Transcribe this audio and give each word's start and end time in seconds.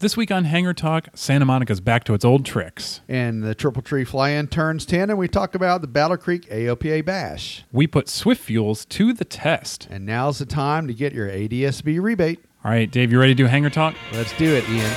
This 0.00 0.16
week 0.16 0.30
on 0.30 0.44
Hangar 0.44 0.72
Talk, 0.72 1.08
Santa 1.12 1.44
Monica's 1.44 1.82
back 1.82 2.04
to 2.04 2.14
its 2.14 2.24
old 2.24 2.46
tricks. 2.46 3.02
And 3.06 3.42
the 3.42 3.54
Triple 3.54 3.82
Tree 3.82 4.04
Fly 4.04 4.30
In 4.30 4.46
turns 4.46 4.86
10, 4.86 5.10
and 5.10 5.18
we 5.18 5.28
talk 5.28 5.54
about 5.54 5.82
the 5.82 5.88
Battle 5.88 6.16
Creek 6.16 6.48
AOPA 6.48 7.04
Bash. 7.04 7.64
We 7.70 7.86
put 7.86 8.08
Swift 8.08 8.40
Fuels 8.40 8.86
to 8.86 9.12
the 9.12 9.26
test. 9.26 9.88
And 9.90 10.06
now's 10.06 10.38
the 10.38 10.46
time 10.46 10.86
to 10.86 10.94
get 10.94 11.12
your 11.12 11.28
ADSB 11.28 12.00
rebate. 12.00 12.42
All 12.64 12.70
right, 12.70 12.90
Dave, 12.90 13.12
you 13.12 13.20
ready 13.20 13.34
to 13.34 13.36
do 13.36 13.44
Hangar 13.44 13.68
Talk? 13.68 13.94
Let's 14.14 14.34
do 14.38 14.46
it, 14.46 14.66
Ian. 14.70 14.90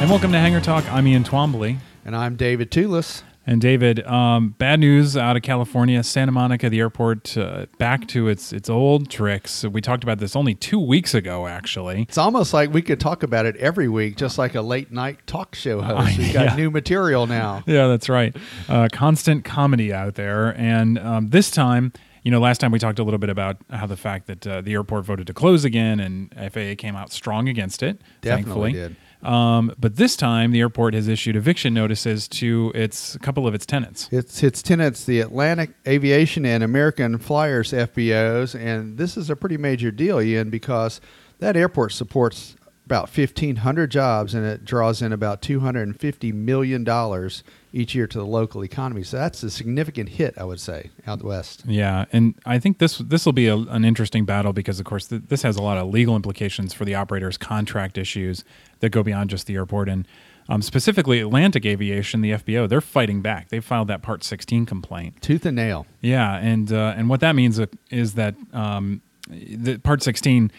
And 0.00 0.10
welcome 0.10 0.32
to 0.32 0.38
Hangar 0.40 0.60
Talk. 0.60 0.92
I'm 0.92 1.06
Ian 1.06 1.22
Twombly. 1.22 1.76
And 2.04 2.16
I'm 2.16 2.34
David 2.34 2.72
Tulis. 2.72 3.22
And 3.46 3.60
David, 3.60 4.04
um, 4.06 4.54
bad 4.58 4.80
news 4.80 5.16
out 5.16 5.36
of 5.36 5.42
California, 5.42 6.02
Santa 6.02 6.32
Monica, 6.32 6.70
the 6.70 6.80
airport, 6.80 7.36
uh, 7.36 7.66
back 7.78 8.08
to 8.08 8.28
its 8.28 8.52
its 8.52 8.70
old 8.70 9.10
tricks. 9.10 9.64
We 9.64 9.80
talked 9.80 10.02
about 10.02 10.18
this 10.18 10.34
only 10.34 10.54
two 10.54 10.80
weeks 10.80 11.14
ago, 11.14 11.46
actually. 11.46 12.02
It's 12.02 12.16
almost 12.16 12.54
like 12.54 12.72
we 12.72 12.80
could 12.80 13.00
talk 13.00 13.22
about 13.22 13.44
it 13.44 13.56
every 13.56 13.88
week, 13.88 14.16
just 14.16 14.38
like 14.38 14.54
a 14.54 14.62
late 14.62 14.90
night 14.90 15.26
talk 15.26 15.54
show 15.54 15.82
host. 15.82 16.16
We've 16.16 16.32
got 16.32 16.44
yeah. 16.46 16.56
new 16.56 16.70
material 16.70 17.26
now. 17.26 17.62
Yeah, 17.74 17.88
that's 17.88 18.08
right. 18.08 18.36
Uh, 18.68 18.88
constant 18.92 19.44
comedy 19.44 19.92
out 19.92 20.14
there, 20.14 20.56
and 20.56 20.98
um, 20.98 21.28
this 21.28 21.50
time. 21.50 21.92
You 22.22 22.30
know, 22.30 22.40
last 22.40 22.58
time 22.58 22.72
we 22.72 22.78
talked 22.78 22.98
a 22.98 23.04
little 23.04 23.18
bit 23.18 23.28
about 23.28 23.58
how 23.68 23.86
the 23.86 23.98
fact 23.98 24.28
that 24.28 24.46
uh, 24.46 24.62
the 24.62 24.72
airport 24.72 25.04
voted 25.04 25.26
to 25.26 25.34
close 25.34 25.62
again, 25.62 26.00
and 26.00 26.32
FAA 26.34 26.74
came 26.78 26.96
out 26.96 27.12
strong 27.12 27.50
against 27.50 27.82
it. 27.82 28.00
Definitely 28.22 28.72
thankfully. 28.72 28.72
did. 28.72 28.96
Um, 29.24 29.72
but 29.78 29.96
this 29.96 30.16
time, 30.16 30.52
the 30.52 30.60
airport 30.60 30.94
has 30.94 31.08
issued 31.08 31.34
eviction 31.34 31.72
notices 31.72 32.28
to 32.28 32.72
its 32.74 33.14
a 33.14 33.18
couple 33.18 33.46
of 33.46 33.54
its 33.54 33.64
tenants. 33.64 34.08
It's 34.12 34.42
its 34.42 34.62
tenants, 34.62 35.04
the 35.04 35.20
Atlantic 35.20 35.70
Aviation 35.88 36.44
and 36.44 36.62
American 36.62 37.18
Flyers 37.18 37.72
FBOs, 37.72 38.58
and 38.58 38.98
this 38.98 39.16
is 39.16 39.30
a 39.30 39.36
pretty 39.36 39.56
major 39.56 39.90
deal, 39.90 40.20
Ian, 40.20 40.50
because 40.50 41.00
that 41.38 41.56
airport 41.56 41.92
supports 41.92 42.56
about 42.84 43.08
1,500 43.08 43.90
jobs 43.90 44.34
and 44.34 44.44
it 44.44 44.64
draws 44.64 45.00
in 45.00 45.12
about 45.12 45.40
250 45.40 46.32
million 46.32 46.84
dollars 46.84 47.42
each 47.74 47.94
year 47.94 48.06
to 48.06 48.18
the 48.18 48.24
local 48.24 48.64
economy. 48.64 49.02
So 49.02 49.16
that's 49.16 49.42
a 49.42 49.50
significant 49.50 50.10
hit, 50.10 50.34
I 50.38 50.44
would 50.44 50.60
say, 50.60 50.90
out 51.06 51.22
west. 51.22 51.64
Yeah, 51.66 52.04
and 52.12 52.34
I 52.46 52.58
think 52.58 52.78
this 52.78 52.98
this 52.98 53.26
will 53.26 53.32
be 53.32 53.48
a, 53.48 53.56
an 53.56 53.84
interesting 53.84 54.24
battle 54.24 54.52
because, 54.52 54.78
of 54.78 54.86
course, 54.86 55.08
th- 55.08 55.22
this 55.26 55.42
has 55.42 55.56
a 55.56 55.62
lot 55.62 55.76
of 55.76 55.88
legal 55.88 56.14
implications 56.14 56.72
for 56.72 56.84
the 56.84 56.94
operators' 56.94 57.36
contract 57.36 57.98
issues 57.98 58.44
that 58.78 58.90
go 58.90 59.02
beyond 59.02 59.30
just 59.30 59.46
the 59.46 59.56
airport. 59.56 59.88
And 59.88 60.06
um, 60.48 60.62
specifically, 60.62 61.20
Atlantic 61.20 61.66
Aviation, 61.66 62.20
the 62.20 62.30
FBO, 62.32 62.68
they're 62.68 62.80
fighting 62.80 63.22
back. 63.22 63.48
They 63.48 63.60
filed 63.60 63.88
that 63.88 64.02
Part 64.02 64.22
16 64.22 64.66
complaint. 64.66 65.20
Tooth 65.20 65.44
and 65.44 65.56
nail. 65.56 65.86
Yeah, 66.00 66.36
and 66.36 66.72
uh, 66.72 66.94
and 66.96 67.08
what 67.08 67.20
that 67.20 67.34
means 67.34 67.60
is 67.90 68.14
that 68.14 68.36
um, 68.52 69.02
the 69.28 69.78
Part 69.78 70.02
16 70.02 70.52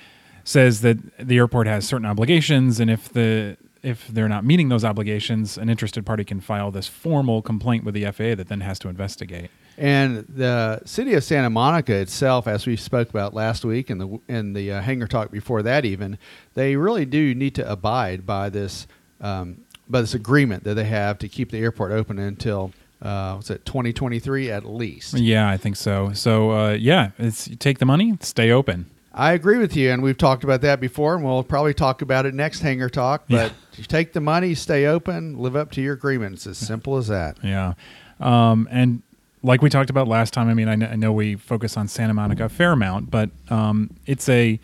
says 0.44 0.82
that 0.82 0.98
the 1.18 1.38
airport 1.38 1.68
has 1.68 1.88
certain 1.88 2.06
obligations, 2.06 2.80
and 2.80 2.92
if 2.92 3.08
the 3.10 3.58
if 3.86 4.08
they're 4.08 4.28
not 4.28 4.44
meeting 4.44 4.70
those 4.70 4.84
obligations, 4.84 5.58
an 5.58 5.70
interested 5.70 6.06
party 6.06 6.24
can 6.24 6.42
file 6.42 6.72
this 6.72 6.88
formal 6.88 7.42
complaint 7.42 7.84
with 7.84 7.94
the 7.94 8.04
FAA 8.06 8.36
that 8.36 8.48
then 8.48 8.62
has 8.62 8.80
to 8.80 8.90
investigate. 8.90 9.52
And 9.78 10.26
the 10.28 10.82
city 10.86 11.14
of 11.14 11.24
Santa 11.24 11.50
Monica 11.50 11.94
itself, 11.94 12.48
as 12.48 12.66
we 12.66 12.78
spoke 12.78 13.10
about 13.10 13.34
last 13.34 13.64
week 13.64 13.90
and 13.90 14.02
the 14.02 14.20
in 14.28 14.54
the 14.54 14.72
uh, 14.72 14.82
hangar 14.82 15.08
talk 15.08 15.32
before 15.32 15.62
that, 15.64 15.86
even 15.86 16.18
they 16.54 16.76
really 16.76 17.06
do 17.06 17.36
need 17.36 17.56
to 17.56 17.72
abide 17.72 18.26
by 18.26 18.50
this 18.50 18.88
um, 19.22 19.58
by 19.88 20.02
this 20.02 20.14
agreement 20.14 20.64
that 20.64 20.74
they 20.74 20.86
have 20.86 21.20
to 21.20 21.28
keep 21.28 21.52
the 21.52 21.60
airport 21.60 21.92
open 21.92 22.18
until 22.18 22.72
uh, 23.02 23.34
what's 23.34 23.50
it 23.50 23.66
2023 23.66 24.50
at 24.50 24.66
least. 24.66 25.14
Yeah, 25.14 25.50
I 25.50 25.58
think 25.58 25.76
so. 25.76 26.14
So 26.14 26.52
uh, 26.52 26.72
yeah, 26.72 27.12
it's 27.20 27.50
take 27.60 27.80
the 27.80 27.86
money, 27.86 28.18
stay 28.22 28.52
open. 28.52 28.90
I 29.18 29.32
agree 29.32 29.58
with 29.58 29.76
you, 29.78 29.92
and 29.92 30.04
we've 30.04 30.18
talked 30.18 30.44
about 30.44 30.60
that 30.62 30.82
before, 30.82 31.16
and 31.16 31.24
we'll 31.24 31.42
probably 31.44 31.74
talk 31.74 32.02
about 32.02 32.26
it 32.26 32.34
next 32.34 32.60
hangar 32.60 32.90
talk. 32.90 33.24
But 33.30 33.52
Yeah. 33.52 33.78
you 33.78 33.84
take 33.86 34.12
the 34.12 34.20
money, 34.20 34.54
stay 34.56 34.86
open, 34.86 35.38
live 35.38 35.56
up 35.56 35.72
to 35.72 35.82
your 35.82 35.94
agreement. 35.94 36.34
It's 36.36 36.48
as 36.48 36.58
simple 36.58 36.98
as 36.98 37.08
that. 37.08 37.38
Yeah, 37.42 37.74
um, 38.20 38.68
and 38.70 39.02
like 39.42 39.62
we 39.62 39.70
talked 39.70 39.90
about 39.90 40.08
last 40.10 40.34
time, 40.34 40.50
I 40.50 40.54
mean, 40.54 40.68
I, 40.68 40.76
kn- 40.76 40.92
I 40.92 40.96
know 40.96 41.14
we 41.14 41.36
focus 41.36 41.78
on 41.78 41.88
Santa 41.88 42.14
Monica 42.14 42.46
a 42.46 42.50
fair 42.50 42.74
amount, 42.74 43.10
but 43.10 43.30
um, 43.50 43.92
it's 44.06 44.28
a 44.28 44.60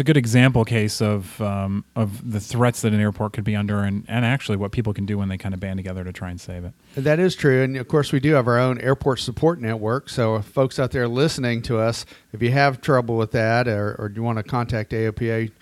it's 0.00 0.08
a 0.08 0.10
good 0.10 0.16
example 0.16 0.64
case 0.64 1.02
of 1.02 1.38
um, 1.42 1.84
of 1.94 2.32
the 2.32 2.40
threats 2.40 2.80
that 2.80 2.94
an 2.94 3.00
airport 3.00 3.34
could 3.34 3.44
be 3.44 3.54
under, 3.54 3.80
and, 3.80 4.06
and 4.08 4.24
actually 4.24 4.56
what 4.56 4.72
people 4.72 4.94
can 4.94 5.04
do 5.04 5.18
when 5.18 5.28
they 5.28 5.36
kind 5.36 5.52
of 5.52 5.60
band 5.60 5.76
together 5.76 6.02
to 6.04 6.10
try 6.10 6.30
and 6.30 6.40
save 6.40 6.64
it. 6.64 6.72
That 6.94 7.20
is 7.20 7.34
true. 7.34 7.62
And 7.62 7.76
of 7.76 7.86
course, 7.86 8.10
we 8.10 8.18
do 8.18 8.32
have 8.32 8.48
our 8.48 8.58
own 8.58 8.80
airport 8.80 9.18
support 9.18 9.60
network. 9.60 10.08
So, 10.08 10.40
folks 10.40 10.78
out 10.78 10.92
there 10.92 11.06
listening 11.06 11.60
to 11.62 11.78
us, 11.78 12.06
if 12.32 12.40
you 12.40 12.50
have 12.50 12.80
trouble 12.80 13.18
with 13.18 13.32
that 13.32 13.68
or, 13.68 13.94
or 13.96 14.10
you 14.14 14.22
want 14.22 14.38
to 14.38 14.42
contact 14.42 14.92
AOPA, 14.92 15.52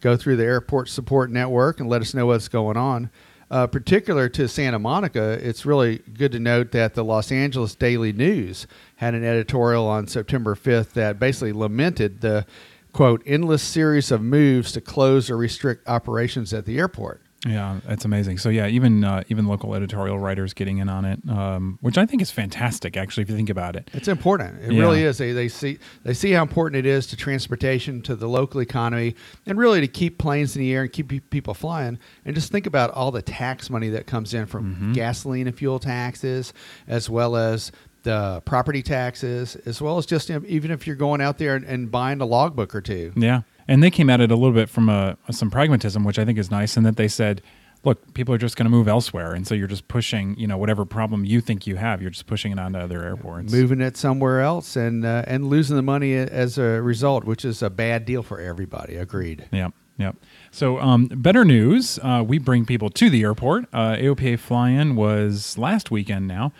go 0.00 0.16
through 0.16 0.36
the 0.36 0.44
airport 0.44 0.88
support 0.88 1.30
network 1.30 1.78
and 1.78 1.86
let 1.86 2.00
us 2.00 2.14
know 2.14 2.24
what's 2.24 2.48
going 2.48 2.78
on. 2.78 3.10
Uh, 3.50 3.66
particular 3.66 4.30
to 4.30 4.48
Santa 4.48 4.78
Monica, 4.78 5.32
it's 5.46 5.66
really 5.66 5.98
good 6.14 6.32
to 6.32 6.38
note 6.38 6.72
that 6.72 6.94
the 6.94 7.04
Los 7.04 7.30
Angeles 7.30 7.74
Daily 7.74 8.10
News 8.10 8.66
had 8.96 9.12
an 9.12 9.22
editorial 9.22 9.86
on 9.86 10.06
September 10.06 10.54
5th 10.54 10.92
that 10.94 11.18
basically 11.18 11.52
lamented 11.52 12.22
the 12.22 12.46
quote 12.92 13.22
endless 13.26 13.62
series 13.62 14.10
of 14.10 14.22
moves 14.22 14.72
to 14.72 14.80
close 14.80 15.30
or 15.30 15.36
restrict 15.36 15.88
operations 15.88 16.52
at 16.52 16.64
the 16.66 16.78
airport. 16.78 17.22
Yeah, 17.44 17.80
that's 17.84 18.04
amazing. 18.04 18.38
So 18.38 18.50
yeah, 18.50 18.68
even 18.68 19.02
uh, 19.02 19.24
even 19.28 19.48
local 19.48 19.74
editorial 19.74 20.16
writers 20.16 20.54
getting 20.54 20.78
in 20.78 20.88
on 20.88 21.04
it, 21.04 21.18
um, 21.28 21.76
which 21.80 21.98
I 21.98 22.06
think 22.06 22.22
is 22.22 22.30
fantastic. 22.30 22.96
Actually, 22.96 23.24
if 23.24 23.30
you 23.30 23.34
think 23.36 23.50
about 23.50 23.74
it, 23.74 23.90
It's 23.92 24.06
important. 24.06 24.62
It 24.62 24.70
Yeah. 24.72 24.80
really 24.80 25.02
is. 25.02 25.18
They, 25.18 25.32
they 25.32 25.48
see 25.48 25.80
they 26.04 26.14
see 26.14 26.30
how 26.30 26.42
important 26.42 26.78
it 26.78 26.86
is 26.88 27.08
to 27.08 27.16
transportation, 27.16 28.00
to 28.02 28.14
the 28.14 28.28
local 28.28 28.60
economy, 28.60 29.16
and 29.44 29.58
really 29.58 29.80
to 29.80 29.88
keep 29.88 30.18
planes 30.18 30.54
in 30.54 30.62
the 30.62 30.72
air 30.72 30.82
and 30.82 30.92
keep 30.92 31.30
people 31.30 31.52
flying. 31.52 31.98
And 32.24 32.36
just 32.36 32.52
think 32.52 32.66
about 32.66 32.92
all 32.92 33.10
the 33.10 33.22
tax 33.22 33.68
money 33.70 33.88
that 33.88 34.06
comes 34.06 34.34
in 34.34 34.46
from 34.46 34.62
Mm-hmm. 34.76 34.92
gasoline 34.92 35.48
and 35.48 35.56
fuel 35.58 35.80
taxes, 35.80 36.52
as 36.86 37.10
well 37.10 37.34
as 37.34 37.72
the 38.02 38.42
property 38.44 38.82
taxes, 38.82 39.56
as 39.66 39.80
well 39.80 39.98
as 39.98 40.06
just 40.06 40.30
even 40.30 40.70
if 40.70 40.86
you're 40.86 40.96
going 40.96 41.20
out 41.20 41.38
there 41.38 41.54
and, 41.54 41.64
and 41.64 41.90
buying 41.90 42.20
a 42.20 42.26
logbook 42.26 42.74
or 42.74 42.80
two. 42.80 43.12
Yeah, 43.16 43.42
and 43.68 43.82
they 43.82 43.90
came 43.90 44.10
at 44.10 44.20
it 44.20 44.30
a 44.30 44.36
little 44.36 44.54
bit 44.54 44.68
from 44.68 44.88
a, 44.88 45.16
some 45.30 45.50
pragmatism, 45.50 46.04
which 46.04 46.18
I 46.18 46.24
think 46.24 46.38
is 46.38 46.50
nice, 46.50 46.76
in 46.76 46.84
that 46.84 46.96
they 46.96 47.08
said, 47.08 47.42
"Look, 47.84 48.14
people 48.14 48.34
are 48.34 48.38
just 48.38 48.56
going 48.56 48.66
to 48.66 48.70
move 48.70 48.88
elsewhere, 48.88 49.32
and 49.32 49.46
so 49.46 49.54
you're 49.54 49.68
just 49.68 49.88
pushing, 49.88 50.36
you 50.38 50.46
know, 50.46 50.58
whatever 50.58 50.84
problem 50.84 51.24
you 51.24 51.40
think 51.40 51.66
you 51.66 51.76
have, 51.76 52.00
you're 52.00 52.10
just 52.10 52.26
pushing 52.26 52.52
it 52.52 52.58
onto 52.58 52.78
other 52.78 53.02
airports." 53.02 53.52
Moving 53.52 53.80
it 53.80 53.96
somewhere 53.96 54.40
else 54.40 54.76
and 54.76 55.04
uh, 55.04 55.24
and 55.26 55.46
losing 55.46 55.76
the 55.76 55.82
money 55.82 56.14
as 56.14 56.58
a 56.58 56.82
result, 56.82 57.24
which 57.24 57.44
is 57.44 57.62
a 57.62 57.70
bad 57.70 58.04
deal 58.04 58.22
for 58.22 58.40
everybody. 58.40 58.96
Agreed. 58.96 59.48
Yeah. 59.52 59.70
Yep. 59.98 60.16
So, 60.50 60.80
um, 60.80 61.06
better 61.06 61.44
news. 61.44 61.98
Uh, 62.02 62.24
we 62.26 62.38
bring 62.38 62.64
people 62.64 62.88
to 62.90 63.10
the 63.10 63.22
airport. 63.22 63.66
Uh, 63.72 63.94
AOPA 63.96 64.38
fly-in 64.38 64.96
was 64.96 65.58
last 65.58 65.90
weekend 65.90 66.26
now 66.26 66.52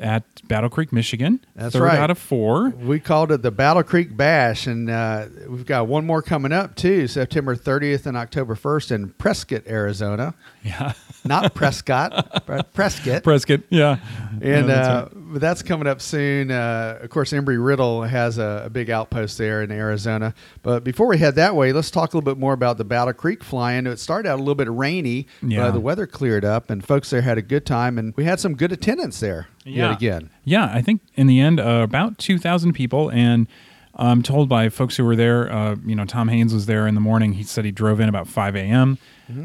at 0.00 0.24
Battle 0.46 0.68
Creek, 0.70 0.92
Michigan. 0.92 1.40
That's 1.54 1.74
Third 1.74 1.82
right. 1.82 1.98
out 1.98 2.10
of 2.10 2.18
four. 2.18 2.70
We 2.70 3.00
called 3.00 3.32
it 3.32 3.42
the 3.42 3.50
Battle 3.50 3.82
Creek 3.82 4.16
Bash, 4.16 4.66
and 4.66 4.88
uh, 4.90 5.26
we've 5.48 5.66
got 5.66 5.86
one 5.86 6.06
more 6.06 6.22
coming 6.22 6.52
up 6.52 6.76
too, 6.76 7.06
September 7.08 7.56
30th 7.56 8.06
and 8.06 8.16
October 8.16 8.54
1st 8.54 8.92
in 8.92 9.08
Prescott, 9.10 9.62
Arizona. 9.66 10.34
Yeah. 10.62 10.92
Not 11.24 11.54
Prescott, 11.54 12.44
but 12.46 12.74
Prescott. 12.74 13.22
Prescott. 13.24 13.60
Yeah. 13.70 13.96
And 14.42 14.68
Yeah, 14.68 14.74
uh, 14.74 15.08
right. 15.10 15.19
But 15.30 15.40
that's 15.40 15.62
coming 15.62 15.86
up 15.86 16.00
soon. 16.00 16.50
Uh, 16.50 16.98
of 17.02 17.10
course, 17.10 17.32
Embry 17.32 17.64
Riddle 17.64 18.02
has 18.02 18.38
a, 18.38 18.62
a 18.66 18.70
big 18.70 18.90
outpost 18.90 19.38
there 19.38 19.62
in 19.62 19.70
Arizona. 19.70 20.34
But 20.62 20.82
before 20.84 21.06
we 21.06 21.18
head 21.18 21.36
that 21.36 21.54
way, 21.54 21.72
let's 21.72 21.90
talk 21.90 22.12
a 22.12 22.16
little 22.16 22.34
bit 22.34 22.38
more 22.38 22.52
about 22.52 22.78
the 22.78 22.84
Battle 22.84 23.12
Creek 23.14 23.44
flying. 23.44 23.86
It 23.86 23.98
started 23.98 24.28
out 24.28 24.36
a 24.36 24.42
little 24.42 24.54
bit 24.54 24.68
rainy, 24.70 25.26
Yeah. 25.42 25.64
but 25.66 25.70
the 25.72 25.80
weather 25.80 26.06
cleared 26.06 26.44
up, 26.44 26.68
and 26.70 26.84
folks 26.84 27.10
there 27.10 27.22
had 27.22 27.38
a 27.38 27.42
good 27.42 27.64
time, 27.64 27.98
and 27.98 28.12
we 28.16 28.24
had 28.24 28.40
some 28.40 28.54
good 28.56 28.72
attendance 28.72 29.20
there 29.20 29.46
Yeah. 29.64 29.88
yet 29.88 29.92
again. 29.96 30.30
Yeah, 30.44 30.70
I 30.72 30.82
think 30.82 31.00
in 31.14 31.26
the 31.28 31.38
end, 31.40 31.60
uh, 31.60 31.82
about 31.84 32.18
2,000 32.18 32.72
people. 32.72 33.10
And 33.10 33.46
I'm 33.94 34.22
told 34.22 34.48
by 34.48 34.68
folks 34.68 34.96
who 34.96 35.04
were 35.04 35.16
there, 35.16 35.52
uh, 35.52 35.76
you 35.84 35.94
know, 35.94 36.04
Tom 36.06 36.28
Haines 36.28 36.52
was 36.54 36.66
there 36.66 36.86
in 36.86 36.94
the 36.94 37.00
morning. 37.00 37.34
He 37.34 37.42
said 37.44 37.64
he 37.64 37.70
drove 37.72 38.00
in 38.00 38.08
about 38.08 38.26
5 38.28 38.56
a.m. 38.56 38.98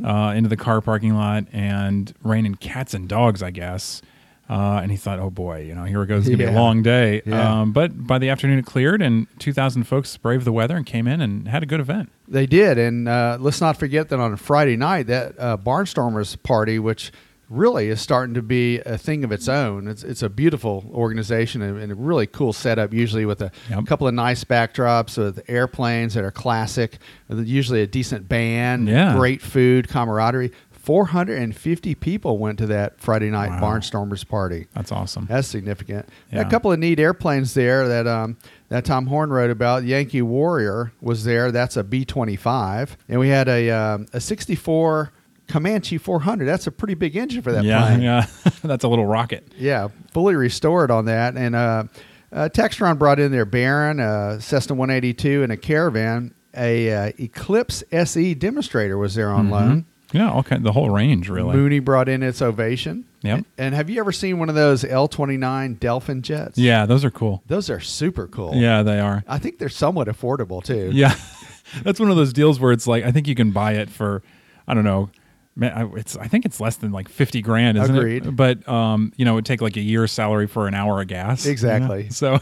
Uh, 0.03 0.33
into 0.35 0.49
the 0.49 0.57
car 0.57 0.81
parking 0.81 1.13
lot 1.13 1.45
and 1.53 2.11
raining 2.23 2.55
cats 2.55 2.95
and 2.95 3.07
dogs, 3.07 3.43
I 3.43 3.51
guess. 3.51 4.01
Uh, 4.47 4.79
and 4.83 4.91
he 4.91 4.97
thought, 4.97 5.17
oh 5.19 5.31
boy, 5.31 5.61
you 5.61 5.73
know, 5.73 5.85
here 5.85 6.03
it 6.03 6.07
goes. 6.07 6.27
It's 6.27 6.29
going 6.29 6.37
to 6.39 6.45
be 6.45 6.51
a 6.51 6.59
long 6.61 6.83
day. 6.83 7.21
Yeah. 7.25 7.61
Um, 7.61 7.71
but 7.71 8.05
by 8.05 8.19
the 8.19 8.29
afternoon, 8.29 8.59
it 8.59 8.65
cleared, 8.65 9.01
and 9.01 9.25
2,000 9.39 9.85
folks 9.85 10.15
braved 10.17 10.45
the 10.45 10.51
weather 10.51 10.77
and 10.77 10.85
came 10.85 11.07
in 11.07 11.19
and 11.19 11.47
had 11.47 11.63
a 11.63 11.65
good 11.65 11.79
event. 11.79 12.11
They 12.27 12.45
did, 12.45 12.77
and 12.77 13.07
uh, 13.09 13.37
let's 13.39 13.59
not 13.59 13.77
forget 13.77 14.09
that 14.09 14.19
on 14.19 14.33
a 14.33 14.37
Friday 14.37 14.75
night, 14.77 15.07
that 15.07 15.33
uh, 15.39 15.57
Barnstormers 15.57 16.41
party, 16.43 16.77
which 16.77 17.11
really 17.49 17.89
is 17.89 18.01
starting 18.01 18.33
to 18.33 18.41
be 18.41 18.79
a 18.79 18.97
thing 18.97 19.23
of 19.23 19.31
its 19.31 19.47
own. 19.47 19.87
It's 19.87 20.03
it's 20.03 20.23
a 20.23 20.29
beautiful 20.29 20.83
organization 20.91 21.61
and, 21.61 21.79
and 21.79 21.91
a 21.91 21.95
really 21.95 22.25
cool 22.25 22.53
setup. 22.53 22.91
Usually 22.93 23.25
with 23.25 23.39
a 23.41 23.51
Yep. 23.69 23.85
couple 23.85 24.07
of 24.07 24.13
nice 24.15 24.43
backdrops 24.43 25.15
with 25.17 25.43
airplanes 25.47 26.15
that 26.15 26.23
are 26.23 26.31
classic, 26.31 26.97
usually 27.29 27.81
a 27.83 27.87
decent 27.87 28.27
band, 28.27 28.87
Yeah. 28.87 29.15
great 29.15 29.41
food, 29.43 29.87
camaraderie. 29.89 30.51
450 30.85 31.95
people 31.95 32.37
went 32.37 32.59
to 32.59 32.67
that 32.67 32.99
Friday 32.99 33.31
night 33.31 33.49
Wow. 33.59 33.59
Barnstormers 33.77 34.27
party. 34.27 34.67
That's 34.75 34.91
awesome. 34.91 35.25
That's 35.27 35.47
significant. 35.47 36.07
Yeah. 36.31 36.41
A 36.41 36.49
couple 36.49 36.71
of 36.71 36.77
neat 36.77 36.99
airplanes 36.99 37.55
there 37.55 37.87
that 37.87 38.05
um, 38.05 38.37
that 38.69 38.85
Tom 38.85 39.07
Horne 39.07 39.31
wrote 39.31 39.49
about. 39.49 39.83
Yankee 39.83 40.21
Warrior 40.21 40.93
was 41.01 41.23
there. 41.23 41.51
That's 41.51 41.75
a 41.75 41.83
B 41.83 42.05
twenty 42.05 42.35
five, 42.35 42.97
and 43.09 43.19
we 43.19 43.29
had 43.29 43.47
a 43.47 43.71
um, 43.71 44.05
a 44.13 44.21
sixty 44.21 44.53
four 44.55 45.11
Comanche 45.47 45.97
four 45.97 46.19
hundred. 46.19 46.45
That's 46.45 46.67
a 46.67 46.71
pretty 46.71 46.93
big 46.93 47.15
engine 47.15 47.41
for 47.41 47.51
that 47.51 47.63
yeah, 47.63 47.87
plane. 47.87 48.01
yeah. 48.01 48.27
That's 48.63 48.83
a 48.83 48.87
little 48.87 49.07
rocket. 49.07 49.47
Yeah, 49.57 49.87
fully 50.11 50.35
restored 50.35 50.91
on 50.91 51.05
that. 51.05 51.35
And 51.35 51.55
uh, 51.55 51.83
uh, 52.31 52.49
Textron 52.53 52.99
brought 52.99 53.19
in 53.19 53.31
their 53.31 53.45
Baron, 53.45 53.99
uh, 53.99 54.39
Cessna 54.39 54.75
one 54.75 54.91
eighty 54.91 55.13
two, 55.15 55.41
and 55.41 55.51
a 55.51 55.57
Caravan. 55.57 56.35
A 56.57 56.91
uh, 56.91 57.11
Eclipse 57.19 57.83
SE 57.91 58.33
demonstrator 58.35 58.97
was 58.97 59.15
there 59.15 59.29
on 59.29 59.49
loan. 59.49 59.85
Yeah, 60.15 60.31
all 60.31 60.43
kind, 60.43 60.63
the 60.63 60.71
whole 60.71 60.89
range, 60.89 61.29
really. 61.29 61.55
Mooney 61.55 61.79
brought 61.79 62.07
in 62.09 62.23
its 62.23 62.41
Ovation. 62.41 63.05
Yep. 63.21 63.45
And 63.57 63.75
have 63.75 63.89
you 63.89 63.99
ever 63.99 64.11
seen 64.11 64.39
one 64.39 64.49
of 64.49 64.55
those 64.55 64.83
L 64.85 65.07
twenty 65.07 65.35
nine 65.37 65.75
Delfin 65.75 66.21
jets? 66.21 66.57
Yeah, 66.57 66.85
those 66.85 67.03
are 67.03 67.11
cool. 67.11 67.43
Those 67.47 67.69
are 67.69 67.79
super 67.79 68.27
cool. 68.27 68.55
Yeah, 68.55 68.83
they 68.83 68.99
are. 68.99 69.23
I 69.27 69.39
think 69.39 69.57
they're 69.59 69.67
somewhat 69.69 70.07
affordable 70.07 70.63
too. 70.63 70.91
Yeah, 70.93 71.15
that's 71.83 71.99
one 71.99 72.09
of 72.09 72.15
those 72.17 72.33
deals 72.33 72.59
where 72.59 72.71
it's 72.71 72.87
like 72.87 73.03
I 73.03 73.11
think 73.11 73.27
you 73.27 73.35
can 73.35 73.51
buy 73.51 73.73
it 73.73 73.89
for, 73.89 74.21
I 74.67 74.73
don't 74.73 74.83
know, 74.83 75.09
it's 75.57 76.15
I 76.17 76.27
think 76.27 76.45
it's 76.45 76.59
less 76.59 76.75
than 76.77 76.91
like 76.91 77.09
fifty 77.09 77.41
grand, 77.41 77.77
isn't 77.77 77.95
Agreed. 77.95 78.25
it? 78.27 78.35
But 78.35 78.67
um, 78.69 79.11
you 79.17 79.25
know, 79.25 79.31
it 79.33 79.35
would 79.35 79.45
take 79.45 79.61
like 79.61 79.75
a 79.77 79.81
year's 79.81 80.11
salary 80.11 80.47
for 80.47 80.67
an 80.67 80.73
hour 80.73 81.01
of 81.01 81.07
gas. 81.07 81.45
you 81.45 81.49
know? 81.49 81.53
Exactly. 81.53 82.09
So, 82.11 82.39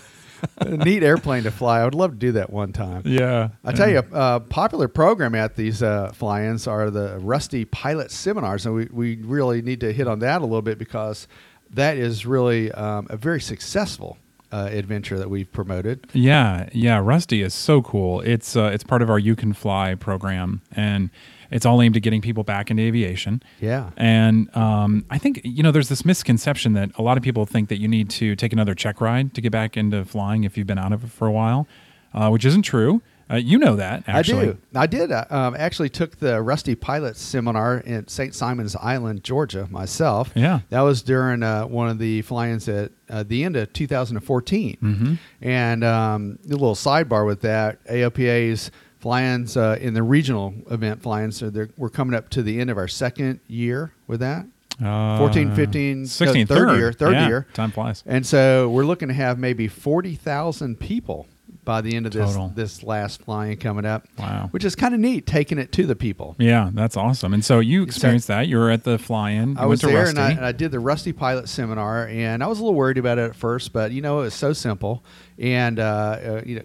neat 0.65 1.03
airplane 1.03 1.43
to 1.43 1.51
fly. 1.51 1.81
I 1.81 1.85
would 1.85 1.95
love 1.95 2.11
to 2.11 2.17
do 2.17 2.31
that 2.33 2.51
one 2.51 2.73
time. 2.73 3.03
yeah, 3.05 3.49
I 3.63 3.71
tell 3.71 3.89
you, 3.89 3.99
a 3.99 4.15
uh, 4.15 4.39
popular 4.39 4.87
program 4.87 5.35
at 5.35 5.55
these 5.55 5.81
uh, 5.83 6.11
fly-ins 6.13 6.67
are 6.67 6.89
the 6.89 7.19
Rusty 7.19 7.65
Pilot 7.65 8.11
Seminars, 8.11 8.65
and 8.65 8.75
we, 8.75 8.85
we 8.91 9.15
really 9.17 9.61
need 9.61 9.79
to 9.81 9.93
hit 9.93 10.07
on 10.07 10.19
that 10.19 10.41
a 10.41 10.45
little 10.45 10.61
bit 10.61 10.77
because 10.77 11.27
that 11.71 11.97
is 11.97 12.25
really 12.25 12.71
um, 12.71 13.07
a 13.09 13.17
very 13.17 13.41
successful 13.41 14.17
uh, 14.51 14.69
adventure 14.71 15.17
that 15.17 15.29
we've 15.29 15.51
promoted. 15.51 16.07
Yeah, 16.13 16.69
yeah. 16.71 16.99
Rusty 16.99 17.41
is 17.41 17.53
so 17.53 17.81
cool. 17.81 18.21
It's 18.21 18.55
uh, 18.55 18.69
it's 18.73 18.83
part 18.83 19.01
of 19.01 19.09
our 19.09 19.17
You 19.17 19.35
Can 19.35 19.53
Fly 19.53 19.95
program, 19.95 20.61
and 20.71 21.09
it's 21.53 21.65
all 21.65 21.81
aimed 21.81 21.95
at 21.95 22.01
getting 22.01 22.21
people 22.21 22.43
back 22.43 22.71
into 22.71 22.81
aviation. 22.83 23.41
Yeah. 23.61 23.91
And 23.95 24.55
um, 24.57 25.05
I 25.09 25.19
think 25.19 25.41
you 25.43 25.63
know 25.63 25.71
there's 25.71 25.89
this 25.89 26.03
misconception 26.03 26.73
that 26.73 26.91
a 26.97 27.01
lot 27.01 27.15
of 27.15 27.23
people 27.23 27.45
think 27.45 27.69
that 27.69 27.79
you 27.79 27.87
need 27.87 28.09
to 28.11 28.35
take 28.35 28.51
another 28.51 28.75
check 28.75 28.99
ride 28.99 29.33
to 29.35 29.41
get 29.41 29.51
back 29.51 29.77
into 29.77 30.03
flying 30.03 30.43
if 30.43 30.57
you've 30.57 30.67
been 30.67 30.79
out 30.79 30.91
of 30.91 31.03
it 31.03 31.11
for 31.11 31.27
a 31.27 31.31
while, 31.31 31.67
uh, 32.13 32.29
which 32.29 32.43
isn't 32.43 32.63
true. 32.63 33.01
Uh, 33.31 33.37
you 33.37 33.57
know 33.57 33.75
that 33.75 34.03
actually. 34.07 34.41
I 34.41 34.45
do. 34.45 34.57
I 34.75 34.87
did. 34.87 35.11
I 35.11 35.25
um, 35.29 35.55
actually 35.57 35.89
took 35.89 36.17
the 36.17 36.41
Rusty 36.41 36.75
Pilot 36.75 37.15
Seminar 37.15 37.77
in 37.77 38.07
St. 38.07 38.35
Simon's 38.35 38.75
Island, 38.75 39.23
Georgia, 39.23 39.67
myself. 39.71 40.31
Yeah. 40.35 40.59
That 40.69 40.81
was 40.81 41.01
during 41.01 41.41
uh, 41.41 41.65
one 41.65 41.87
of 41.87 41.99
the 41.99 42.21
fly-ins 42.23 42.67
at 42.67 42.91
uh, 43.09 43.23
the 43.23 43.43
end 43.43 43.55
of 43.55 43.71
2014. 43.71 44.77
Mm-hmm. 44.81 45.13
And 45.41 45.83
um, 45.83 46.37
a 46.45 46.49
little 46.49 46.75
sidebar 46.75 47.25
with 47.25 47.41
that, 47.41 47.83
AOPA's 47.85 48.71
fly-ins 49.03 49.57
uh, 49.57 49.77
in 49.81 49.93
the 49.93 50.01
regional 50.01 50.53
event 50.71 51.01
fly-ins, 51.03 51.35
so 51.37 51.51
we're 51.77 51.89
coming 51.89 52.15
up 52.15 52.29
to 52.29 52.41
the 52.41 52.59
end 52.61 52.69
of 52.69 52.77
our 52.77 52.87
second 52.87 53.41
year 53.47 53.91
with 54.07 54.21
that. 54.21 54.45
Uh, 54.83 55.17
14, 55.19 55.53
15, 55.53 56.05
16, 56.07 56.25
no, 56.25 56.31
16, 56.33 56.47
third 56.47 56.55
third 56.69 56.77
year, 56.77 56.93
third 56.93 57.11
Yeah, 57.13 57.27
year. 57.27 57.47
Time 57.53 57.69
flies. 57.71 58.01
And 58.07 58.25
so 58.25 58.69
we're 58.69 58.85
looking 58.85 59.09
to 59.09 59.13
have 59.13 59.37
maybe 59.37 59.67
40,000 59.67 60.79
people 60.79 61.27
by 61.65 61.81
the 61.81 61.95
end 61.95 62.05
of 62.05 62.11
this 62.13 62.31
Total. 62.33 62.49
this 62.55 62.81
last 62.83 63.21
flying 63.21 63.55
coming 63.57 63.85
up 63.85 64.05
Wow. 64.17 64.47
which 64.51 64.65
is 64.65 64.75
kind 64.75 64.93
of 64.93 64.99
neat, 64.99 65.25
taking 65.27 65.57
it 65.59 65.71
to 65.73 65.85
the 65.85 65.95
people. 65.95 66.35
Yeah, 66.39 66.71
that's 66.73 66.97
awesome. 66.97 67.33
And 67.33 67.43
so 67.45 67.59
you 67.59 67.83
experienced 67.83 68.27
that. 68.29 68.47
You 68.47 68.57
were 68.57 68.69
at 68.71 68.83
the 68.83 68.97
fly-in. 68.97 69.57
I 69.57 69.65
was 69.65 69.81
there 69.81 70.07
and 70.07 70.17
I, 70.19 70.31
and 70.31 70.45
I 70.45 70.51
did 70.53 70.71
the 70.71 70.79
Rusty 70.79 71.13
Pilot 71.13 71.47
Seminar, 71.49 72.07
and 72.07 72.41
I 72.43 72.47
was 72.47 72.59
a 72.59 72.63
little 72.63 72.75
worried 72.75 72.97
about 72.97 73.17
it 73.17 73.29
at 73.29 73.35
first, 73.35 73.73
but 73.73 73.91
you 73.91 74.01
know 74.01 74.19
it 74.19 74.23
was 74.23 74.33
so 74.33 74.53
simple, 74.53 75.03
and 75.37 75.79
uh, 75.79 75.83
uh, 75.83 76.41
you 76.45 76.55
know, 76.57 76.63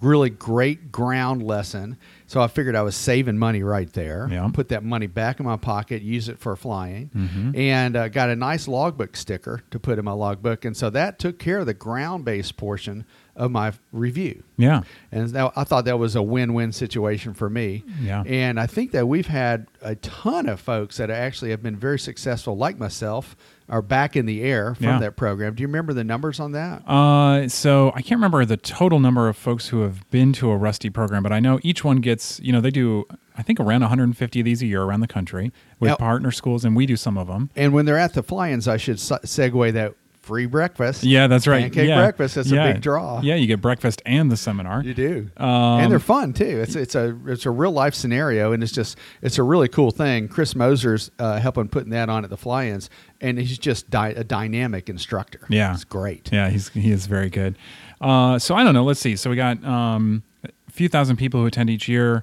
really 0.00 0.30
great 0.30 0.92
ground 0.92 1.42
lesson. 1.42 1.96
So 2.26 2.40
I 2.42 2.46
figured 2.48 2.76
I 2.76 2.82
was 2.82 2.94
saving 2.94 3.38
money 3.38 3.62
right 3.62 3.90
there. 3.92 4.28
Yeah. 4.30 4.48
Put 4.52 4.68
that 4.68 4.84
money 4.84 5.06
back 5.06 5.40
in 5.40 5.46
my 5.46 5.56
pocket, 5.56 6.02
use 6.02 6.28
it 6.28 6.38
for 6.38 6.54
flying, 6.56 7.10
Mhm. 7.16 7.56
and 7.56 7.96
uh, 7.96 8.08
got 8.08 8.28
a 8.28 8.36
nice 8.36 8.68
logbook 8.68 9.16
sticker 9.16 9.62
to 9.70 9.78
put 9.78 9.98
in 9.98 10.04
my 10.04 10.12
logbook, 10.12 10.64
and 10.66 10.76
so 10.76 10.90
that 10.90 11.18
took 11.18 11.38
care 11.38 11.58
of 11.58 11.66
the 11.66 11.74
ground-based 11.74 12.56
portion 12.58 13.04
of 13.34 13.50
my 13.50 13.72
review. 13.92 14.42
yeah, 14.56 14.82
And 15.12 15.28
that, 15.30 15.52
I 15.56 15.62
thought 15.64 15.84
that 15.86 15.98
was 15.98 16.16
a 16.16 16.22
win-win 16.22 16.72
situation 16.72 17.32
for 17.34 17.48
me. 17.48 17.84
yeah. 18.02 18.24
And 18.26 18.58
I 18.58 18.66
think 18.66 18.90
that 18.90 19.06
we've 19.08 19.28
had 19.28 19.66
a 19.80 19.94
ton 19.94 20.48
of 20.48 20.58
folks 20.60 20.96
that 20.96 21.08
actually 21.08 21.50
have 21.52 21.62
been 21.62 21.76
very 21.76 21.98
successful, 22.00 22.56
like 22.56 22.78
myself, 22.78 23.36
are 23.68 23.82
back 23.82 24.16
in 24.16 24.24
the 24.26 24.42
air 24.42 24.74
from 24.74 24.84
Yeah. 24.86 24.98
that 24.98 25.16
program. 25.16 25.54
Do 25.54 25.60
you 25.62 25.66
remember 25.66 25.92
the 25.92 26.04
numbers 26.04 26.40
on 26.40 26.52
that? 26.52 26.82
Uh, 26.88 27.48
so 27.48 27.88
I 27.94 28.00
can't 28.02 28.18
remember 28.18 28.44
the 28.44 28.56
total 28.56 28.98
number 29.00 29.28
of 29.28 29.36
folks 29.36 29.68
who 29.68 29.82
have 29.82 30.08
been 30.10 30.32
to 30.34 30.50
a 30.50 30.56
Rusty 30.56 30.88
program, 30.90 31.22
but 31.22 31.32
I 31.32 31.40
know 31.40 31.60
each 31.62 31.84
one 31.84 31.98
gets, 31.98 32.40
you 32.40 32.52
know, 32.52 32.60
they 32.60 32.70
do, 32.70 33.04
I 33.36 33.42
think 33.42 33.60
around 33.60 33.82
150 33.82 34.40
of 34.40 34.44
these 34.44 34.62
a 34.62 34.66
year 34.66 34.82
around 34.82 35.00
the 35.00 35.06
country 35.08 35.52
with 35.80 35.90
Yep. 35.90 35.98
partner 35.98 36.30
schools, 36.30 36.64
and 36.64 36.74
we 36.74 36.86
do 36.86 36.96
some 36.96 37.18
of 37.18 37.26
them. 37.26 37.50
And 37.54 37.72
when 37.72 37.84
they're 37.84 37.98
at 37.98 38.14
the 38.14 38.22
fly-ins, 38.22 38.66
I 38.66 38.78
should 38.78 38.96
segue 38.96 39.72
that 39.74 39.94
free 40.28 40.44
breakfast. 40.44 41.04
Yeah, 41.04 41.26
that's 41.26 41.46
right. 41.46 41.62
Pancake 41.62 41.88
yeah. 41.88 41.96
breakfast. 41.96 42.34
That's 42.34 42.50
yeah. 42.50 42.66
a 42.66 42.74
big 42.74 42.82
draw. 42.82 43.22
Yeah, 43.22 43.36
you 43.36 43.46
get 43.46 43.62
breakfast 43.62 44.02
and 44.04 44.30
the 44.30 44.36
seminar. 44.36 44.82
You 44.84 44.92
do. 44.92 45.30
Um, 45.38 45.80
and 45.80 45.90
they're 45.90 45.98
fun 45.98 46.34
too. 46.34 46.60
It's 46.60 46.76
it's 46.76 46.94
a 46.94 47.18
it's 47.26 47.46
a 47.46 47.50
real 47.50 47.72
life 47.72 47.94
scenario, 47.94 48.52
and 48.52 48.62
it's 48.62 48.72
just 48.72 48.98
it's 49.22 49.38
a 49.38 49.42
really 49.42 49.68
cool 49.68 49.90
thing. 49.90 50.28
Chris 50.28 50.54
Moser's 50.54 51.10
uh, 51.18 51.40
helping 51.40 51.68
putting 51.68 51.90
that 51.90 52.10
on 52.10 52.24
at 52.24 52.30
the 52.30 52.36
fly-ins, 52.36 52.90
and 53.22 53.38
he's 53.38 53.58
just 53.58 53.88
di- 53.88 54.10
a 54.10 54.22
dynamic 54.22 54.90
instructor. 54.90 55.40
Yeah. 55.48 55.72
it's 55.72 55.84
great. 55.84 56.30
Yeah, 56.30 56.50
he's 56.50 56.68
he 56.68 56.92
is 56.92 57.06
very 57.06 57.30
good. 57.30 57.56
Uh, 57.98 58.38
so 58.38 58.54
I 58.54 58.62
don't 58.64 58.74
know. 58.74 58.84
Let's 58.84 59.00
see. 59.00 59.16
So 59.16 59.30
we 59.30 59.36
got 59.36 59.64
um, 59.64 60.22
a 60.44 60.50
few 60.70 60.90
thousand 60.90 61.16
people 61.16 61.40
who 61.40 61.46
attend 61.46 61.70
each 61.70 61.88
year, 61.88 62.22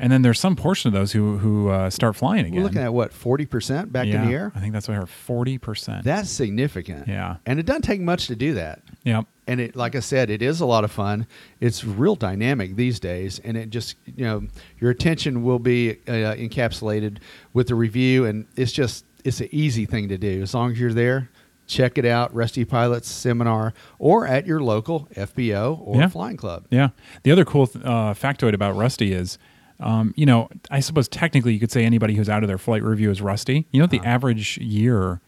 and 0.00 0.10
then 0.10 0.22
there's 0.22 0.40
some 0.40 0.56
portion 0.56 0.88
of 0.88 0.94
those 0.94 1.12
who 1.12 1.38
who 1.38 1.68
uh, 1.68 1.90
start 1.90 2.16
flying 2.16 2.46
again. 2.46 2.56
We're 2.56 2.62
looking 2.64 2.82
at 2.82 2.92
what 2.92 3.12
forty 3.12 3.46
percent 3.46 3.92
back 3.92 4.06
yeah, 4.06 4.22
in 4.22 4.28
the 4.28 4.34
air. 4.34 4.52
I 4.54 4.60
think 4.60 4.72
that's 4.72 4.88
what 4.88 4.94
I 4.94 5.00
heard. 5.00 5.08
Forty 5.08 5.58
percent. 5.58 6.04
That's 6.04 6.30
significant. 6.30 7.06
Yeah. 7.06 7.36
and 7.46 7.58
it 7.60 7.66
doesn't 7.66 7.82
take 7.82 8.00
much 8.00 8.26
to 8.28 8.34
do 8.36 8.54
that. 8.54 8.82
Yep. 9.04 9.24
and 9.46 9.60
it 9.62 9.74
like 9.76 9.94
i 9.96 10.00
said 10.00 10.28
it 10.28 10.42
is 10.42 10.60
a 10.60 10.66
lot 10.66 10.84
of 10.84 10.92
fun 10.92 11.26
it's 11.58 11.82
real 11.84 12.14
dynamic 12.14 12.76
these 12.76 13.00
days 13.00 13.38
and 13.38 13.56
it 13.56 13.70
just 13.70 13.94
you 14.04 14.24
know 14.26 14.42
your 14.78 14.90
attention 14.90 15.42
will 15.42 15.58
be 15.58 15.92
uh, 16.06 16.34
encapsulated 16.36 17.16
with 17.54 17.68
the 17.68 17.74
review 17.74 18.26
and 18.26 18.46
it's 18.56 18.72
just 18.72 19.06
it's 19.24 19.40
an 19.40 19.48
easy 19.52 19.86
thing 19.86 20.08
to 20.10 20.18
do 20.18 20.42
as 20.42 20.52
long 20.52 20.70
as 20.70 20.78
you're 20.78 20.92
there 20.92 21.30
check 21.66 21.96
it 21.96 22.04
out 22.04 22.34
rusty 22.34 22.62
pilots 22.62 23.08
seminar 23.08 23.72
or 23.98 24.26
at 24.26 24.46
your 24.46 24.60
local 24.60 25.08
fbo 25.16 25.80
or 25.80 25.96
Yeah. 25.96 26.08
flying 26.08 26.36
club 26.36 26.66
Yeah. 26.70 26.90
The 27.22 27.30
other 27.32 27.46
cool 27.46 27.66
th- 27.68 27.82
uh, 27.82 28.12
factoid 28.12 28.52
about 28.52 28.76
Rusty 28.76 29.14
is 29.14 29.38
Um, 29.80 30.12
you 30.16 30.26
know, 30.26 30.48
I 30.70 30.80
suppose 30.80 31.08
technically 31.08 31.52
you 31.54 31.60
could 31.60 31.70
say 31.72 31.84
anybody 31.84 32.14
who's 32.14 32.28
out 32.28 32.42
of 32.44 32.48
their 32.48 32.58
flight 32.58 32.82
review 32.82 33.10
is 33.10 33.20
rusty. 33.22 33.66
You 33.72 33.80
know 33.80 33.84
what 33.84 33.90
the 33.90 34.00
Uh-huh. 34.00 34.08
average 34.08 34.58
year 34.58 35.20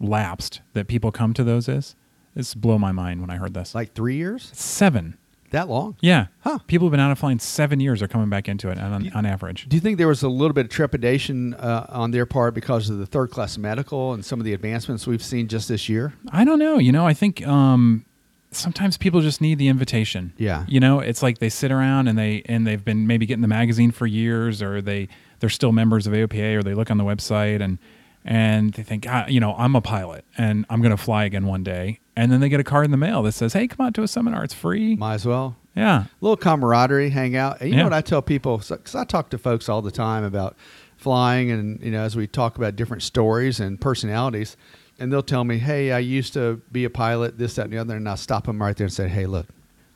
lapsed 0.00 0.60
that 0.74 0.86
people 0.86 1.10
come 1.10 1.34
to 1.34 1.44
those 1.44 1.68
is? 1.68 1.94
This 2.34 2.54
blew 2.54 2.78
my 2.78 2.92
mind 2.92 3.20
when 3.20 3.30
I 3.30 3.36
heard 3.36 3.54
this. 3.54 3.74
Like 3.74 3.94
three 3.94 4.16
years? 4.16 4.50
seven. 4.54 5.16
That 5.50 5.66
long? 5.66 5.96
Yeah. 6.02 6.26
Huh. 6.40 6.58
People 6.66 6.84
who've 6.86 6.90
been 6.90 7.00
out 7.00 7.10
of 7.10 7.18
flying 7.18 7.38
seven 7.38 7.80
years 7.80 8.02
are 8.02 8.06
coming 8.08 8.28
back 8.28 8.50
into 8.50 8.68
it 8.68 8.78
on, 8.78 9.10
on 9.14 9.24
average. 9.24 9.66
Do 9.66 9.78
you 9.78 9.80
think 9.80 9.96
there 9.96 10.06
was 10.06 10.22
a 10.22 10.28
little 10.28 10.52
bit 10.52 10.66
of 10.66 10.70
trepidation 10.70 11.54
uh, 11.54 11.86
on 11.88 12.10
their 12.10 12.26
part 12.26 12.52
because 12.52 12.90
of 12.90 12.98
the 12.98 13.06
third 13.06 13.30
class 13.30 13.56
medical 13.56 14.12
and 14.12 14.22
some 14.22 14.38
of 14.40 14.44
the 14.44 14.52
advancements 14.52 15.06
we've 15.06 15.22
seen 15.22 15.48
just 15.48 15.66
this 15.68 15.88
year? 15.88 16.12
I 16.30 16.44
don't 16.44 16.58
know. 16.58 16.76
You 16.76 16.92
know, 16.92 17.06
I 17.06 17.14
think 17.14 17.46
um, 17.46 18.04
sometimes 18.50 18.96
people 18.96 19.20
just 19.20 19.40
need 19.40 19.58
the 19.58 19.68
invitation. 19.68 20.32
Yeah. 20.38 20.64
You 20.68 20.80
know, 20.80 21.00
it's 21.00 21.22
like 21.22 21.38
they 21.38 21.48
sit 21.48 21.70
around 21.70 22.08
and 22.08 22.18
they 22.18 22.42
and 22.46 22.66
they've 22.66 22.84
been 22.84 23.06
maybe 23.06 23.26
getting 23.26 23.42
the 23.42 23.48
magazine 23.48 23.90
for 23.90 24.06
years, 24.06 24.62
or 24.62 24.80
they 24.80 25.08
they're 25.40 25.50
still 25.50 25.72
members 25.72 26.06
of 26.06 26.12
AOPA, 26.12 26.56
or 26.56 26.62
they 26.62 26.74
look 26.74 26.90
on 26.90 26.98
the 26.98 27.04
website 27.04 27.60
and 27.62 27.78
and 28.24 28.74
they 28.74 28.82
think, 28.82 29.06
ah, 29.08 29.26
you 29.28 29.40
know, 29.40 29.54
I'm 29.54 29.74
a 29.76 29.80
pilot 29.80 30.24
and 30.36 30.66
I'm 30.68 30.80
going 30.82 30.90
to 30.96 31.02
fly 31.02 31.24
again 31.24 31.46
one 31.46 31.62
day, 31.62 32.00
and 32.16 32.30
then 32.32 32.40
they 32.40 32.48
get 32.48 32.60
a 32.60 32.64
card 32.64 32.84
in 32.84 32.90
the 32.90 32.96
mail 32.96 33.22
that 33.22 33.32
says, 33.32 33.52
hey, 33.52 33.68
come 33.68 33.86
out 33.86 33.94
to 33.94 34.02
a 34.02 34.08
seminar, 34.08 34.44
it's 34.44 34.52
free. 34.54 34.96
Might 34.96 35.14
as 35.14 35.26
well. 35.26 35.56
yeah. 35.74 36.02
A 36.04 36.08
little 36.20 36.36
camaraderie, 36.36 37.10
hang 37.10 37.36
out. 37.36 37.60
And 37.60 37.70
you 37.70 37.76
Yeah. 37.76 37.82
know 37.82 37.86
what 37.86 37.92
I 37.94 38.00
tell 38.02 38.20
people? 38.20 38.58
Because 38.58 38.94
I 38.94 39.04
talk 39.04 39.30
to 39.30 39.38
folks 39.38 39.68
all 39.68 39.80
the 39.80 39.92
time 39.92 40.24
about 40.24 40.56
flying, 40.96 41.50
and 41.50 41.80
you 41.80 41.90
know, 41.92 42.02
as 42.02 42.16
we 42.16 42.26
talk 42.26 42.56
about 42.58 42.76
different 42.76 43.02
stories 43.02 43.60
and 43.60 43.80
personalities, 43.80 44.56
and 44.98 45.12
they'll 45.12 45.22
tell 45.22 45.44
me, 45.44 45.58
"Hey, 45.58 45.92
I 45.92 45.98
used 45.98 46.32
to 46.34 46.60
be 46.72 46.84
a 46.84 46.90
pilot, 46.90 47.38
this, 47.38 47.54
that, 47.56 47.64
and 47.64 47.72
the 47.72 47.78
other," 47.78 47.96
and 47.96 48.08
I 48.08 48.14
stop 48.16 48.46
them 48.46 48.60
right 48.60 48.76
there 48.76 48.86
and 48.86 48.92
say, 48.92 49.08
"Hey, 49.08 49.26
look, 49.26 49.46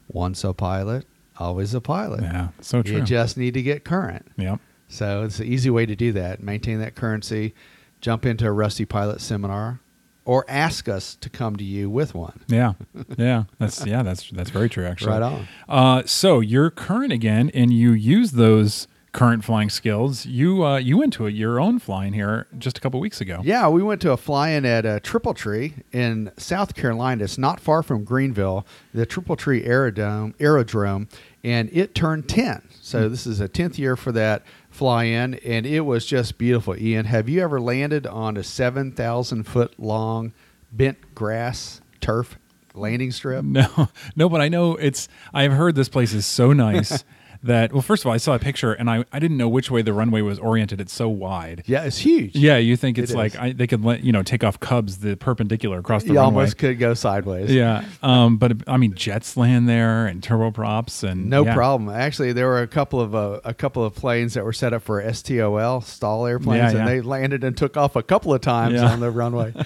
once 0.08 0.44
a 0.44 0.52
pilot, 0.52 1.06
always 1.38 1.74
a 1.74 1.80
pilot. 1.80 2.22
Yeah. 2.22 2.48
So 2.60 2.82
true. 2.82 2.96
You 2.96 3.02
just 3.02 3.36
need 3.36 3.54
to 3.54 3.62
get 3.62 3.84
current." 3.84 4.26
yep. 4.36 4.60
So 4.88 5.22
it's 5.24 5.38
an 5.40 5.46
easy 5.46 5.70
way 5.70 5.86
to 5.86 5.96
do 5.96 6.12
that. 6.12 6.42
Maintain 6.42 6.78
that 6.80 6.94
currency. 6.94 7.54
Jump 8.02 8.26
into 8.26 8.46
a 8.46 8.52
Rusty 8.52 8.84
Pilot 8.84 9.20
seminar, 9.20 9.80
or 10.24 10.44
ask 10.48 10.88
us 10.88 11.14
to 11.16 11.30
come 11.30 11.56
to 11.56 11.64
you 11.64 11.88
with 11.88 12.14
one. 12.14 12.40
Yeah. 12.48 12.74
Yeah. 13.16 13.44
That's 13.58 13.86
yeah. 13.86 14.02
That's 14.02 14.28
that's 14.30 14.50
very 14.50 14.68
true. 14.68 14.84
Actually. 14.86 15.12
Right 15.12 15.22
on. 15.22 15.48
Uh, 15.68 16.02
so 16.04 16.40
you're 16.40 16.70
current 16.70 17.12
again, 17.12 17.50
and 17.54 17.72
you 17.72 17.92
use 17.92 18.32
those 18.32 18.86
current 19.12 19.44
flying 19.44 19.70
skills. 19.70 20.26
You 20.26 20.64
uh, 20.64 20.78
you 20.78 20.98
went 20.98 21.12
to 21.14 21.26
a, 21.26 21.30
your 21.30 21.60
own 21.60 21.78
flying 21.78 22.12
here 22.12 22.46
just 22.58 22.78
a 22.78 22.80
couple 22.80 22.98
weeks 23.00 23.20
ago. 23.20 23.40
Yeah, 23.44 23.68
we 23.68 23.82
went 23.82 24.00
to 24.02 24.12
a 24.12 24.16
fly-in 24.16 24.64
at 24.64 24.86
uh, 24.86 25.00
Triple 25.00 25.34
Tree 25.34 25.74
in 25.92 26.32
South 26.36 26.74
Carolina. 26.74 27.24
It's 27.24 27.38
not 27.38 27.60
far 27.60 27.82
from 27.82 28.04
Greenville, 28.04 28.66
the 28.94 29.06
Triple 29.06 29.36
Tree 29.36 29.64
Aerodrome, 29.64 30.34
aerodrome 30.40 31.08
and 31.44 31.68
it 31.72 31.94
turned 31.94 32.28
10. 32.28 32.68
So 32.80 33.08
this 33.08 33.26
is 33.26 33.40
a 33.40 33.48
10th 33.48 33.78
year 33.78 33.96
for 33.96 34.12
that 34.12 34.42
fly-in, 34.70 35.34
and 35.44 35.66
it 35.66 35.80
was 35.80 36.06
just 36.06 36.38
beautiful. 36.38 36.76
Ian, 36.76 37.06
have 37.06 37.28
you 37.28 37.42
ever 37.42 37.60
landed 37.60 38.06
on 38.06 38.36
a 38.36 38.42
7,000 38.42 39.44
foot 39.44 39.78
long 39.78 40.32
bent 40.70 41.14
grass 41.14 41.80
turf 42.00 42.38
landing 42.74 43.10
strip? 43.10 43.44
No, 43.52 43.88
no, 44.16 44.28
but 44.28 44.40
I 44.40 44.48
know 44.48 44.76
it's. 44.76 45.08
I've 45.34 45.52
heard 45.52 45.74
this 45.74 45.88
place 45.88 46.12
is 46.12 46.26
so 46.26 46.52
nice 46.52 47.04
that. 47.42 47.72
Well, 47.72 47.82
first 47.82 48.02
of 48.02 48.06
all, 48.06 48.12
I 48.12 48.18
saw 48.18 48.34
a 48.34 48.38
picture, 48.38 48.72
and 48.72 48.88
I, 48.90 49.04
I 49.12 49.18
didn't 49.18 49.36
know 49.36 49.48
which 49.48 49.70
way 49.70 49.82
the 49.82 49.92
runway 49.92 50.20
was 50.22 50.38
oriented. 50.38 50.80
It's 50.80 50.92
so 50.92 51.08
wide. 51.08 51.62
Yeah, 51.66 51.84
it's 51.84 51.98
huge. 51.98 52.34
Yeah, 52.36 52.56
you 52.58 52.76
think 52.76 52.98
it's 52.98 53.10
is. 53.10 53.16
like 53.16 53.36
I, 53.36 53.52
they 53.52 53.66
could 53.66 53.84
let 53.84 54.04
you 54.04 54.12
know 54.12 54.22
take 54.22 54.44
off 54.44 54.60
Cubs 54.60 54.98
the 54.98 55.16
perpendicular 55.16 55.78
across 55.78 56.02
the 56.02 56.10
you 56.10 56.16
runway. 56.16 56.42
almost 56.42 56.58
could 56.58 56.78
go 56.78 56.94
sideways. 56.94 57.50
Yeah, 57.52 57.84
um, 58.02 58.36
but 58.36 58.68
I 58.68 58.76
mean 58.76 58.94
jets 58.94 59.36
land 59.36 59.68
there 59.68 60.06
and 60.06 60.22
turboprops 60.22 61.02
and 61.08 61.28
No 61.28 61.44
yeah. 61.44 61.54
problem. 61.54 61.88
Actually, 61.90 62.32
there 62.32 62.46
were 62.46 62.62
a 62.62 62.68
couple 62.68 63.00
of 63.00 63.14
uh, 63.14 63.40
a 63.44 63.54
couple 63.54 63.84
of 63.84 63.94
planes 63.94 64.34
that 64.34 64.44
were 64.44 64.52
set 64.52 64.72
up 64.72 64.82
for 64.82 65.02
STOL 65.12 65.80
stall 65.82 66.26
airplanes, 66.26 66.72
Yeah, 66.72 66.80
and 66.80 66.88
they 66.88 67.00
landed 67.00 67.44
and 67.44 67.56
took 67.56 67.76
off 67.76 67.96
a 67.96 68.02
couple 68.02 68.32
of 68.34 68.40
times 68.40 68.80
on 68.80 69.00
the 69.00 69.10
runway. 69.10 69.52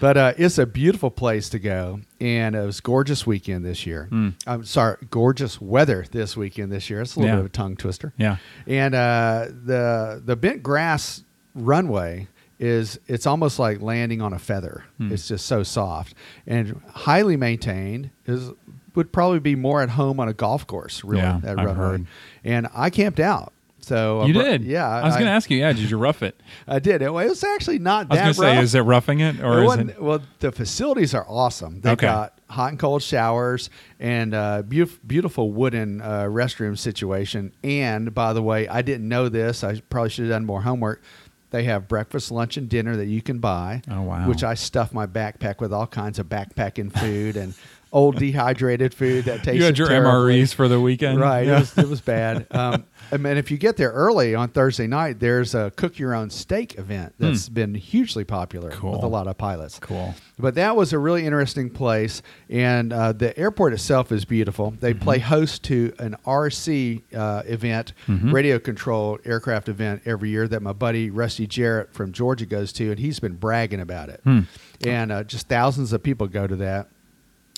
but 0.00 0.16
uh, 0.16 0.32
it's 0.36 0.58
a 0.58 0.66
beautiful 0.66 1.10
place 1.10 1.48
to 1.50 1.58
go, 1.58 2.00
and 2.20 2.54
it 2.54 2.64
was 2.64 2.80
gorgeous 2.80 3.26
weekend 3.26 3.64
this 3.64 3.86
year. 3.86 4.08
I'm 4.46 4.64
sorry, 4.64 4.96
gorgeous 5.10 5.60
weather 5.60 6.06
this 6.10 6.36
weekend 6.36 6.72
this 6.72 6.90
year. 6.90 7.00
It's 7.02 7.16
a 7.16 7.20
little. 7.20 7.30
Yeah. 7.30 7.36
bit 7.36 7.40
of 7.40 7.46
a 7.46 7.50
tongue 7.50 7.76
twister. 7.76 8.12
Yeah, 8.16 8.36
And 8.66 8.94
uh, 8.94 9.46
the 9.64 10.22
the 10.24 10.36
bent 10.36 10.62
grass 10.62 11.24
runway 11.54 12.28
is 12.58 12.98
it's 13.06 13.26
almost 13.26 13.58
like 13.58 13.80
landing 13.80 14.22
on 14.22 14.32
a 14.32 14.38
feather. 14.38 14.84
Hmm. 14.98 15.12
It's 15.12 15.28
just 15.28 15.46
so 15.46 15.62
soft 15.62 16.14
and 16.46 16.80
highly 16.92 17.36
maintained. 17.36 18.10
Is 18.26 18.50
would 18.94 19.12
probably 19.12 19.40
be 19.40 19.54
more 19.54 19.82
at 19.82 19.90
home 19.90 20.18
on 20.18 20.28
a 20.28 20.32
golf 20.32 20.66
course. 20.66 21.04
Really, 21.04 21.22
Yeah, 21.22 21.40
that 21.42 21.56
runway. 21.56 22.06
And 22.44 22.66
I 22.74 22.90
camped 22.90 23.20
out. 23.20 23.52
So 23.86 24.24
you 24.26 24.34
uh, 24.34 24.42
br- 24.42 24.50
did. 24.50 24.64
Yeah, 24.64 24.88
I 24.88 25.04
was 25.04 25.14
going 25.14 25.26
to 25.26 25.30
ask 25.30 25.48
you. 25.48 25.58
Yeah, 25.58 25.72
did 25.72 25.88
you 25.88 25.96
rough 25.96 26.20
it? 26.20 26.40
I 26.66 26.80
did. 26.80 27.02
It, 27.02 27.12
was 27.12 27.44
actually 27.44 27.78
not 27.78 28.08
I 28.10 28.14
was 28.14 28.18
going 28.20 28.34
to 28.34 28.56
say, 28.56 28.58
is 28.64 28.74
it 28.74 28.80
roughing 28.80 29.20
it 29.20 29.40
or 29.40 29.62
It 29.62 29.66
is 29.66 29.88
it? 29.90 30.02
Well, 30.02 30.22
the 30.40 30.50
facilities 30.50 31.14
are 31.14 31.24
awesome. 31.28 31.82
They've 31.82 31.92
Okay. 31.92 32.08
got 32.08 32.36
hot 32.50 32.70
and 32.70 32.80
cold 32.80 33.02
showers 33.02 33.70
and 34.00 34.34
uh, 34.34 34.62
beautiful, 34.62 34.98
beautiful 35.06 35.52
wooden 35.52 36.00
uh, 36.00 36.22
restroom 36.24 36.76
situation. 36.76 37.52
And 37.62 38.12
by 38.12 38.32
the 38.32 38.42
way, 38.42 38.66
I 38.66 38.82
didn't 38.82 39.08
know 39.08 39.28
this. 39.28 39.62
I 39.62 39.78
probably 39.88 40.10
should 40.10 40.24
have 40.24 40.32
done 40.32 40.46
more 40.46 40.62
homework. 40.62 41.00
They 41.50 41.62
have 41.62 41.86
breakfast, 41.86 42.32
lunch, 42.32 42.56
and 42.56 42.68
dinner 42.68 42.96
that 42.96 43.06
you 43.06 43.22
can 43.22 43.38
buy. 43.38 43.82
Oh, 43.88 44.02
wow. 44.02 44.28
Which 44.28 44.42
I 44.42 44.54
stuff 44.54 44.92
my 44.92 45.06
backpack 45.06 45.60
with 45.60 45.72
all 45.72 45.86
kinds 45.86 46.18
of 46.18 46.26
backpacking 46.26 46.92
food 46.98 47.36
and 47.36 47.54
old 47.92 48.16
dehydrated 48.16 48.92
food 48.92 49.24
that 49.26 49.42
tastes. 49.42 49.54
You 49.58 49.64
had 49.64 49.78
your 49.78 49.88
MREs 49.88 50.52
for 50.54 50.68
the 50.68 50.80
weekend, 50.80 51.18
Right. 51.20 51.46
Yeah. 51.46 51.56
It, 51.56 51.60
was, 51.60 51.78
it 51.78 51.88
was 51.88 52.00
bad. 52.00 52.46
Um, 52.56 52.84
I 53.12 53.18
mean, 53.18 53.36
if 53.36 53.52
you 53.52 53.56
get 53.56 53.76
there 53.76 53.90
early 53.92 54.34
on 54.34 54.48
Thursday 54.48 54.88
night, 54.88 55.20
there's 55.20 55.54
a 55.54 55.70
cook 55.76 55.96
your 55.96 56.12
own 56.12 56.28
steak 56.28 56.76
event 56.76 57.14
that's 57.20 57.48
been 57.48 57.74
hugely 57.76 58.24
popular 58.24 58.70
with 58.70 58.78
Hmm. 58.80 58.86
A 58.88 59.06
lot 59.06 59.28
of 59.28 59.38
pilots. 59.38 59.78
Cool. 59.78 60.14
But 60.38 60.56
that 60.56 60.74
was 60.74 60.92
a 60.92 60.98
really 60.98 61.24
interesting 61.24 61.70
place, 61.70 62.20
and 62.50 62.92
uh, 62.92 63.12
the 63.12 63.38
airport 63.38 63.72
itself 63.74 64.10
is 64.10 64.24
beautiful. 64.24 64.72
They 64.80 64.92
Mm-hmm. 64.92 65.02
play 65.04 65.18
host 65.20 65.62
to 65.64 65.92
an 66.00 66.16
RC 66.26 67.02
uh, 67.14 67.42
event, 67.46 67.92
Mm-hmm. 68.08 68.32
radio 68.34 68.58
controlled 68.58 69.20
aircraft 69.24 69.68
event 69.68 70.02
every 70.04 70.30
year 70.30 70.48
that 70.48 70.60
my 70.62 70.72
buddy 70.72 71.08
Rusty 71.10 71.46
Jarrett 71.46 71.92
from 71.94 72.10
Georgia 72.12 72.46
goes 72.46 72.72
to, 72.74 72.90
and 72.90 72.98
he's 72.98 73.20
been 73.20 73.36
bragging 73.36 73.80
about 73.80 74.08
it. 74.08 74.20
Hmm. 74.24 74.40
And 74.84 75.12
uh, 75.12 75.22
just 75.24 75.48
thousands 75.48 75.92
of 75.92 76.02
people 76.02 76.26
go 76.26 76.46
to 76.48 76.56
that. 76.56 76.88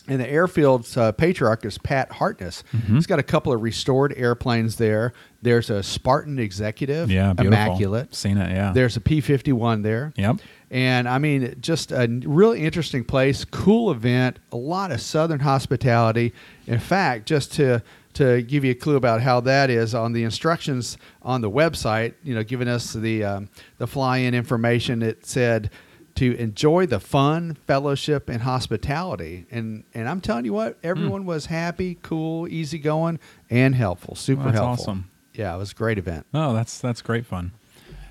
And 0.09 0.21
the 0.21 0.27
airfield's 0.27 0.97
uh, 0.97 1.13
patriarch 1.13 1.65
is 1.65 1.79
Pat 1.79 2.11
Hartness. 2.13 2.65
Mm-hmm. 2.73 2.95
He's 2.97 3.07
got 3.07 3.19
a 3.19 3.23
couple 3.23 3.53
of 3.53 3.61
restored 3.63 4.15
airplanes 4.17 4.77
there. 4.77 5.13
There's 5.43 5.71
a 5.71 5.83
Spartan 5.83 6.39
Executive, 6.39 7.11
Yeah, 7.11 7.33
beautiful. 7.35 7.47
immaculate. 7.47 8.15
Seen 8.15 8.39
it, 8.39 8.51
yeah. 8.51 8.73
There's 8.73 8.97
a 8.97 9.01
P 9.01 9.21
51 9.21 9.83
there. 9.83 10.13
Yep. 10.17 10.37
And 10.71 11.09
I 11.09 11.19
mean, 11.19 11.55
just 11.61 11.93
a 11.93 12.07
really 12.25 12.63
interesting 12.65 13.05
place, 13.05 13.45
cool 13.45 13.91
event, 13.91 14.39
a 14.53 14.57
lot 14.57 14.91
of 14.93 15.01
Southern 15.01 15.41
hospitality. 15.41 16.33
In 16.67 16.79
fact, 16.79 17.27
just 17.27 17.53
to 17.55 17.83
to 18.15 18.43
give 18.43 18.65
you 18.65 18.73
a 18.73 18.75
clue 18.75 18.97
about 18.97 19.21
how 19.21 19.39
that 19.41 19.71
is 19.71 19.95
on 19.95 20.13
the 20.13 20.25
instructions 20.25 20.99
on 21.23 21.41
the 21.41 21.51
website, 21.51 22.15
you 22.25 22.35
know, 22.35 22.43
giving 22.43 22.67
us 22.67 22.93
the 22.93 23.23
um, 23.25 23.49
the 23.79 23.87
fly-in 23.87 24.35
information, 24.35 25.03
it 25.03 25.25
said 25.25 25.71
to 26.19 26.37
enjoy 26.37 26.87
the 26.87 27.01
fun, 27.01 27.57
fellowship, 27.67 28.29
and 28.29 28.43
hospitality. 28.43 29.47
And 29.51 29.85
and 29.95 30.09
I'm 30.09 30.21
telling 30.21 30.45
you 30.45 30.53
what, 30.53 30.75
Hmm. 30.83 30.87
everyone 30.87 31.25
was 31.27 31.47
happy, 31.47 31.99
cool, 32.03 32.47
easygoing, 32.49 33.19
and 33.51 33.75
helpful. 33.75 34.15
Super 34.15 34.45
That's 34.45 34.59
helpful. 34.59 34.83
awesome. 34.85 35.11
Yeah, 35.35 35.55
it 35.55 35.59
was 35.59 35.73
a 35.73 35.75
great 35.75 35.99
event. 35.99 36.27
Oh, 36.35 36.53
that's 36.55 36.79
that's 36.81 37.03
great 37.03 37.27
fun. 37.27 37.53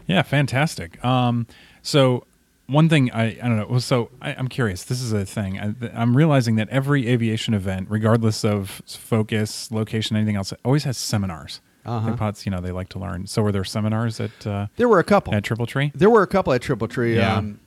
Yeah, 0.07 0.21
fantastic. 0.21 1.03
Um, 1.03 1.47
so 1.81 2.23
one 2.67 2.87
thing 2.89 3.11
I 3.11 3.23
I 3.25 3.47
don't 3.47 3.57
know. 3.57 3.67
well, 3.69 3.79
So 3.81 4.09
I, 4.21 4.33
I'm 4.33 4.47
curious. 4.47 4.83
This 4.83 5.01
is 5.01 5.11
a 5.13 5.25
thing. 5.25 5.59
I, 5.59 5.73
I'm 5.93 6.15
realizing 6.15 6.55
that 6.55 6.69
every 6.69 7.07
aviation 7.07 7.53
event, 7.53 7.87
regardless 7.89 8.43
of 8.45 8.81
focus, 8.87 9.71
location, 9.71 10.15
anything 10.15 10.35
else, 10.35 10.53
always 10.65 10.83
has 10.85 10.97
seminars. 10.97 11.61
Uh-huh. 11.85 12.11
The 12.11 12.17
pots, 12.17 12.45
you 12.45 12.51
know, 12.51 12.59
they 12.59 12.71
like 12.73 12.89
to 12.89 12.99
learn. 12.99 13.27
So 13.27 13.41
were 13.41 13.53
there 13.53 13.63
seminars 13.63 14.19
at 14.19 14.45
uh, 14.45 14.67
There 14.75 14.89
were 14.89 14.99
a 14.99 15.05
couple. 15.05 15.33
at 15.33 15.45
Triple 15.45 15.65
Tree? 15.65 15.93
There 15.95 16.09
were 16.09 16.21
a 16.21 16.27
couple 16.27 16.51
at 16.51 16.61
Triple 16.61 16.89
Tree. 16.89 17.15
Yeah. 17.15 17.37
Um, 17.37 17.61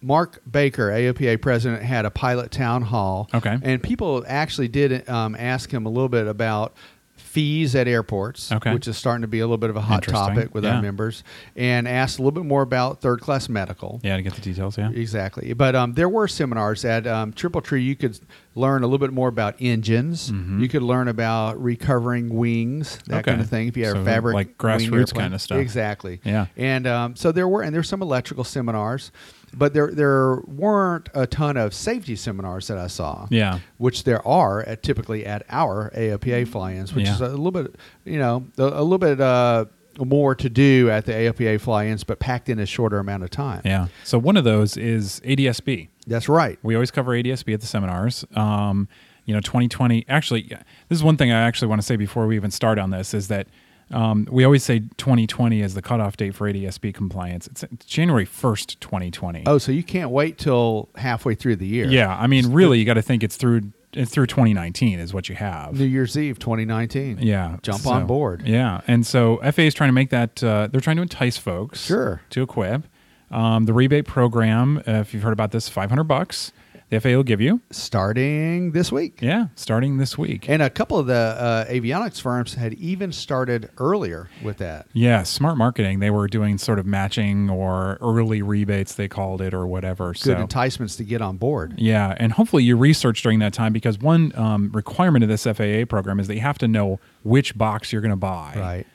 Mark 0.00 0.40
Baker, 0.50 0.90
AOPA 0.90 1.40
president, 1.42 1.82
had 1.82 2.04
a 2.04 2.10
pilot 2.10 2.50
town 2.50 2.82
hall. 2.82 3.28
Okay. 3.34 3.58
And 3.62 3.82
people 3.82 4.24
actually 4.28 4.68
did 4.68 5.08
um, 5.08 5.34
ask 5.38 5.70
him 5.72 5.86
a 5.86 5.88
little 5.88 6.08
bit 6.08 6.26
about 6.26 6.74
fees 7.16 7.74
at 7.74 7.86
airports, 7.86 8.50
Okay. 8.52 8.72
which 8.72 8.88
is 8.88 8.96
starting 8.96 9.20
to 9.22 9.28
be 9.28 9.40
a 9.40 9.44
little 9.44 9.58
bit 9.58 9.68
of 9.70 9.76
a 9.76 9.80
hot 9.82 10.02
topic 10.02 10.54
with 10.54 10.64
Yeah. 10.64 10.76
our 10.76 10.82
members, 10.82 11.22
and 11.56 11.86
asked 11.86 12.18
a 12.18 12.22
little 12.22 12.40
bit 12.40 12.46
more 12.48 12.62
about 12.62 13.00
third 13.02 13.20
class 13.20 13.48
medical. 13.50 14.00
Yeah, 14.02 14.16
to 14.16 14.22
get 14.22 14.34
the 14.34 14.40
details. 14.40 14.78
Yeah. 14.78 14.90
Exactly. 14.90 15.52
But 15.52 15.74
um, 15.76 15.92
there 15.92 16.08
were 16.08 16.26
seminars 16.26 16.84
at 16.86 17.06
um, 17.06 17.32
Triple 17.34 17.60
Tree. 17.60 17.82
You 17.82 17.96
could 17.96 18.18
learn 18.54 18.82
a 18.82 18.86
little 18.86 18.98
bit 19.06 19.12
more 19.12 19.28
about 19.28 19.56
engines. 19.60 20.30
Mhm. 20.32 20.60
You 20.60 20.68
could 20.68 20.82
learn 20.82 21.06
about 21.06 21.62
recovering 21.62 22.30
wings, 22.34 22.98
that 23.08 23.18
Okay. 23.18 23.32
kind 23.32 23.40
of 23.42 23.48
thing. 23.50 23.68
If 23.68 23.76
you 23.76 23.84
have 23.84 23.94
So, 23.96 24.00
a 24.00 24.04
fabric, 24.04 24.34
like 24.34 24.56
grassroots 24.58 25.12
kinda 25.12 25.38
stuff. 25.38 25.58
Exactly. 25.58 26.20
Yeah. 26.24 26.46
And 26.56 26.86
um, 26.86 27.14
so 27.16 27.30
there 27.30 27.46
were, 27.46 27.62
and 27.62 27.74
there's 27.74 27.88
some 27.88 28.00
electrical 28.00 28.44
seminars, 28.44 29.12
but 29.54 29.74
there 29.74 29.90
there 29.90 30.36
weren't 30.46 31.08
a 31.14 31.26
ton 31.26 31.56
of 31.56 31.72
safety 31.74 32.16
seminars 32.16 32.66
that 32.68 32.78
I 32.78 32.86
saw. 32.86 33.26
Yeah. 33.30 33.60
Which 33.78 34.04
there 34.04 34.26
are 34.26 34.62
at 34.62 34.82
typically 34.82 35.24
at 35.26 35.44
our 35.48 35.90
AOPA 35.96 36.48
fly-ins, 36.48 36.94
which 36.94 37.06
Yeah. 37.06 37.14
is 37.14 37.20
a 37.20 37.28
little 37.28 37.50
bit, 37.50 37.74
you 38.04 38.18
know, 38.18 38.44
a, 38.58 38.62
a 38.62 38.82
little 38.82 38.98
bit 38.98 39.20
uh, 39.20 39.64
more 39.98 40.34
to 40.34 40.48
do 40.48 40.90
at 40.90 41.06
the 41.06 41.12
AOPA 41.12 41.60
fly-ins, 41.60 42.04
but 42.04 42.18
packed 42.20 42.48
in 42.48 42.58
a 42.58 42.66
shorter 42.66 42.98
amount 42.98 43.24
of 43.24 43.30
time. 43.30 43.62
Yeah. 43.64 43.88
So 44.04 44.18
one 44.18 44.36
of 44.36 44.44
those 44.44 44.76
is 44.76 45.20
ADSB. 45.24 45.88
That's 46.06 46.28
right. 46.28 46.58
We 46.62 46.74
always 46.74 46.90
cover 46.90 47.12
ADSB 47.12 47.52
at 47.54 47.60
the 47.60 47.66
seminars. 47.66 48.24
Um, 48.36 48.88
you 49.24 49.34
know, 49.34 49.40
2020. 49.40 50.06
Actually, 50.08 50.42
this 50.88 50.96
is 50.98 51.02
one 51.02 51.16
thing 51.18 51.30
I 51.32 51.40
actually 51.42 51.68
want 51.68 51.80
to 51.82 51.86
say 51.86 51.96
before 51.96 52.26
we 52.26 52.36
even 52.36 52.50
start 52.50 52.78
on 52.78 52.90
this 52.90 53.12
is 53.12 53.28
that 53.28 53.46
um, 53.90 54.26
we 54.30 54.44
always 54.44 54.64
say 54.64 54.80
2020 54.98 55.60
is 55.62 55.74
the 55.74 55.82
cutoff 55.82 56.16
date 56.16 56.34
for 56.34 56.50
ADSB 56.50 56.92
compliance. 56.94 57.46
It's, 57.46 57.64
January 57.86 58.26
1st, 58.26 58.80
2020. 58.80 59.44
Oh, 59.46 59.58
so 59.58 59.72
you 59.72 59.82
can't 59.82 60.10
wait 60.10 60.38
till 60.38 60.88
halfway 60.96 61.34
through 61.34 61.56
the 61.56 61.66
year. 61.66 61.86
Yeah, 61.86 62.16
I 62.16 62.26
mean, 62.26 62.52
really, 62.52 62.78
you 62.78 62.84
got 62.84 62.94
to 62.94 63.02
think 63.02 63.22
it's 63.22 63.36
through 63.36 63.72
it's 63.94 64.10
through 64.10 64.26
2019 64.26 64.98
is 64.98 65.14
what 65.14 65.30
you 65.30 65.34
have. 65.36 65.78
New 65.78 65.86
Year's 65.86 66.16
Eve 66.18 66.38
2019. 66.38 67.18
Yeah, 67.20 67.56
Jump 67.62 67.80
so- 67.80 67.90
on 67.90 68.06
board. 68.06 68.42
Yeah, 68.46 68.82
and 68.86 69.06
so 69.06 69.38
FAA 69.38 69.62
is 69.62 69.74
trying 69.74 69.88
to 69.88 69.94
make 69.94 70.10
that. 70.10 70.42
Uh, 70.42 70.68
they're 70.70 70.80
trying 70.80 70.96
to 70.96 71.02
entice 71.02 71.38
folks. 71.38 71.84
Sure. 71.84 72.20
To 72.30 72.42
equip. 72.42 72.84
Um, 73.30 73.64
the 73.66 73.72
rebate 73.74 74.06
program, 74.06 74.78
uh, 74.78 74.92
if 74.92 75.12
you've 75.12 75.22
heard 75.22 75.32
about 75.34 75.50
this, 75.50 75.68
500 75.68 76.04
bucks. 76.04 76.52
The 76.90 77.00
FAA 77.00 77.10
will 77.10 77.22
give 77.22 77.40
you. 77.40 77.60
Starting 77.70 78.72
this 78.72 78.90
week. 78.90 79.18
Yeah, 79.20 79.48
starting 79.56 79.98
this 79.98 80.16
week. 80.16 80.48
And 80.48 80.62
a 80.62 80.70
couple 80.70 80.98
of 80.98 81.06
the 81.06 81.14
uh, 81.14 81.64
avionics 81.66 82.20
firms 82.20 82.54
had 82.54 82.72
even 82.74 83.12
started 83.12 83.68
earlier 83.78 84.30
with 84.42 84.56
that. 84.58 84.86
Yeah, 84.92 85.22
smart 85.22 85.58
marketing. 85.58 85.98
They 86.00 86.10
were 86.10 86.28
doing 86.28 86.56
sort 86.56 86.78
of 86.78 86.86
matching 86.86 87.50
or 87.50 87.98
early 88.00 88.40
rebates, 88.40 88.94
they 88.94 89.06
called 89.08 89.42
it, 89.42 89.52
or 89.52 89.66
whatever. 89.66 90.12
Good 90.12 90.18
so 90.18 90.36
enticements 90.36 90.96
to 90.96 91.04
get 91.04 91.20
on 91.20 91.36
board. 91.36 91.74
Yeah, 91.76 92.14
and 92.18 92.32
hopefully 92.32 92.64
you 92.64 92.76
research 92.76 93.22
during 93.22 93.38
that 93.40 93.52
time 93.52 93.72
because 93.72 93.98
one 93.98 94.32
um, 94.34 94.70
requirement 94.72 95.22
of 95.22 95.28
this 95.28 95.44
FAA 95.44 95.84
program 95.86 96.18
is 96.20 96.26
that 96.28 96.34
you 96.34 96.40
have 96.40 96.58
to 96.58 96.68
know 96.68 97.00
which 97.22 97.56
box 97.58 97.92
you're 97.92 98.02
going 98.02 98.10
to 98.10 98.16
buy 98.16 98.54
Right. 98.56 98.86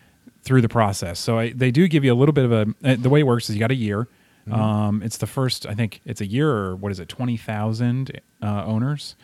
through 0.43 0.61
the 0.61 0.69
process. 0.69 1.19
So 1.19 1.37
I, 1.39 1.51
they 1.51 1.69
do 1.71 1.87
give 1.87 2.03
you 2.03 2.11
a 2.13 2.15
little 2.17 2.33
bit 2.33 2.45
of 2.45 2.51
a. 2.51 2.65
uh, 2.83 2.95
The 2.97 3.09
way 3.09 3.19
it 3.19 3.27
works 3.27 3.49
is 3.49 3.55
you 3.55 3.59
got 3.59 3.71
a 3.71 3.75
year. 3.75 4.07
Mm-hmm. 4.47 4.59
Um, 4.59 5.03
it's 5.03 5.17
the 5.17 5.27
first. 5.27 5.65
I 5.65 5.73
think 5.73 6.01
it's 6.05 6.21
a 6.21 6.25
year 6.25 6.49
or 6.49 6.75
what 6.75 6.91
is 6.91 6.99
it? 6.99 7.07
Twenty 7.07 7.37
thousand 7.37 8.19
uh, 8.41 8.63
owners, 8.65 9.15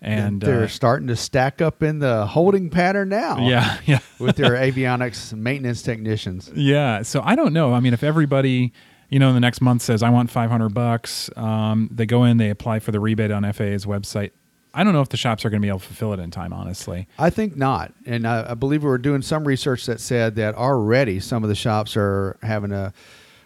and 0.00 0.40
they're 0.40 0.64
uh, 0.64 0.68
starting 0.68 1.08
to 1.08 1.16
stack 1.16 1.60
up 1.60 1.82
in 1.82 1.98
the 1.98 2.26
holding 2.26 2.70
pattern 2.70 3.08
now. 3.08 3.46
yeah, 3.46 3.78
yeah. 3.86 3.98
with 4.18 4.36
their 4.36 4.52
avionics 4.52 5.32
maintenance 5.32 5.82
technicians. 5.82 6.50
Yeah. 6.54 7.02
So 7.02 7.20
I 7.24 7.34
don't 7.34 7.52
know. 7.52 7.74
I 7.74 7.80
mean, 7.80 7.92
if 7.94 8.02
everybody, 8.02 8.72
you 9.08 9.18
know, 9.18 9.28
in 9.28 9.34
the 9.34 9.40
next 9.40 9.60
month 9.60 9.82
says 9.82 10.02
I 10.02 10.10
want 10.10 10.30
500 10.30 10.72
bucks, 10.72 11.30
um, 11.36 11.90
they 11.92 12.06
go 12.06 12.24
in, 12.24 12.36
they 12.38 12.50
apply 12.50 12.78
for 12.78 12.92
the 12.92 13.00
rebate 13.00 13.30
on 13.30 13.42
FAA's 13.52 13.84
website. 13.86 14.30
I 14.72 14.84
don't 14.84 14.92
know 14.92 15.02
if 15.02 15.08
the 15.08 15.16
shops 15.16 15.44
are 15.44 15.50
going 15.50 15.60
to 15.60 15.66
be 15.66 15.68
able 15.68 15.80
to 15.80 15.86
fulfill 15.86 16.12
it 16.12 16.20
in 16.20 16.30
time. 16.30 16.52
Honestly. 16.52 17.08
I 17.18 17.28
think 17.30 17.56
not. 17.56 17.92
And 18.06 18.26
I, 18.26 18.52
I 18.52 18.54
believe 18.54 18.84
we 18.84 18.88
were 18.88 18.98
doing 18.98 19.20
some 19.20 19.44
research 19.44 19.86
that 19.86 20.00
said 20.00 20.36
that 20.36 20.54
already 20.54 21.18
some 21.18 21.42
of 21.42 21.48
the 21.48 21.56
shops 21.56 21.96
are 21.96 22.38
having 22.42 22.70
a 22.70 22.92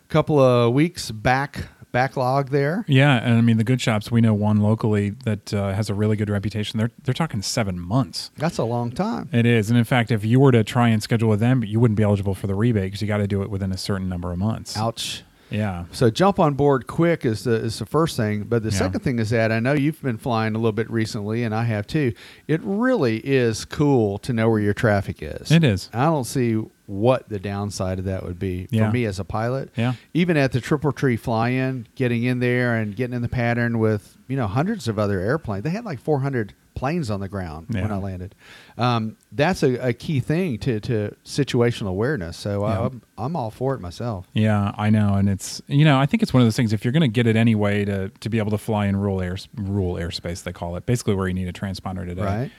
couple 0.08 0.38
of 0.38 0.72
weeks 0.72 1.10
back 1.10 1.68
backlog 1.92 2.50
there. 2.50 2.84
Yeah, 2.88 3.16
and 3.22 3.34
I 3.38 3.40
mean 3.40 3.56
the 3.56 3.62
good 3.64 3.80
shops. 3.80 4.10
We 4.10 4.20
know 4.20 4.34
one 4.34 4.60
locally 4.60 5.10
that 5.24 5.54
uh, 5.54 5.72
has 5.74 5.88
a 5.90 5.94
really 5.94 6.16
good 6.16 6.28
reputation. 6.30 6.78
They're 6.78 6.90
they're 7.04 7.14
talking 7.14 7.40
seven 7.42 7.78
months. 7.78 8.30
That's 8.36 8.58
a 8.58 8.64
long 8.64 8.90
time. 8.90 9.28
It 9.32 9.46
is, 9.46 9.70
and 9.70 9.78
in 9.78 9.84
fact, 9.84 10.10
if 10.10 10.24
you 10.24 10.40
were 10.40 10.52
to 10.52 10.64
try 10.64 10.88
and 10.88 11.02
schedule 11.02 11.28
with 11.28 11.40
them, 11.40 11.62
you 11.64 11.78
wouldn't 11.80 11.96
be 11.96 12.02
eligible 12.02 12.34
for 12.34 12.46
the 12.48 12.54
rebate 12.54 12.84
because 12.84 13.00
you 13.02 13.08
got 13.08 13.18
to 13.18 13.26
do 13.28 13.42
it 13.42 13.50
within 13.50 13.70
a 13.72 13.78
certain 13.78 14.08
number 14.08 14.32
of 14.32 14.38
months. 14.38 14.76
Ouch. 14.76 15.22
Yeah. 15.50 15.84
So 15.92 16.10
jump 16.10 16.40
on 16.40 16.54
board 16.54 16.88
quick 16.88 17.24
is 17.24 17.44
the 17.44 17.52
is 17.54 17.78
the 17.78 17.86
first 17.86 18.16
thing. 18.16 18.42
But 18.44 18.64
the 18.64 18.70
Yeah. 18.70 18.78
second 18.78 19.00
thing 19.00 19.20
is 19.20 19.30
that 19.30 19.52
I 19.52 19.60
know 19.60 19.74
you've 19.74 20.02
been 20.02 20.18
flying 20.18 20.56
a 20.56 20.58
little 20.58 20.72
bit 20.72 20.90
recently, 20.90 21.44
and 21.44 21.54
I 21.54 21.62
have 21.64 21.86
too. 21.86 22.12
It 22.48 22.60
really 22.64 23.18
is 23.18 23.64
cool 23.64 24.18
to 24.20 24.32
know 24.32 24.50
where 24.50 24.58
your 24.58 24.74
traffic 24.74 25.18
is. 25.22 25.52
It 25.52 25.62
is. 25.62 25.90
I 25.92 26.06
don't 26.06 26.24
see 26.24 26.60
what 26.86 27.28
the 27.28 27.38
downside 27.38 27.98
of 27.98 28.04
that 28.04 28.24
would 28.24 28.38
be 28.38 28.68
Yeah. 28.70 28.86
for 28.88 28.92
me 28.92 29.04
as 29.06 29.18
a 29.18 29.24
pilot. 29.24 29.70
Yeah. 29.76 29.94
Even 30.12 30.36
at 30.36 30.52
the 30.52 30.60
triple 30.60 30.92
tree 30.92 31.16
fly-in, 31.16 31.86
getting 31.94 32.24
in 32.24 32.40
there 32.40 32.74
and 32.76 32.94
getting 32.94 33.14
in 33.16 33.22
the 33.22 33.28
pattern 33.28 33.78
with 33.78 34.16
you 34.28 34.36
know 34.36 34.46
hundreds 34.46 34.86
of 34.88 34.98
other 34.98 35.18
airplanes. 35.20 35.64
They 35.64 35.70
had 35.70 35.84
like 35.84 35.98
400 36.00 36.52
planes 36.74 37.08
on 37.08 37.20
the 37.20 37.28
ground 37.28 37.68
when 37.70 37.92
I 37.92 37.96
landed. 37.98 38.34
Um, 38.76 39.16
that's 39.30 39.62
a, 39.62 39.74
a 39.90 39.92
key 39.92 40.18
thing 40.18 40.58
to, 40.58 40.80
to 40.80 41.14
situational 41.24 41.88
awareness. 41.90 42.36
So 42.36 42.66
Yeah. 42.66 42.86
I'm, 42.86 43.02
I'm 43.16 43.36
all 43.36 43.50
for 43.52 43.74
it 43.76 43.80
myself. 43.80 44.26
Yeah, 44.32 44.72
I 44.76 44.90
know, 44.90 45.14
and 45.14 45.28
it's 45.28 45.62
you 45.68 45.84
know 45.84 45.98
I 45.98 46.06
think 46.06 46.22
it's 46.22 46.34
one 46.34 46.42
of 46.42 46.46
those 46.46 46.56
things. 46.56 46.72
If 46.72 46.84
you're 46.84 46.92
going 46.92 47.02
to 47.02 47.08
get 47.08 47.26
it 47.26 47.36
anyway 47.36 47.84
to 47.84 48.08
to 48.08 48.28
be 48.28 48.38
able 48.38 48.50
to 48.50 48.58
fly 48.58 48.86
in 48.86 48.96
rule 48.96 49.22
air 49.22 49.36
rule 49.54 49.94
airspace, 49.94 50.42
they 50.42 50.52
call 50.52 50.76
it 50.76 50.84
basically 50.84 51.14
where 51.14 51.28
you 51.28 51.34
need 51.34 51.48
a 51.48 51.52
transponder 51.52 52.04
today. 52.06 52.22
Right. 52.24 52.50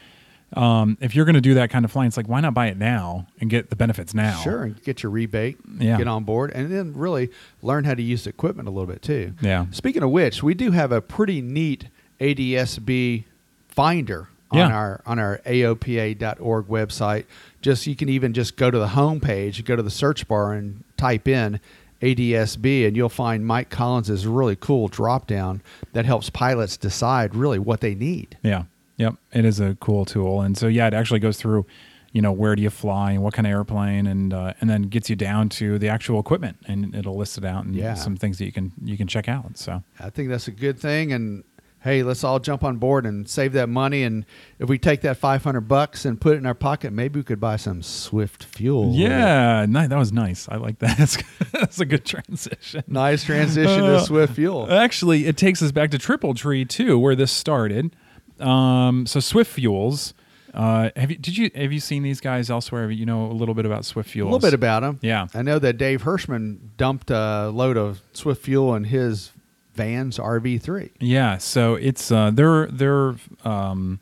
Um, 0.54 0.98
if 1.02 1.16
you're 1.16 1.26
going 1.26 1.36
to 1.36 1.42
do 1.42 1.56
that 1.56 1.70
kind 1.70 1.84
of 1.84 1.92
flying, 1.92 2.08
it's 2.08 2.18
like 2.18 2.28
why 2.30 2.40
not 2.40 2.54
buy 2.54 2.68
it 2.68 2.78
now 2.78 3.28
and 3.42 3.50
get 3.50 3.70
the 3.70 3.76
benefits 3.76 4.14
now? 4.14 4.40
Sure, 4.42 4.64
and 4.64 4.82
get 4.84 5.04
your 5.04 5.12
rebate, 5.12 5.58
Yeah. 5.80 5.98
get 5.98 6.08
on 6.08 6.24
board, 6.24 6.52
and 6.54 6.72
then 6.72 6.94
really 6.94 7.30
learn 7.62 7.84
how 7.84 7.94
to 7.94 8.02
use 8.02 8.24
the 8.24 8.30
equipment 8.30 8.68
a 8.68 8.72
little 8.72 8.86
bit 8.88 9.02
too. 9.02 9.34
Yeah. 9.42 9.66
Speaking 9.72 10.04
of 10.04 10.12
which, 10.12 10.42
we 10.44 10.54
do 10.54 10.72
have 10.72 10.92
a 10.92 11.02
pretty 11.02 11.42
neat 11.42 11.88
ADSB 12.22 13.26
finder 13.68 14.30
on 14.52 14.58
Yeah. 14.60 14.76
our 14.76 15.02
on 15.06 15.20
our 15.20 15.42
AOPA.org 15.46 16.68
website. 16.68 17.26
Just 17.62 17.88
you 17.88 17.96
can 17.96 18.10
even 18.10 18.34
just 18.34 18.56
go 18.56 18.70
to 18.72 18.78
the 18.78 18.90
home 18.90 19.20
page, 19.20 19.64
go 19.66 19.76
to 19.76 19.84
the 19.84 19.90
search 19.90 20.28
bar, 20.28 20.54
and 20.54 20.84
type 20.98 21.28
in 21.28 21.60
ADSB, 22.02 22.86
and 22.86 22.96
you'll 22.96 23.10
find 23.10 23.46
Mike 23.46 23.70
Collins' 23.70 24.28
really 24.28 24.56
cool 24.56 24.88
drop 24.88 25.28
down 25.28 25.62
that 25.94 26.06
helps 26.06 26.30
pilots 26.30 26.78
decide 26.78 27.34
really 27.36 27.58
what 27.60 27.82
they 27.82 27.96
need. 27.96 28.38
Yeah. 28.44 28.64
Yep. 28.98 29.16
It 29.34 29.46
is 29.46 29.60
a 29.60 29.76
cool 29.80 30.06
tool, 30.06 30.42
and 30.42 30.58
so 30.58 30.68
yeah, 30.68 30.88
it 30.88 30.94
actually 30.94 31.20
goes 31.20 31.38
through, 31.38 31.66
you 32.14 32.22
know, 32.22 32.32
where 32.32 32.56
do 32.56 32.62
you 32.62 32.70
fly 32.70 33.12
and 33.12 33.22
what 33.24 33.34
kind 33.34 33.46
of 33.46 33.52
airplane, 33.52 34.08
and 34.08 34.34
uh, 34.34 34.54
and 34.62 34.70
then 34.70 34.84
gets 34.84 35.10
you 35.10 35.16
down 35.16 35.50
to 35.50 35.78
the 35.80 35.90
actual 35.90 36.20
equipment, 36.20 36.58
and 36.68 36.96
it'll 36.96 37.18
list 37.18 37.38
it 37.38 37.44
out 37.46 37.66
and 37.66 37.76
Yeah. 37.76 37.96
some 37.96 38.16
things 38.16 38.38
that 38.38 38.46
you 38.46 38.52
can 38.52 38.72
you 38.84 38.96
can 38.98 39.08
check 39.08 39.28
out. 39.28 39.58
So 39.58 39.84
I 40.00 40.10
think 40.10 40.30
that's 40.30 40.48
a 40.48 40.52
good 40.52 40.80
thing. 40.80 41.12
And 41.12 41.44
hey, 41.82 42.02
let's 42.02 42.24
all 42.24 42.40
jump 42.40 42.64
on 42.64 42.78
board 42.78 43.06
and 43.06 43.30
save 43.30 43.54
that 43.54 43.70
money. 43.70 44.02
And 44.02 44.26
if 44.58 44.68
we 44.68 44.80
take 44.80 45.02
that 45.02 45.18
500 45.18 45.62
bucks 45.68 46.04
and 46.04 46.20
put 46.20 46.34
it 46.34 46.38
in 46.38 46.46
our 46.48 46.56
pocket, 46.56 46.92
maybe 46.92 47.20
we 47.20 47.24
could 47.24 47.40
buy 47.40 47.58
some 47.58 47.84
Swift 47.84 48.44
fuel. 48.44 48.92
yeah, 48.96 49.68
ni- 49.70 49.86
that 49.86 49.96
was 50.00 50.12
nice. 50.12 50.50
I 50.50 50.56
like 50.56 50.80
that. 50.80 50.98
That's, 50.98 51.18
that's 51.52 51.80
a 51.80 51.86
good 51.86 52.04
transition. 52.04 52.84
Nice 52.88 53.24
transition 53.24 53.84
Uh, 53.84 54.00
to 54.00 54.06
Swift 54.06 54.34
fuel. 54.34 54.72
Actually, 54.72 55.28
it 55.28 55.38
takes 55.38 55.62
us 55.62 55.72
back 55.72 55.92
to 55.92 56.00
Triple 56.00 56.34
Tree 56.34 56.66
too, 56.66 56.98
where 56.98 57.16
this 57.16 57.32
started. 57.32 57.96
Um, 58.40 59.06
so 59.06 59.20
Swift 59.20 59.52
Fuels. 59.52 60.14
Uh, 60.54 60.90
have 60.96 61.12
you 61.12 61.18
did 61.18 61.38
you 61.38 61.52
have 61.54 61.74
you 61.74 61.82
seen 61.82 62.02
these 62.02 62.22
guys 62.22 62.50
elsewhere? 62.50 62.90
You 62.90 63.06
know 63.06 63.26
a 63.26 63.34
little 63.34 63.54
bit 63.54 63.66
about 63.66 63.84
Swift 63.84 64.10
Fuels. 64.10 64.30
A 64.30 64.32
little 64.32 64.48
bit 64.48 64.54
about 64.54 64.82
them. 64.82 65.00
Yeah. 65.02 65.28
I 65.34 65.42
know 65.42 65.60
that 65.60 65.78
Dave 65.78 66.04
Hirschman 66.04 66.60
dumped 66.78 67.12
a 67.12 67.50
load 67.54 67.76
of 67.76 68.02
Swift 68.14 68.42
fuel 68.42 68.74
in 68.74 68.86
his 68.86 69.32
Vans 69.76 70.18
RV3. 70.18 70.92
Yeah, 71.00 71.38
so 71.38 71.76
it's 71.76 72.10
uh, 72.10 72.32
their 72.32 72.68
their 72.68 73.16
um, 73.44 74.00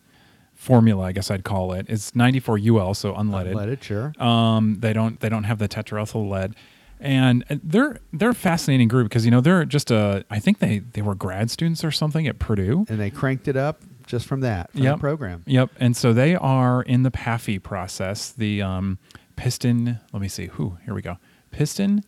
formula, 0.53 1.05
I 1.05 1.11
guess 1.11 1.31
I'd 1.31 1.43
call 1.43 1.73
it. 1.73 1.87
It's 1.89 2.15
94 2.15 2.59
UL, 2.59 2.93
so 2.93 3.13
unleaded. 3.13 3.67
It, 3.67 3.83
sure. 3.83 4.13
Um, 4.19 4.77
they 4.79 4.93
don't 4.93 5.19
they 5.19 5.29
don't 5.29 5.43
have 5.45 5.57
the 5.57 5.67
tetraethyl 5.67 6.29
lead, 6.29 6.55
and 6.99 7.43
they're 7.49 7.97
they're 8.13 8.29
a 8.29 8.35
fascinating 8.35 8.87
group 8.87 9.09
because 9.09 9.25
you 9.25 9.31
know 9.31 9.41
they're 9.41 9.65
just 9.65 9.89
a 9.89 10.23
I 10.29 10.39
think 10.39 10.59
they 10.59 10.79
they 10.79 11.01
were 11.01 11.15
grad 11.15 11.49
students 11.49 11.83
or 11.83 11.91
something 11.91 12.27
at 12.27 12.37
Purdue. 12.37 12.85
And 12.87 12.99
they 12.99 13.09
cranked 13.09 13.47
it 13.47 13.57
up 13.57 13.81
just 14.05 14.25
from 14.27 14.41
that, 14.41 14.71
from 14.71 14.83
Yep. 14.83 14.95
the 14.95 14.99
program. 14.99 15.43
Yep, 15.45 15.69
and 15.79 15.95
so 15.95 16.13
they 16.13 16.35
are 16.35 16.81
in 16.83 17.03
the 17.03 17.11
PAFI 17.11 17.61
process, 17.61 18.31
the 18.31 18.61
um, 18.61 18.97
piston. 19.35 19.99
Let 20.11 20.21
me 20.21 20.27
see. 20.27 20.47
Who? 20.47 20.77
Here 20.85 20.93
we 20.93 21.01
go. 21.01 21.17
Piston 21.51 22.03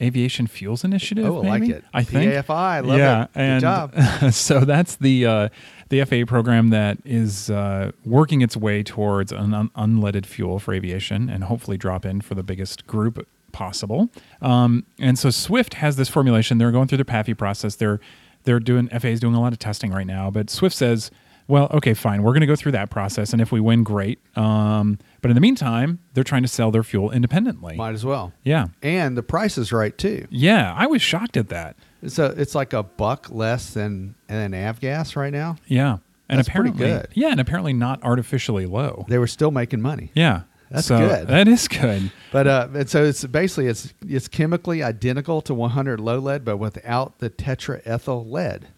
Aviation 0.00 0.46
Fuels 0.46 0.84
Initiative. 0.84 1.24
Oh, 1.24 1.42
I 1.42 1.46
like 1.58 1.68
it. 1.68 1.84
I 1.94 2.02
think. 2.02 2.30
PAFI, 2.32 2.50
I 2.50 2.80
love 2.80 2.98
yeah, 2.98 3.22
it. 3.24 3.32
Good 3.32 3.40
and 3.40 3.60
job. 3.60 3.94
so 4.32 4.60
that's 4.60 4.96
the 4.96 5.24
uh, 5.26 5.48
the 5.88 6.04
FAA 6.04 6.24
program 6.26 6.68
that 6.70 6.98
is 7.04 7.48
uh, 7.50 7.92
working 8.04 8.42
its 8.42 8.56
way 8.56 8.82
towards 8.82 9.32
an 9.32 9.54
un- 9.54 9.70
unleaded 9.76 10.26
fuel 10.26 10.58
for 10.58 10.74
aviation, 10.74 11.30
and 11.30 11.44
hopefully 11.44 11.76
drop 11.78 12.04
in 12.04 12.20
for 12.20 12.34
the 12.34 12.42
biggest 12.42 12.86
group 12.86 13.26
possible. 13.52 14.10
Um, 14.42 14.84
and 14.98 15.18
so 15.18 15.30
Swift 15.30 15.74
has 15.74 15.96
this 15.96 16.10
formulation. 16.10 16.58
They're 16.58 16.72
going 16.72 16.88
through 16.88 16.98
the 16.98 17.04
PAFI 17.06 17.38
process. 17.38 17.76
They're 17.76 18.00
they're 18.44 18.60
doing 18.60 18.88
FAA 18.88 19.08
is 19.08 19.20
doing 19.20 19.34
a 19.34 19.40
lot 19.40 19.52
of 19.54 19.58
testing 19.58 19.92
right 19.92 20.06
now, 20.06 20.30
but 20.30 20.50
Swift 20.50 20.76
says. 20.76 21.10
Well, 21.48 21.68
okay, 21.74 21.94
fine. 21.94 22.22
We're 22.22 22.32
going 22.32 22.40
to 22.40 22.46
go 22.46 22.56
through 22.56 22.72
that 22.72 22.90
process, 22.90 23.32
and 23.32 23.40
if 23.40 23.52
we 23.52 23.60
win, 23.60 23.84
great. 23.84 24.18
Um, 24.36 24.98
but 25.22 25.30
in 25.30 25.34
the 25.36 25.40
meantime, 25.40 26.00
they're 26.14 26.24
trying 26.24 26.42
to 26.42 26.48
sell 26.48 26.70
their 26.70 26.82
fuel 26.82 27.10
independently. 27.12 27.76
Might 27.76 27.94
as 27.94 28.04
well. 28.04 28.32
Yeah, 28.42 28.66
And 28.82 29.16
the 29.16 29.22
price 29.22 29.56
is 29.56 29.72
right, 29.72 29.96
too. 29.96 30.26
yeah. 30.30 30.74
I 30.76 30.86
was 30.86 31.02
shocked 31.02 31.36
at 31.36 31.48
that. 31.50 31.76
It's, 32.02 32.18
a, 32.18 32.26
it's 32.40 32.54
like 32.54 32.72
a 32.72 32.82
buck 32.82 33.30
less 33.30 33.74
than 33.74 34.16
an 34.28 34.52
avgas 34.52 35.14
right 35.16 35.32
now. 35.32 35.56
Yeah, 35.66 35.98
and 36.28 36.38
That's 36.38 36.48
apparently, 36.48 36.86
good. 36.88 37.08
yeah, 37.14 37.28
and 37.28 37.40
apparently 37.40 37.72
not 37.72 38.02
artificially 38.02 38.66
low. 38.66 39.04
They 39.08 39.18
were 39.18 39.26
still 39.28 39.50
making 39.52 39.80
money. 39.80 40.10
Yeah, 40.14 40.42
That's 40.70 40.88
So 40.88 40.98
good. 40.98 41.28
That 41.28 41.46
is 41.48 41.68
good. 41.68 42.10
But 42.32 42.46
uh, 42.48 42.68
and 42.74 42.90
so 42.90 43.04
it's 43.04 43.24
basically 43.24 43.68
it's 43.68 43.94
it's 44.06 44.26
chemically 44.28 44.82
identical 44.82 45.40
to 45.42 45.54
100 45.54 46.00
low 46.00 46.18
lead, 46.18 46.44
but 46.44 46.56
without 46.58 47.18
the 47.20 47.30
tetraethyl 47.30 48.28
lead. 48.30 48.68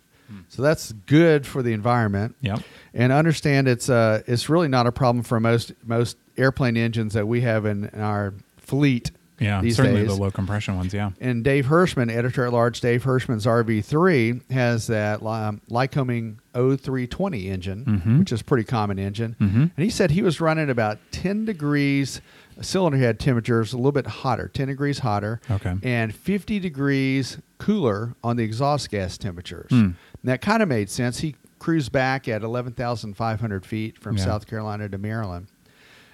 So 0.49 0.63
that's 0.63 0.93
good 1.07 1.47
for 1.47 1.63
the 1.63 1.73
environment. 1.73 2.37
Yep. 2.41 2.61
And 2.95 3.13
understand 3.13 3.69
it's 3.69 3.89
uh 3.89 4.23
it's 4.27 4.49
really 4.49 4.69
not 4.69 4.87
a 4.87 4.93
problem 4.93 5.23
for 5.23 5.41
most 5.41 5.73
most 5.85 6.17
airplane 6.37 6.77
engines 6.77 7.15
that 7.15 7.27
we 7.27 7.41
have 7.43 7.67
in, 7.67 7.85
in 7.87 8.01
our 8.01 8.35
fleet 8.57 9.11
Yeah, 9.41 9.61
certainly 9.71 10.01
days. 10.03 10.09
the 10.17 10.21
low 10.23 10.31
compression 10.31 10.77
ones. 10.77 10.93
Yeah. 10.93 11.11
And 11.21 11.45
Dave 11.45 11.67
Hirschman, 11.67 12.11
editor 12.11 12.45
at 12.47 12.53
large, 12.53 12.81
Dave 12.81 13.05
Hirschman's 13.05 13.47
RV3 13.47 14.51
has 14.51 14.87
that 14.89 15.23
um, 15.23 15.61
Lycoming 15.71 16.37
O-320 16.55 17.45
engine, 17.47 17.85
Mhm. 17.85 18.19
which 18.19 18.33
is 18.33 18.41
a 18.41 18.45
pretty 18.45 18.65
common 18.65 18.99
engine. 18.99 19.37
Mm-hmm. 19.41 19.61
And 19.61 19.71
he 19.79 19.91
said 19.91 20.11
he 20.11 20.23
was 20.23 20.41
running 20.41 20.71
about 20.71 20.99
10 21.13 21.45
degrees 21.45 22.21
cylinder 22.61 22.99
head 22.99 23.21
temperatures, 23.21 23.73
a 23.73 23.77
little 23.77 23.93
bit 23.93 24.07
hotter, 24.07 24.49
10 24.53 24.67
degrees 24.67 24.99
hotter, 25.01 25.41
Okay. 25.49 25.75
and 25.85 26.13
50 26.15 26.59
degrees 26.59 27.39
cooler 27.59 28.15
on 28.25 28.37
the 28.37 28.43
exhaust 28.43 28.91
gas 28.91 29.17
temperatures. 29.17 29.71
And 29.71 29.95
that 30.25 30.41
kind 30.41 30.63
of 30.63 30.69
made 30.69 30.91
sense. 30.91 31.21
He 31.21 31.37
cruised 31.61 31.93
back 31.93 32.27
at 32.27 32.43
11,500 32.43 33.65
feet 33.65 33.99
from 33.99 34.17
Yeah. 34.17 34.25
South 34.25 34.47
Carolina 34.49 34.89
to 34.89 34.99
Maryland. 34.99 35.47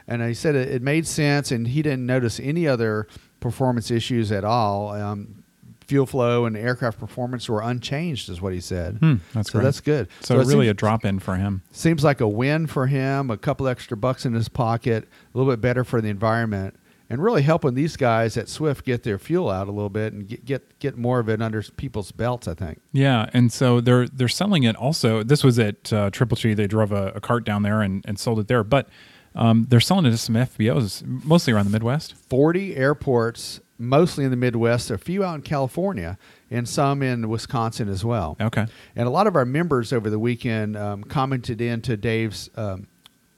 And 0.06 0.22
he 0.22 0.34
said 0.34 0.54
it, 0.54 0.68
it 0.70 0.82
made 0.82 1.06
sense, 1.06 1.50
and 1.50 1.68
he 1.68 1.82
didn't 1.82 2.06
notice 2.06 2.38
any 2.38 2.66
other 2.68 3.08
performance 3.40 3.90
issues 3.90 4.30
at 4.30 4.44
all. 4.44 4.90
Um, 4.90 5.44
fuel 5.86 6.06
flow 6.06 6.44
and 6.46 6.56
aircraft 6.56 6.98
performance 6.98 7.48
were 7.48 7.60
unchanged, 7.60 8.28
is 8.28 8.40
what 8.40 8.52
he 8.52 8.60
said. 8.60 8.96
Hmm, 8.98 9.14
that's 9.32 9.50
so 9.50 9.58
great. 9.58 9.64
that's 9.64 9.80
good. 9.80 10.08
so, 10.20 10.34
it 10.34 10.46
really 10.46 10.66
seems, 10.66 10.68
a 10.68 10.74
drop 10.74 11.04
in 11.04 11.18
for 11.18 11.36
him. 11.36 11.62
seems 11.70 12.02
like 12.04 12.20
a 12.20 12.28
win 12.28 12.66
for 12.66 12.86
him. 12.86 13.30
A 13.30 13.36
couple 13.36 13.68
extra 13.68 13.96
bucks 13.96 14.24
in 14.24 14.34
his 14.34 14.48
pocket, 14.48 15.04
a 15.04 15.38
little 15.38 15.52
bit 15.52 15.60
better 15.60 15.84
for 15.84 16.00
the 16.00 16.08
environment, 16.08 16.76
and 17.10 17.22
really 17.22 17.42
helping 17.42 17.74
these 17.74 17.96
guys 17.96 18.36
at 18.36 18.48
Swift 18.48 18.84
get 18.84 19.02
their 19.02 19.18
fuel 19.18 19.50
out 19.50 19.68
a 19.68 19.72
little 19.72 19.90
bit 19.90 20.12
and 20.12 20.26
get 20.26 20.44
get, 20.44 20.78
get 20.78 20.96
more 20.96 21.18
of 21.18 21.28
it 21.28 21.42
under 21.42 21.62
people's 21.62 22.12
belts. 22.12 22.48
I 22.48 22.54
think. 22.54 22.80
Yeah, 22.92 23.28
and 23.32 23.52
so 23.52 23.80
they're 23.80 24.08
they're 24.08 24.28
selling 24.28 24.62
it 24.62 24.76
also. 24.76 25.22
This 25.22 25.44
was 25.44 25.58
at 25.58 25.92
uh, 25.92 26.10
Triple 26.10 26.36
Tree. 26.36 26.54
They 26.54 26.66
drove 26.66 26.92
a, 26.92 27.12
a 27.14 27.20
cart 27.20 27.44
down 27.44 27.62
there 27.62 27.82
and, 27.82 28.04
and 28.06 28.18
sold 28.18 28.38
it 28.38 28.48
there, 28.48 28.64
but 28.64 28.88
um, 29.34 29.66
they're 29.68 29.80
selling 29.80 30.06
it 30.06 30.10
to 30.10 30.16
some 30.18 30.34
FBOs, 30.34 31.04
mostly 31.24 31.52
around 31.52 31.64
the 31.66 31.70
Midwest. 31.72 32.14
40 32.14 32.76
airports, 32.76 33.60
mostly 33.78 34.24
in 34.24 34.30
the 34.30 34.36
Midwest, 34.36 34.90
a 34.90 34.98
few 34.98 35.24
out 35.24 35.34
in 35.34 35.42
California, 35.42 36.18
and 36.50 36.68
some 36.68 37.02
in 37.02 37.28
Wisconsin 37.28 37.88
as 37.88 38.04
well. 38.04 38.36
Okay. 38.40 38.66
And 38.94 39.06
a 39.06 39.10
lot 39.10 39.26
of 39.26 39.34
our 39.36 39.44
members 39.44 39.92
over 39.92 40.08
the 40.10 40.18
weekend 40.18 40.76
um, 40.76 41.02
commented 41.04 41.60
into 41.60 41.96
Dave's 41.96 42.48
um, 42.56 42.86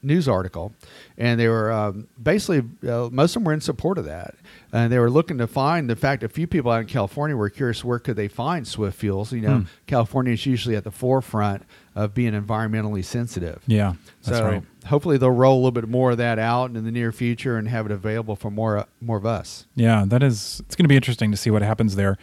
news 0.03 0.27
article, 0.27 0.71
and 1.17 1.39
they 1.39 1.47
were 1.47 1.71
um, 1.71 2.07
basically 2.21 2.59
uh, 2.87 3.09
most 3.11 3.31
of 3.35 3.41
them 3.41 3.45
were 3.45 3.53
in 3.53 3.59
support 3.61 3.97
of 3.97 4.05
that, 4.05 4.35
and 4.71 4.93
they 4.93 4.99
were 4.99 5.09
looking 5.09 5.39
to 5.39 5.47
find. 5.47 5.89
The 5.89 5.95
fact 5.95 6.21
a 6.21 6.29
few 6.29 6.45
people 6.45 6.71
out 6.71 6.81
in 6.81 6.85
California 6.87 7.35
were 7.35 7.49
curious 7.49 7.83
where 7.83 7.97
could 7.97 8.15
they 8.15 8.27
find 8.27 8.67
Swift 8.67 8.97
fuels. 8.99 9.33
You 9.33 9.41
know, 9.41 9.57
Hmm. 9.57 9.63
California 9.87 10.33
is 10.33 10.45
usually 10.45 10.75
at 10.75 10.83
the 10.83 10.91
forefront 10.91 11.63
of 11.95 12.13
being 12.13 12.33
environmentally 12.33 13.03
sensitive. 13.03 13.63
Yeah, 13.65 13.93
that's 14.23 14.37
so 14.37 14.45
right. 14.45 14.63
Hopefully 14.87 15.17
they'll 15.17 15.29
roll 15.31 15.55
a 15.55 15.59
little 15.59 15.71
bit 15.71 15.87
more 15.87 16.11
of 16.11 16.17
that 16.17 16.39
out 16.39 16.71
in 16.75 16.83
the 16.83 16.91
near 16.91 17.11
future 17.11 17.57
and 17.57 17.67
have 17.67 17.85
it 17.85 17.91
available 17.91 18.35
for 18.35 18.49
more 18.51 18.77
uh, 18.79 18.85
more 19.01 19.17
of 19.17 19.25
us. 19.25 19.65
Yeah, 19.75 20.03
that 20.07 20.23
is. 20.23 20.61
It's 20.65 20.75
going 20.75 20.83
to 20.85 20.89
be 20.89 20.95
interesting 20.95 21.31
to 21.31 21.37
see 21.37 21.49
what 21.51 21.61
happens 21.61 21.95
there, 21.95 22.17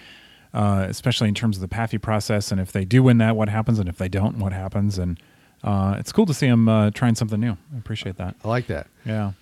uh, 0.53 0.87
especially 0.89 1.29
in 1.29 1.35
terms 1.35 1.57
of 1.57 1.61
the 1.61 1.69
PAFI 1.75 2.01
process, 2.03 2.51
and 2.53 2.61
if 2.61 2.73
they 2.73 2.85
do 2.85 3.03
win 3.03 3.19
that, 3.19 3.37
what 3.37 3.49
happens, 3.49 3.79
and 3.79 3.89
if 3.89 3.99
they 3.99 4.09
don't, 4.09 4.39
what 4.39 4.53
happens, 4.53 4.99
and 4.99 5.19
uh, 5.63 5.97
it's 5.99 6.13
cool 6.13 6.27
to 6.27 6.35
see 6.35 6.47
them 6.49 6.69
uh, 6.69 6.91
trying 6.91 7.15
something 7.15 7.41
new. 7.41 7.53
I 7.75 7.79
appreciate 7.79 8.17
that. 8.17 8.37
I 8.45 8.49
like 8.49 8.67
that. 8.67 8.87
Yeah. 9.07 9.33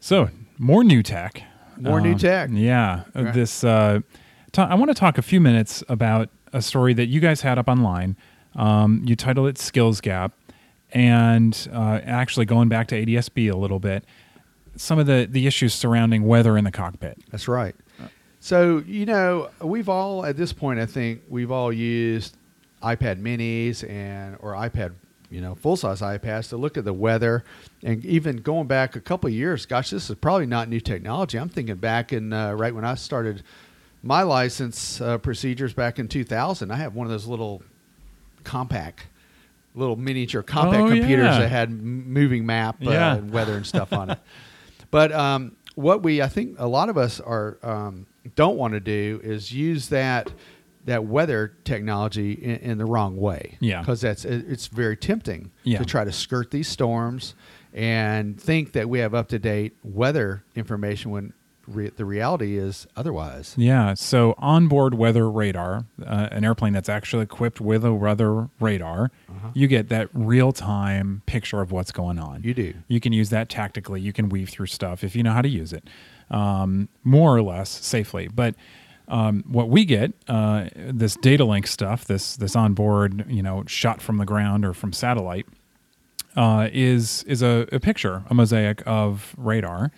So 0.00 0.28
more 0.58 0.84
new 0.84 1.02
tech. 1.02 1.42
More 1.78 2.00
new 2.00 2.12
Um, 2.12 2.18
tech. 2.18 2.50
Yeah. 2.52 3.04
Uh, 3.16 3.24
Right. 3.24 3.34
This. 3.34 3.64
Uh, 3.64 4.00
ta- 4.52 4.68
I 4.70 4.74
want 4.74 4.90
to 4.90 4.94
talk 4.94 5.18
a 5.18 5.22
few 5.22 5.40
minutes 5.40 5.82
about 5.88 6.28
a 6.52 6.60
story 6.62 6.92
that 6.94 7.06
you 7.06 7.18
guys 7.20 7.40
had 7.40 7.58
up 7.58 7.66
online. 7.68 8.16
Um, 8.54 9.02
you 9.06 9.16
titled 9.16 9.48
it 9.48 9.56
"Skills 9.58 10.00
Gap," 10.02 10.32
and 10.92 11.68
uh, 11.72 12.00
actually 12.04 12.46
going 12.46 12.68
back 12.68 12.88
to 12.88 13.06
ADSB 13.06 13.52
a 13.52 13.56
little 13.56 13.80
bit, 13.80 14.04
some 14.76 14.98
of 14.98 15.06
the 15.06 15.26
the 15.30 15.46
issues 15.46 15.74
surrounding 15.74 16.24
weather 16.24 16.56
in 16.56 16.64
the 16.64 16.70
cockpit. 16.70 17.18
That's 17.30 17.48
right. 17.48 17.74
So, 18.40 18.82
you 18.88 19.06
know, 19.06 19.50
we've 19.60 19.88
all 19.88 20.26
at 20.26 20.36
this 20.36 20.52
point 20.52 20.80
I 20.80 20.86
think 20.86 21.22
we've 21.28 21.52
all 21.52 21.72
used 21.72 22.36
iPad 22.82 23.22
minis 23.22 23.88
and 23.88 24.36
or 24.40 24.54
iPad, 24.54 24.94
you 25.30 25.40
know, 25.40 25.54
full-size 25.54 26.00
iPads 26.00 26.48
to 26.48 26.56
look 26.56 26.76
at 26.76 26.84
the 26.84 26.92
weather 26.92 27.44
and 27.84 28.04
even 28.04 28.38
going 28.38 28.66
back 28.66 28.96
a 28.96 29.00
couple 29.00 29.30
years, 29.30 29.64
gosh, 29.64 29.90
this 29.90 30.10
is 30.10 30.16
probably 30.16 30.46
not 30.46 30.68
new 30.68 30.80
technology. 30.80 31.38
I'm 31.38 31.48
thinking 31.48 31.76
back 31.76 32.12
in 32.12 32.32
uh, 32.32 32.54
right 32.54 32.74
when 32.74 32.84
I 32.84 32.96
started 32.96 33.44
my 34.02 34.22
license 34.24 35.00
uh, 35.00 35.18
procedures 35.18 35.72
back 35.72 36.00
in 36.00 36.08
2000, 36.08 36.72
I 36.72 36.76
have 36.76 36.96
one 36.96 37.06
of 37.06 37.12
those 37.12 37.28
little 37.28 37.62
compact 38.42 39.06
little 39.74 39.96
miniature 39.96 40.42
compact 40.42 40.82
Oh, 40.84 40.88
computers 40.88 41.24
yeah. 41.24 41.38
that 41.40 41.48
had 41.48 41.70
moving 41.70 42.44
map 42.46 42.76
uh, 42.86 42.90
Yeah. 42.90 43.14
and 43.16 43.30
weather 43.32 43.56
and 43.56 43.66
stuff 43.66 43.92
on 43.92 44.10
it. 44.10 44.18
But 44.90 45.10
um, 45.12 45.56
what 45.74 46.02
we, 46.02 46.20
I 46.20 46.28
think, 46.28 46.56
a 46.58 46.66
lot 46.68 46.90
of 46.90 46.98
us 46.98 47.18
are 47.18 47.56
um, 47.62 48.04
don't 48.34 48.58
want 48.58 48.74
to 48.74 48.80
do 48.80 49.20
is 49.24 49.50
use 49.52 49.88
that 49.88 50.30
that 50.84 51.04
weather 51.06 51.54
technology 51.64 52.32
in, 52.32 52.56
in 52.56 52.78
the 52.78 52.84
wrong 52.84 53.16
way. 53.16 53.56
Yeah. 53.60 53.80
because 53.80 54.00
that's 54.02 54.24
it- 54.26 54.44
it's 54.48 54.66
very 54.66 54.96
tempting 54.98 55.50
Yeah. 55.62 55.78
to 55.78 55.84
try 55.86 56.04
to 56.04 56.12
skirt 56.12 56.50
these 56.50 56.68
storms 56.68 57.34
and 57.72 58.38
think 58.38 58.72
that 58.72 58.88
we 58.90 58.98
have 58.98 59.14
up 59.14 59.28
to 59.28 59.38
date 59.38 59.76
weather 59.82 60.44
information 60.54 61.10
when 61.10 61.32
re- 61.66 61.90
the 61.94 62.04
reality 62.04 62.56
is 62.58 62.86
otherwise. 62.96 63.54
Yeah. 63.56 63.94
So 63.94 64.34
onboard 64.38 64.94
weather 64.94 65.30
radar, 65.30 65.84
uh, 66.04 66.28
an 66.30 66.44
airplane 66.44 66.72
that's 66.72 66.88
actually 66.88 67.22
equipped 67.24 67.60
with 67.60 67.84
a 67.84 67.92
weather 67.92 68.48
radar, 68.60 69.10
Uh-huh. 69.28 69.48
you 69.54 69.66
get 69.68 69.88
that 69.90 70.08
real 70.12 70.52
time 70.52 71.22
picture 71.26 71.60
of 71.60 71.72
what's 71.72 71.92
going 71.92 72.18
on. 72.18 72.42
You 72.42 72.54
do. 72.54 72.74
You 72.88 73.00
can 73.00 73.12
use 73.12 73.30
that 73.30 73.48
tactically. 73.48 74.00
You 74.00 74.12
can 74.12 74.28
weave 74.28 74.48
through 74.50 74.66
stuff 74.66 75.02
if 75.04 75.14
you 75.16 75.22
know 75.22 75.32
how 75.32 75.42
to 75.42 75.48
use 75.48 75.72
it, 75.72 75.88
um, 76.30 76.88
more 77.04 77.36
or 77.36 77.42
less 77.42 77.68
safely. 77.70 78.28
But 78.28 78.54
um, 79.08 79.44
what 79.48 79.68
we 79.68 79.84
get, 79.84 80.12
uh, 80.28 80.68
this 80.76 81.16
data 81.16 81.44
link 81.44 81.66
stuff, 81.66 82.04
this 82.04 82.36
this 82.36 82.54
onboard, 82.56 83.24
you 83.28 83.42
know, 83.42 83.64
shot 83.66 84.00
from 84.00 84.16
the 84.18 84.24
ground 84.24 84.64
or 84.64 84.72
from 84.72 84.92
satellite, 84.92 85.46
uh, 86.36 86.68
is 86.72 87.22
is 87.24 87.42
a, 87.42 87.66
a 87.72 87.80
picture, 87.80 88.22
a 88.30 88.34
mosaic 88.34 88.82
of 88.86 89.34
radar 89.36 89.90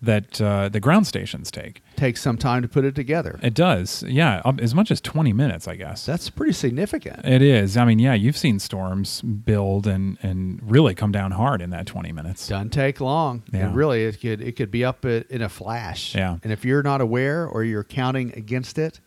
that 0.00 0.40
uh, 0.40 0.68
the 0.68 0.80
ground 0.80 1.06
stations 1.06 1.50
take. 1.50 1.82
Takes 1.96 2.20
some 2.20 2.36
time 2.36 2.62
to 2.62 2.68
put 2.68 2.84
it 2.84 2.94
together. 2.94 3.40
It 3.42 3.54
does, 3.54 4.04
yeah, 4.04 4.40
um, 4.44 4.60
as 4.60 4.74
much 4.74 4.90
as 4.90 5.00
twenty 5.00 5.32
minutes, 5.32 5.66
I 5.66 5.74
guess. 5.74 6.06
That's 6.06 6.30
pretty 6.30 6.52
significant. 6.52 7.24
It 7.24 7.42
is. 7.42 7.76
I 7.76 7.84
mean, 7.84 7.98
yeah, 7.98 8.14
you've 8.14 8.36
seen 8.36 8.58
storms 8.60 9.20
build 9.22 9.86
and 9.86 10.16
and 10.22 10.60
really 10.62 10.94
come 10.94 11.10
down 11.10 11.32
hard 11.32 11.60
in 11.60 11.70
that 11.70 11.86
twenty 11.86 12.12
minutes. 12.12 12.46
Doesn't 12.46 12.70
take 12.70 13.00
long. 13.00 13.42
Yeah. 13.52 13.72
Really, 13.74 14.04
it 14.04 14.20
could 14.20 14.40
it 14.40 14.52
could 14.56 14.70
be 14.70 14.84
up 14.84 15.04
in 15.04 15.42
a 15.42 15.48
flash. 15.48 16.14
Yeah. 16.14 16.38
And 16.42 16.52
if 16.52 16.64
you're 16.64 16.82
not 16.82 17.00
aware 17.00 17.46
or 17.46 17.64
you're 17.64 17.84
counting 17.84 18.32
against 18.36 18.78
it, 18.78 19.00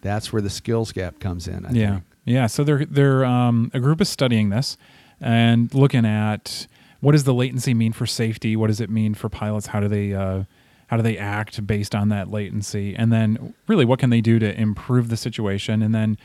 that's 0.00 0.32
where 0.32 0.40
the 0.40 0.50
skills 0.50 0.92
gap 0.92 1.20
comes 1.20 1.46
in. 1.46 1.66
I 1.66 1.72
yeah, 1.72 1.90
think. 1.90 2.04
yeah. 2.24 2.46
So 2.46 2.64
they're 2.64 2.86
they're 2.86 3.24
um, 3.24 3.70
a 3.74 3.80
group 3.80 4.00
is 4.00 4.08
studying 4.08 4.48
this 4.48 4.78
and 5.20 5.72
looking 5.74 6.06
at 6.06 6.66
what 7.00 7.12
does 7.12 7.24
the 7.24 7.34
latency 7.34 7.74
mean 7.74 7.92
for 7.92 8.06
safety? 8.06 8.56
What 8.56 8.68
does 8.68 8.80
it 8.80 8.90
mean 8.90 9.14
for 9.14 9.28
pilots? 9.28 9.68
How 9.68 9.80
do 9.80 9.88
they 9.88 10.14
uh, 10.14 10.44
how 10.88 10.96
do 10.96 11.02
they 11.02 11.18
act 11.18 11.66
based 11.66 11.94
on 11.94 12.08
that 12.08 12.30
latency? 12.30 12.94
And 12.96 13.12
then 13.12 13.54
really, 13.66 13.84
what 13.84 13.98
can 13.98 14.10
they 14.10 14.20
do 14.20 14.38
to 14.38 14.60
improve 14.60 15.08
the 15.08 15.16
situation? 15.16 15.82
And 15.82 15.94
then 15.94 16.18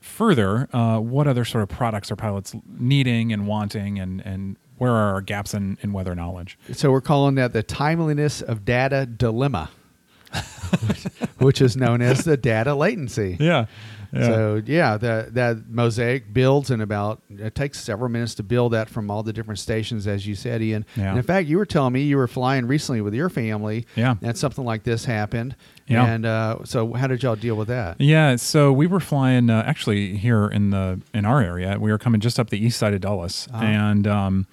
further, 0.00 0.68
uh, 0.72 0.98
what 0.98 1.26
other 1.26 1.44
sort 1.44 1.62
of 1.62 1.68
products 1.68 2.10
are 2.10 2.16
pilots 2.16 2.54
needing 2.66 3.32
and 3.32 3.46
wanting? 3.46 3.98
And 3.98 4.20
and 4.20 4.56
where 4.76 4.92
are 4.92 5.14
our 5.14 5.20
gaps 5.20 5.54
in, 5.54 5.78
in 5.82 5.92
weather 5.92 6.14
knowledge? 6.14 6.58
So 6.72 6.90
we're 6.90 7.00
calling 7.00 7.34
that 7.36 7.52
the 7.52 7.62
timeliness 7.62 8.42
of 8.42 8.64
data 8.64 9.06
dilemma, 9.06 9.70
which 11.38 11.60
is 11.60 11.76
known 11.76 12.00
as 12.00 12.24
the 12.24 12.36
data 12.36 12.74
latency. 12.74 13.36
Yeah. 13.40 13.66
So 14.12 14.62
yeah, 14.64 14.96
that 14.96 15.34
that 15.34 15.68
mosaic 15.68 16.32
builds 16.32 16.70
in 16.70 16.80
about 16.80 17.20
it 17.30 17.54
takes 17.54 17.78
several 17.80 18.08
minutes 18.08 18.34
to 18.36 18.42
build 18.42 18.72
that 18.72 18.88
from 18.88 19.10
all 19.10 19.22
the 19.22 19.32
different 19.32 19.58
stations, 19.58 20.06
as 20.06 20.26
you 20.26 20.34
said, 20.34 20.62
Ian. 20.62 20.86
Yeah. 20.96 21.10
And 21.10 21.18
in 21.18 21.22
fact, 21.24 21.46
you 21.48 21.58
were 21.58 21.66
telling 21.66 21.92
me 21.92 22.02
you 22.02 22.16
were 22.16 22.26
flying 22.28 22.66
recently 22.66 23.00
with 23.02 23.12
your 23.14 23.28
family, 23.28 23.86
Yeah. 23.96 24.14
and 24.22 24.36
something 24.36 24.64
like 24.64 24.84
this 24.84 25.04
happened. 25.04 25.56
Yeah. 25.86 26.06
And 26.06 26.24
uh, 26.26 26.58
so, 26.64 26.92
how 26.94 27.06
did 27.06 27.22
y'all 27.22 27.36
deal 27.36 27.54
with 27.56 27.68
that? 27.68 28.00
Yeah, 28.00 28.36
so 28.36 28.72
we 28.72 28.86
were 28.86 29.00
flying 29.00 29.50
uh, 29.50 29.62
actually 29.66 30.16
here 30.16 30.46
in 30.48 30.70
the 30.70 31.00
in 31.12 31.24
our 31.24 31.42
area. 31.42 31.76
We 31.78 31.90
were 31.90 31.98
coming 31.98 32.20
just 32.20 32.38
up 32.40 32.50
the 32.50 32.62
east 32.64 32.78
side 32.78 32.94
of 32.94 33.00
Dulles, 33.00 33.48
Uh-huh. 33.52 33.64
and 33.64 34.06
um, 34.06 34.46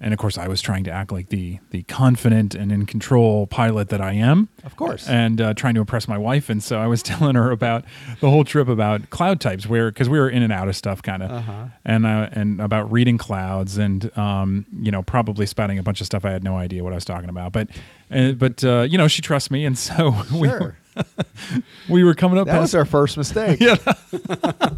and 0.00 0.12
of 0.12 0.18
course 0.18 0.36
I 0.38 0.48
was 0.48 0.60
trying 0.60 0.84
to 0.84 0.90
act 0.90 1.12
like 1.12 1.28
the 1.28 1.58
the 1.70 1.82
confident 1.84 2.54
and 2.54 2.70
in 2.72 2.86
control 2.86 3.46
pilot 3.46 3.88
that 3.90 4.00
I 4.00 4.12
am, 4.12 4.48
Of 4.64 4.76
course. 4.76 5.08
and 5.08 5.40
uh, 5.40 5.54
trying 5.54 5.74
to 5.74 5.80
impress 5.80 6.06
my 6.08 6.18
wife. 6.18 6.48
And 6.50 6.62
so 6.62 6.78
I 6.78 6.86
was 6.86 7.02
telling 7.10 7.36
her 7.36 7.50
about 7.50 7.84
the 8.20 8.28
whole 8.30 8.44
trip 8.44 8.68
about 8.68 9.10
cloud 9.10 9.40
types, 9.40 9.66
where 9.66 9.90
because 9.90 10.08
we 10.08 10.18
were 10.18 10.28
in 10.28 10.42
and 10.42 10.52
out 10.52 10.68
of 10.68 10.76
stuff, 10.76 11.02
kind 11.02 11.22
of, 11.22 11.30
Uh-huh. 11.30 11.66
and 11.84 12.06
uh, 12.06 12.28
and 12.32 12.60
about 12.60 12.90
reading 12.92 13.18
clouds, 13.18 13.78
and 13.78 14.16
um, 14.18 14.66
you 14.80 14.90
know 14.90 15.02
probably 15.02 15.46
spouting 15.46 15.78
a 15.78 15.82
bunch 15.82 16.00
of 16.00 16.06
stuff 16.06 16.24
I 16.24 16.30
had 16.30 16.44
no 16.44 16.56
idea 16.56 16.82
what 16.84 16.92
I 16.92 16.96
was 16.96 17.04
talking 17.04 17.28
about, 17.30 17.52
but. 17.52 17.68
Uh, 18.10 18.32
but 18.32 18.62
uh, 18.62 18.82
you 18.82 18.98
know 18.98 19.08
she 19.08 19.22
trusts 19.22 19.50
me, 19.50 19.64
and 19.64 19.76
so 19.78 20.14
we 20.32 20.46
were, 20.46 20.76
we 21.88 22.04
were 22.04 22.14
coming 22.14 22.38
up 22.38 22.46
That 22.46 22.52
past 22.52 22.60
was 22.62 22.74
our 22.74 22.84
first 22.84 23.16
mistake. 23.16 23.58
yeah, 23.60 23.76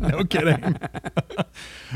no 0.01 0.25
kidding. 0.25 0.77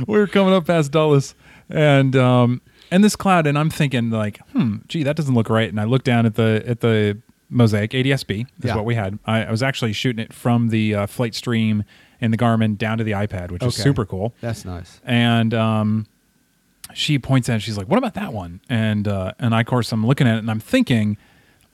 we 0.06 0.18
were 0.18 0.26
coming 0.26 0.52
up 0.52 0.66
past 0.66 0.90
Dulles, 0.92 1.34
and 1.70 2.14
um, 2.16 2.60
and 2.90 3.02
this 3.04 3.16
cloud, 3.16 3.46
and 3.46 3.58
I'm 3.58 3.70
thinking 3.70 4.10
like, 4.10 4.38
hmm, 4.52 4.76
gee, 4.88 5.02
that 5.02 5.16
doesn't 5.16 5.34
look 5.34 5.48
right. 5.50 5.68
And 5.68 5.80
I 5.80 5.84
look 5.84 6.02
down 6.04 6.26
at 6.26 6.34
the 6.34 6.62
at 6.66 6.80
the 6.80 7.18
Mosaic 7.48 7.90
ADSB 7.92 8.40
is 8.42 8.46
Yeah. 8.64 8.76
what 8.76 8.84
we 8.84 8.94
had. 8.94 9.18
I, 9.26 9.44
I 9.44 9.50
was 9.50 9.62
actually 9.62 9.92
shooting 9.92 10.22
it 10.24 10.32
from 10.32 10.68
the 10.68 10.94
uh, 10.94 11.06
Flight 11.06 11.34
Stream 11.34 11.84
in 12.20 12.30
the 12.30 12.36
Garmin 12.36 12.76
down 12.78 12.98
to 12.98 13.04
the 13.04 13.12
iPad, 13.12 13.50
which 13.50 13.62
is 13.62 13.74
super 13.74 14.04
cool. 14.04 14.34
That's 14.40 14.64
nice. 14.64 15.00
And 15.04 15.52
um, 15.54 16.06
she 16.94 17.18
points 17.18 17.48
at 17.48 17.56
it. 17.56 17.60
She's 17.60 17.78
like, 17.78 17.88
"What 17.88 17.98
about 17.98 18.14
that 18.14 18.32
one?" 18.32 18.60
And 18.68 19.06
uh, 19.08 19.32
and 19.38 19.54
I, 19.54 19.60
of 19.60 19.66
course, 19.66 19.90
I'm 19.92 20.06
looking 20.06 20.26
at 20.28 20.36
it 20.36 20.38
and 20.40 20.50
I'm 20.50 20.60
thinking, 20.60 21.16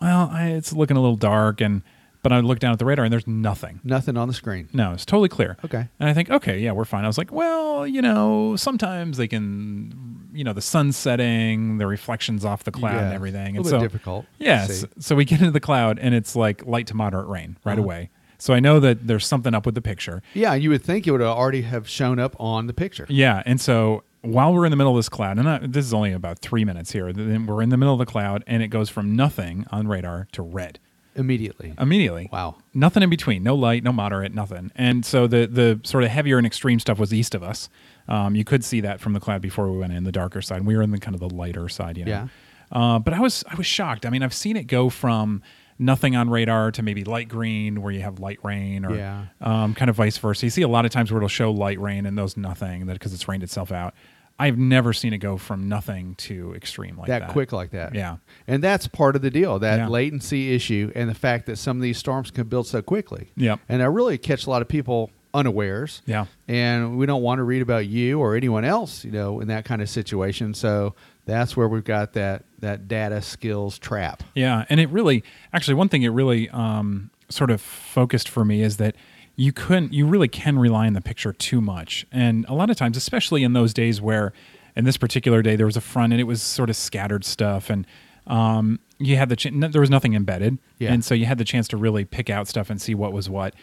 well, 0.00 0.28
I, 0.32 0.48
it's 0.48 0.72
looking 0.72 0.96
a 0.96 1.00
little 1.00 1.16
dark. 1.16 1.60
And 1.60 1.82
but 2.28 2.32
I 2.32 2.40
look 2.40 2.58
down 2.58 2.72
at 2.72 2.78
the 2.80 2.84
radar 2.84 3.04
and 3.04 3.12
there's 3.12 3.26
nothing. 3.26 3.80
Nothing 3.84 4.16
on 4.16 4.26
the 4.26 4.34
screen. 4.34 4.68
No, 4.72 4.92
it's 4.92 5.04
totally 5.04 5.28
clear. 5.28 5.56
Okay. 5.64 5.86
And 6.00 6.08
I 6.08 6.12
think, 6.12 6.28
okay, 6.30 6.58
yeah, 6.58 6.72
we're 6.72 6.84
fine. 6.84 7.04
I 7.04 7.06
was 7.06 7.18
like, 7.18 7.30
well, 7.30 7.86
you 7.86 8.02
know, 8.02 8.56
sometimes 8.56 9.16
they 9.16 9.28
can, 9.28 10.28
you 10.32 10.42
know, 10.42 10.52
the 10.52 10.60
sun 10.60 10.90
setting, 10.92 11.78
the 11.78 11.86
reflections 11.86 12.44
off 12.44 12.64
the 12.64 12.72
cloud 12.72 12.96
and 12.96 13.10
Yeah, 13.10 13.14
everything. 13.14 13.56
A 13.56 13.60
And 13.60 13.64
little 13.64 13.70
so, 13.80 13.84
bit 13.84 13.92
difficult. 13.92 14.26
yes. 14.38 14.80
see. 14.80 14.86
So 14.98 15.14
we 15.14 15.24
get 15.24 15.38
into 15.40 15.52
the 15.52 15.60
cloud 15.60 15.98
and 16.00 16.14
it's 16.14 16.34
like 16.34 16.66
light 16.66 16.88
to 16.88 16.94
moderate 16.96 17.28
rain 17.28 17.56
right 17.64 17.74
Uh-huh. 17.74 17.82
away. 17.82 18.10
So 18.38 18.52
I 18.52 18.60
know 18.60 18.80
that 18.80 19.06
there's 19.06 19.26
something 19.26 19.54
up 19.54 19.64
with 19.64 19.74
the 19.74 19.80
picture. 19.82 20.22
Yeah, 20.34 20.54
you 20.54 20.70
would 20.70 20.82
think 20.82 21.06
it 21.06 21.10
would 21.12 21.22
already 21.22 21.62
have 21.62 21.88
shown 21.88 22.18
up 22.18 22.36
on 22.38 22.66
the 22.66 22.74
picture. 22.74 23.06
Yeah. 23.08 23.42
And 23.46 23.58
so 23.60 24.02
while 24.20 24.52
we're 24.52 24.66
in 24.66 24.70
the 24.70 24.76
middle 24.76 24.92
of 24.92 24.98
this 24.98 25.08
cloud, 25.08 25.38
and 25.38 25.48
I, 25.48 25.58
this 25.66 25.86
is 25.86 25.94
only 25.94 26.12
about 26.12 26.40
three 26.40 26.64
minutes 26.64 26.92
here, 26.92 27.12
then 27.12 27.46
we're 27.46 27.62
in 27.62 27.70
the 27.70 27.76
middle 27.78 27.94
of 27.94 27.98
the 27.98 28.04
cloud 28.04 28.42
and 28.46 28.62
it 28.62 28.68
goes 28.68 28.90
from 28.90 29.14
nothing 29.16 29.64
on 29.70 29.86
radar 29.88 30.26
to 30.32 30.42
red 30.42 30.80
Immediately. 31.16 31.74
immediately. 31.78 32.28
Wow. 32.32 32.56
nothing 32.74 33.02
in 33.02 33.10
between 33.10 33.42
no 33.42 33.54
light 33.54 33.82
no 33.82 33.92
moderate 33.92 34.34
nothing 34.34 34.70
and 34.76 35.04
so 35.04 35.26
the 35.26 35.46
the 35.46 35.80
sort 35.84 36.04
of 36.04 36.10
heavier 36.10 36.38
and 36.38 36.46
extreme 36.46 36.78
stuff 36.78 36.98
was 36.98 37.12
east 37.12 37.34
of 37.34 37.42
us 37.42 37.68
um, 38.08 38.36
you 38.36 38.44
could 38.44 38.64
see 38.64 38.80
that 38.82 39.00
from 39.00 39.12
the 39.14 39.20
cloud 39.20 39.40
before 39.42 39.70
we 39.70 39.78
went 39.78 39.92
in 39.92 40.04
the 40.04 40.12
darker 40.12 40.40
side 40.42 40.64
we 40.64 40.76
were 40.76 40.82
in 40.82 40.90
the 40.90 40.98
kind 40.98 41.14
of 41.14 41.20
the 41.20 41.34
lighter 41.34 41.68
side 41.68 41.96
you 41.98 42.04
know 42.04 42.10
Yeah. 42.10 42.28
uh, 42.72 42.98
but 42.98 43.14
i 43.14 43.20
was 43.20 43.42
i 43.48 43.54
was 43.54 43.66
shocked 43.66 44.04
i 44.06 44.10
mean 44.10 44.22
i've 44.22 44.34
seen 44.34 44.56
it 44.56 44.64
go 44.68 44.90
from 44.90 45.42
nothing 45.78 46.16
on 46.16 46.30
radar 46.30 46.70
to 46.72 46.82
maybe 46.82 47.04
light 47.04 47.28
green 47.28 47.82
where 47.82 47.92
you 47.92 48.00
have 48.00 48.18
light 48.18 48.38
rain 48.42 48.84
or 48.86 48.94
Yeah. 48.96 49.26
um, 49.42 49.74
kind 49.74 49.88
of 49.90 49.96
vice 49.96 50.16
versa 50.18 50.46
you 50.46 50.50
see 50.50 50.62
a 50.62 50.68
lot 50.68 50.84
of 50.86 50.90
times 50.90 51.10
where 51.12 51.18
it'll 51.18 51.28
show 51.28 51.50
light 51.50 51.78
rain 51.80 52.06
and 52.06 52.16
those 52.16 52.36
nothing 52.36 52.86
that 52.86 52.94
because 52.94 53.12
it's 53.12 53.28
rained 53.28 53.42
itself 53.42 53.70
out 53.72 53.94
i've 54.38 54.58
never 54.58 54.92
seen 54.92 55.12
it 55.12 55.18
go 55.18 55.36
from 55.36 55.68
nothing 55.68 56.14
to 56.16 56.52
extreme 56.54 56.96
like 56.98 57.08
that, 57.08 57.20
that 57.20 57.30
quick 57.30 57.52
like 57.52 57.70
that. 57.70 57.94
yeah 57.94 58.16
And 58.46 58.62
that's 58.62 58.86
part 58.86 59.16
of 59.16 59.22
the 59.22 59.30
deal, 59.30 59.58
that 59.60 59.76
Yeah. 59.78 59.88
latency 59.88 60.54
issue 60.54 60.92
and 60.94 61.08
the 61.08 61.14
fact 61.14 61.46
that 61.46 61.56
some 61.56 61.76
of 61.78 61.82
these 61.82 61.96
storms 61.98 62.30
can 62.30 62.46
build 62.48 62.66
so 62.66 62.82
quickly. 62.82 63.30
Yep. 63.36 63.60
And 63.68 63.80
that 63.80 63.90
really 63.90 64.18
catch 64.18 64.46
a 64.46 64.50
lot 64.50 64.60
of 64.62 64.68
people 64.68 65.10
unawares. 65.34 66.02
yeah 66.06 66.26
And 66.48 66.96
we 66.98 67.06
don't 67.06 67.22
want 67.22 67.38
to 67.38 67.44
read 67.44 67.62
about 67.62 67.86
you 67.86 68.20
or 68.20 68.34
anyone 68.36 68.64
else, 68.64 69.04
you 69.04 69.10
know, 69.10 69.40
in 69.40 69.48
that 69.48 69.64
kind 69.64 69.80
of 69.82 69.88
situation. 69.88 70.54
So 70.54 70.94
that's 71.26 71.56
where 71.56 71.68
we've 71.68 71.84
got 71.84 72.12
that 72.14 72.44
that 72.60 72.88
data 72.88 73.20
skills 73.20 73.78
trap. 73.78 74.22
Yeah, 74.34 74.64
and 74.70 74.80
it 74.80 74.88
really, 74.90 75.24
actually, 75.52 75.74
one 75.74 75.88
thing 75.90 76.02
it 76.04 76.08
really 76.08 76.48
um, 76.50 77.10
sort 77.28 77.50
of 77.50 77.60
focused 77.60 78.28
for 78.30 78.44
me 78.44 78.62
is 78.62 78.76
that 78.78 78.94
you 79.36 79.52
couldn't, 79.52 79.92
you 79.92 80.06
really 80.06 80.28
can 80.28 80.58
rely 80.58 80.86
on 80.86 80.94
the 80.94 81.00
picture 81.00 81.32
too 81.32 81.60
much, 81.60 82.06
and 82.10 82.44
a 82.48 82.54
lot 82.54 82.70
of 82.70 82.76
times, 82.76 82.96
especially 82.96 83.42
in 83.44 83.52
those 83.52 83.72
days 83.74 84.00
where, 84.00 84.32
in 84.74 84.84
this 84.84 84.96
particular 84.96 85.42
day, 85.42 85.56
there 85.56 85.66
was 85.66 85.76
a 85.76 85.80
front 85.80 86.12
and 86.12 86.20
it 86.20 86.24
was 86.24 86.40
sort 86.42 86.70
of 86.70 86.76
scattered 86.76 87.24
stuff, 87.24 87.68
and 87.70 87.86
um, 88.26 88.80
you 88.98 89.16
had 89.16 89.28
the 89.28 89.36
ch- 89.36 89.52
there 89.52 89.80
was 89.80 89.90
nothing 89.90 90.14
embedded, 90.14 90.58
Yeah. 90.78 90.92
and 90.92 91.04
so 91.04 91.14
you 91.14 91.26
had 91.26 91.38
the 91.38 91.44
chance 91.44 91.68
to 91.68 91.76
really 91.76 92.04
pick 92.04 92.28
out 92.30 92.48
stuff 92.48 92.70
and 92.70 92.80
see 92.80 92.94
what 92.94 93.12
was 93.12 93.28
what. 93.30 93.54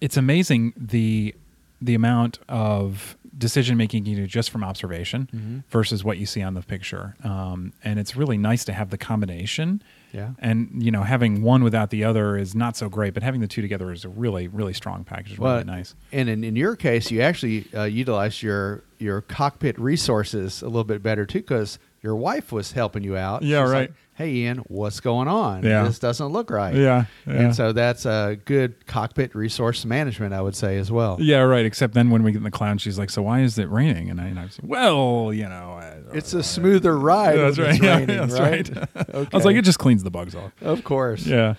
It's 0.00 0.16
amazing 0.16 0.72
the 0.76 1.34
the 1.80 1.94
amount 1.94 2.38
of 2.48 3.16
decision 3.36 3.76
making 3.76 4.06
you 4.06 4.16
do 4.16 4.26
just 4.26 4.48
from 4.50 4.64
observation 4.64 5.28
Mm-hmm. 5.34 5.58
versus 5.68 6.02
what 6.02 6.16
you 6.16 6.24
see 6.24 6.40
on 6.42 6.54
the 6.54 6.62
picture. 6.62 7.14
Um, 7.22 7.74
and 7.84 7.98
it's 8.00 8.16
really 8.16 8.38
nice 8.38 8.64
to 8.64 8.72
have 8.72 8.88
the 8.88 8.96
combination. 8.96 9.82
Yeah. 10.12 10.30
And 10.38 10.82
you 10.82 10.90
know, 10.90 11.02
having 11.02 11.42
one 11.42 11.62
without 11.62 11.90
the 11.90 12.04
other 12.04 12.36
is 12.36 12.54
not 12.54 12.76
so 12.76 12.88
great, 12.88 13.14
but 13.14 13.22
having 13.22 13.40
the 13.40 13.48
two 13.48 13.62
together 13.62 13.92
is 13.92 14.04
a 14.04 14.08
really, 14.08 14.48
really 14.48 14.72
strong 14.72 15.04
package. 15.04 15.32
It's 15.32 15.38
Really 15.38 15.54
Well, 15.56 15.64
nice. 15.64 15.94
And 16.12 16.28
in, 16.28 16.44
in 16.44 16.56
your 16.56 16.76
case, 16.76 17.10
you 17.10 17.20
actually 17.20 17.66
uh, 17.74 17.84
utilized 17.84 18.42
your 18.42 18.82
your 18.98 19.20
cockpit 19.20 19.78
resources 19.78 20.62
a 20.62 20.66
little 20.66 20.84
bit 20.84 21.02
better 21.02 21.26
too, 21.26 21.40
because 21.40 21.78
your 22.02 22.16
wife 22.16 22.52
was 22.52 22.72
helping 22.72 23.02
you 23.02 23.16
out. 23.16 23.42
Yeah, 23.42 23.64
She's 23.64 23.70
right. 23.72 23.90
Like, 23.90 23.92
hey, 24.16 24.30
Ian, 24.32 24.58
what's 24.68 25.00
going 25.00 25.28
on? 25.28 25.62
Yeah. 25.62 25.84
This 25.84 25.98
doesn't 25.98 26.28
look 26.28 26.50
right. 26.50 26.74
Yeah, 26.74 27.04
yeah. 27.26 27.32
And 27.34 27.54
so 27.54 27.72
that's 27.72 28.06
a 28.06 28.38
good 28.46 28.86
cockpit 28.86 29.34
resource 29.34 29.84
management, 29.84 30.32
I 30.34 30.40
would 30.40 30.56
say, 30.56 30.78
as 30.78 30.90
well. 30.90 31.18
Yeah, 31.20 31.40
right. 31.40 31.64
Except 31.66 31.94
then 31.94 32.10
when 32.10 32.22
we 32.22 32.32
get 32.32 32.38
in 32.38 32.44
the 32.44 32.50
cloud, 32.50 32.80
she's 32.80 32.98
like, 32.98 33.10
"So 33.10 33.22
why 33.22 33.40
is 33.42 33.58
it 33.58 33.68
raining?" 33.70 34.10
And 34.10 34.20
I, 34.20 34.24
and 34.28 34.38
I 34.38 34.44
was, 34.44 34.58
"Well, 34.62 35.32
you 35.32 35.48
know, 35.48 35.78
I, 35.80 35.98
It's 36.16 36.32
a 36.34 36.42
smoother 36.42 36.98
ride. 36.98 37.36
Yeah, 37.36 37.42
that's 37.50 37.58
right. 37.58 37.74
It's 37.74 37.82
Yeah, 37.82 38.26
that's 38.26 38.40
right. 38.40 38.76
right. 38.76 38.88
okay. 39.14 39.28
I 39.32 39.36
was 39.36 39.44
like, 39.44 39.56
it 39.56 39.64
just 39.64 39.78
cleans 39.78 40.02
the 40.02 40.10
bugs 40.10 40.34
off. 40.34 40.52
of 40.62 40.82
course. 40.84 41.26
Yeah. 41.26 41.54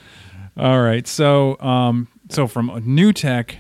All 0.58 0.82
right. 0.82 1.08
So, 1.08 1.60
um, 1.60 2.08
so 2.30 2.48
from 2.48 2.82
new 2.86 3.14
tech, 3.14 3.58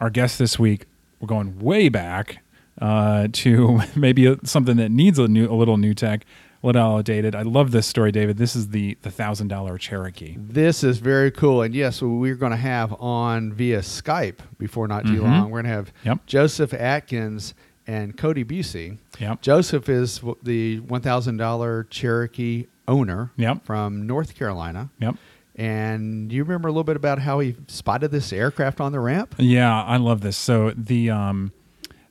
our 0.00 0.10
guest 0.10 0.38
this 0.38 0.58
week, 0.58 0.86
we're 1.20 1.26
going 1.26 1.58
way 1.58 1.88
back 1.88 2.38
uh, 2.80 3.26
to 3.32 3.80
maybe 3.96 4.36
something 4.44 4.76
that 4.76 4.90
needs 4.90 5.18
a 5.18 5.26
new, 5.26 5.50
a 5.50 5.56
little 5.56 5.76
new 5.78 5.94
tech, 5.94 6.24
a 6.62 6.66
little 6.66 6.82
outdated. 6.96 7.34
I 7.34 7.42
love 7.42 7.70
this 7.70 7.86
story, 7.86 8.10
David. 8.12 8.36
This 8.36 8.56
is 8.56 8.68
the 8.68 8.96
the 9.02 9.10
thousand 9.10 9.48
dollar 9.48 9.78
Cherokee. 9.78 10.36
This 10.38 10.82
is 10.82 10.98
very 10.98 11.30
cool. 11.30 11.62
And 11.62 11.74
yes, 11.74 12.02
we're 12.02 12.34
going 12.34 12.50
to 12.52 12.56
have 12.56 12.92
on 13.00 13.52
via 13.52 13.80
Skype 13.80 14.38
before 14.58 14.88
not 14.88 15.04
too 15.06 15.20
Mhm. 15.20 15.22
long. 15.22 15.50
We're 15.50 15.62
going 15.62 15.70
to 15.70 15.76
have 15.76 15.92
Yep. 16.04 16.26
Joseph 16.26 16.74
Atkins 16.74 17.54
and 17.86 18.16
Cody 18.16 18.44
Busey. 18.44 18.98
Yep. 19.18 19.40
Joseph 19.40 19.88
is 19.88 20.20
the 20.42 20.80
$1,000 20.80 21.84
Cherokee 21.90 22.66
owner 22.86 23.30
Yep. 23.36 23.64
from 23.64 24.06
North 24.06 24.34
Carolina. 24.34 24.90
Yep. 25.00 25.16
And 25.56 26.28
do 26.28 26.36
you 26.36 26.44
remember 26.44 26.68
a 26.68 26.70
little 26.70 26.84
bit 26.84 26.96
about 26.96 27.18
how 27.18 27.40
he 27.40 27.56
spotted 27.66 28.10
this 28.12 28.32
aircraft 28.32 28.80
on 28.80 28.92
the 28.92 29.00
ramp? 29.00 29.34
Yeah, 29.38 29.82
I 29.82 29.96
love 29.96 30.20
this. 30.20 30.36
So 30.36 30.72
the 30.76 31.10
um, 31.10 31.52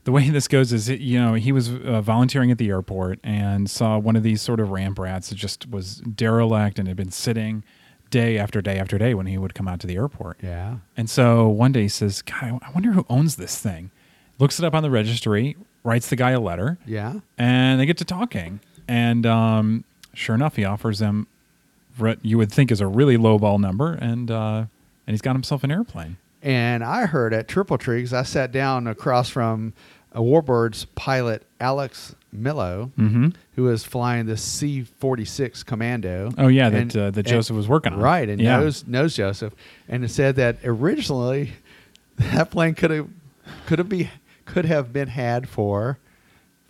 the 0.07 0.11
way 0.13 0.29
this 0.29 0.47
goes 0.47 0.71
is, 0.71 0.87
it, 0.87 1.01
you 1.01 1.19
know, 1.19 1.33
he 1.33 1.51
was 1.51 1.69
uh, 1.69 1.99
volunteering 2.01 2.49
at 2.49 2.57
the 2.57 2.69
airport 2.69 3.19
and 3.25 3.69
saw 3.69 3.97
one 3.97 4.15
of 4.15 4.23
these 4.23 4.41
sort 4.41 4.61
of 4.61 4.69
ramp 4.69 4.97
rats 4.97 5.27
that 5.27 5.35
just 5.35 5.69
was 5.69 5.97
derelict 5.97 6.79
and 6.79 6.87
had 6.87 6.95
been 6.95 7.11
sitting 7.11 7.61
day 8.09 8.37
after 8.37 8.61
day 8.61 8.79
after 8.79 8.97
day 8.97 9.13
when 9.13 9.25
he 9.25 9.37
would 9.37 9.53
come 9.53 9.67
out 9.67 9.81
to 9.81 9.85
the 9.87 9.97
airport. 9.97 10.37
Yeah. 10.41 10.77
And 10.95 11.09
so 11.09 11.49
one 11.49 11.73
day 11.73 11.81
he 11.81 11.87
says, 11.89 12.21
"God, 12.21 12.57
I 12.65 12.71
wonder 12.73 12.93
who 12.93 13.05
owns 13.09 13.35
this 13.35 13.59
thing." 13.59 13.91
Looks 14.39 14.59
it 14.59 14.65
up 14.65 14.73
on 14.73 14.81
the 14.81 14.89
registry, 14.89 15.57
writes 15.83 16.07
the 16.09 16.15
guy 16.15 16.31
a 16.31 16.39
letter, 16.39 16.77
Yeah. 16.85 17.15
and 17.37 17.77
they 17.77 17.85
get 17.85 17.97
to 17.97 18.05
talking. 18.05 18.61
And 18.87 19.25
um, 19.25 19.83
sure 20.13 20.35
enough, 20.35 20.55
he 20.55 20.63
offers 20.63 20.99
them 20.99 21.27
what 21.97 22.23
you 22.23 22.37
would 22.37 22.49
think 22.51 22.71
is 22.71 22.79
a 22.79 22.87
really 22.87 23.17
low 23.17 23.37
ball 23.39 23.59
number, 23.59 23.91
and 23.93 24.31
uh, 24.31 24.57
and 25.05 25.13
he's 25.13 25.21
got 25.21 25.33
himself 25.35 25.65
an 25.65 25.71
airplane. 25.71 26.15
And 26.41 26.83
I 26.83 27.07
heard 27.07 27.33
at 27.33 27.47
Triple 27.49 27.77
Tree, 27.77 27.97
because 27.97 28.13
I 28.13 28.23
sat 28.23 28.51
down 28.53 28.87
across 28.87 29.27
from 29.27 29.73
a 30.17 30.19
Warbirds 30.21 30.87
pilot, 30.95 31.43
Alex 31.59 32.15
Millo, 32.35 32.91
Mm-hmm. 32.93 33.29
who 33.55 33.63
was 33.63 33.83
flying 33.83 34.25
the 34.25 34.35
C 34.35 34.81
46 34.83 35.61
Commando. 35.63 36.31
Oh 36.37 36.47
yeah, 36.47 36.69
that 36.69 36.95
uh, 36.95 37.11
that 37.11 37.17
and- 37.17 37.27
Joseph 37.27 37.55
was 37.55 37.67
working 37.67 37.93
on. 37.93 37.99
Right, 37.99 38.27
and 38.27 38.41
yeah. 38.41 38.57
knows 38.57 38.85
knows 38.87 39.15
Joseph, 39.15 39.53
and 39.87 40.03
it 40.03 40.09
said 40.09 40.35
that 40.37 40.57
originally 40.63 41.51
that 42.17 42.49
plane 42.51 42.73
could 42.73 42.91
have 42.91 43.07
could 43.67 43.79
have 43.79 43.89
be 43.89 44.09
could 44.45 44.65
have 44.65 44.91
been 44.91 45.07
had 45.07 45.47
for 45.47 45.99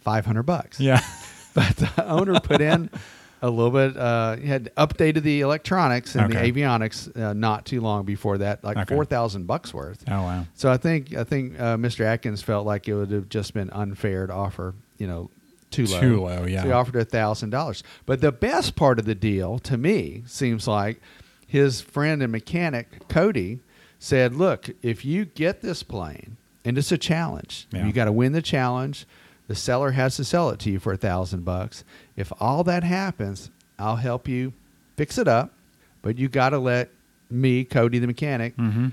five 0.02 0.26
hundred 0.26 0.44
bucks. 0.44 0.80
Yeah. 0.80 1.02
but 1.54 1.76
the 1.78 2.06
owner 2.06 2.40
put 2.40 2.62
in 2.62 2.90
a 3.42 3.50
little 3.50 3.72
bit. 3.72 3.96
Uh, 3.98 4.36
he 4.38 4.48
had 4.48 4.72
updated 4.76 5.22
the 5.24 5.42
electronics 5.42 6.16
and 6.16 6.34
Okay. 6.34 6.52
the 6.52 6.62
avionics 6.62 7.16
uh, 7.20 7.34
not 7.34 7.66
too 7.66 7.82
long 7.82 8.04
before 8.06 8.38
that, 8.40 8.64
like 8.64 8.78
Okay. 8.78 8.96
four 8.96 9.06
thousand 9.06 9.46
bucks 9.48 9.74
worth. 9.74 10.04
Oh 10.08 10.22
wow. 10.24 10.46
So 10.56 10.72
I 10.72 10.78
think 10.78 11.16
I 11.16 11.24
think 11.24 11.60
uh, 11.60 11.78
Mr. 11.78 12.02
Atkins 12.06 12.42
felt 12.42 12.66
like 12.66 12.88
it 12.88 12.96
would 12.96 13.12
have 13.12 13.30
just 13.30 13.54
been 13.54 13.70
unfair 13.72 14.28
to 14.28 14.34
offer 14.34 14.74
you 14.98 15.08
know 15.08 15.30
too 15.70 15.86
low. 15.86 16.00
Too 16.00 16.22
low, 16.24 16.46
yeah. 16.46 16.62
So 16.62 16.68
he 16.68 16.74
offered 16.74 16.96
a 16.96 17.06
thousand 17.06 17.50
dollars. 17.52 17.84
But 18.06 18.22
the 18.22 18.32
best 18.32 18.76
part 18.76 19.00
of 19.00 19.06
the 19.06 19.16
deal 19.16 19.60
to 19.60 19.78
me 19.78 20.24
seems 20.26 20.68
like 20.68 21.00
his 21.46 21.82
friend 21.82 22.24
and 22.24 22.32
mechanic 22.32 23.08
Cody 23.08 23.60
said, 24.00 24.34
"Look, 24.36 24.70
if 24.82 25.04
you 25.06 25.26
get 25.26 25.62
this 25.62 25.84
plane, 25.84 26.38
and 26.66 26.78
it's 26.78 26.92
a 26.92 26.98
challenge, 26.98 27.68
Yeah. 27.72 27.86
you 27.86 27.94
got 27.94 28.06
to 28.06 28.12
win 28.12 28.32
the 28.34 28.42
challenge. 28.42 29.06
The 29.48 29.56
seller 29.56 29.92
has 29.92 30.18
to 30.18 30.26
sell 30.26 30.50
it 30.50 30.60
to 30.60 30.70
you 30.70 30.78
for 30.80 30.92
a 30.92 30.98
thousand 30.98 31.46
bucks. 31.46 31.84
If 32.18 32.34
all 32.40 32.64
that 32.66 32.84
happens, 32.84 33.50
I'll 33.80 33.96
help 33.96 34.28
you 34.28 34.52
fix 34.98 35.18
it 35.18 35.28
up, 35.28 35.54
but 36.02 36.18
you 36.18 36.28
got 36.28 36.50
to 36.50 36.58
let 36.60 36.90
me, 37.30 37.64
Cody 37.64 38.00
the 38.00 38.08
mechanic, 38.08 38.58
Mm-hmm. 38.58 38.88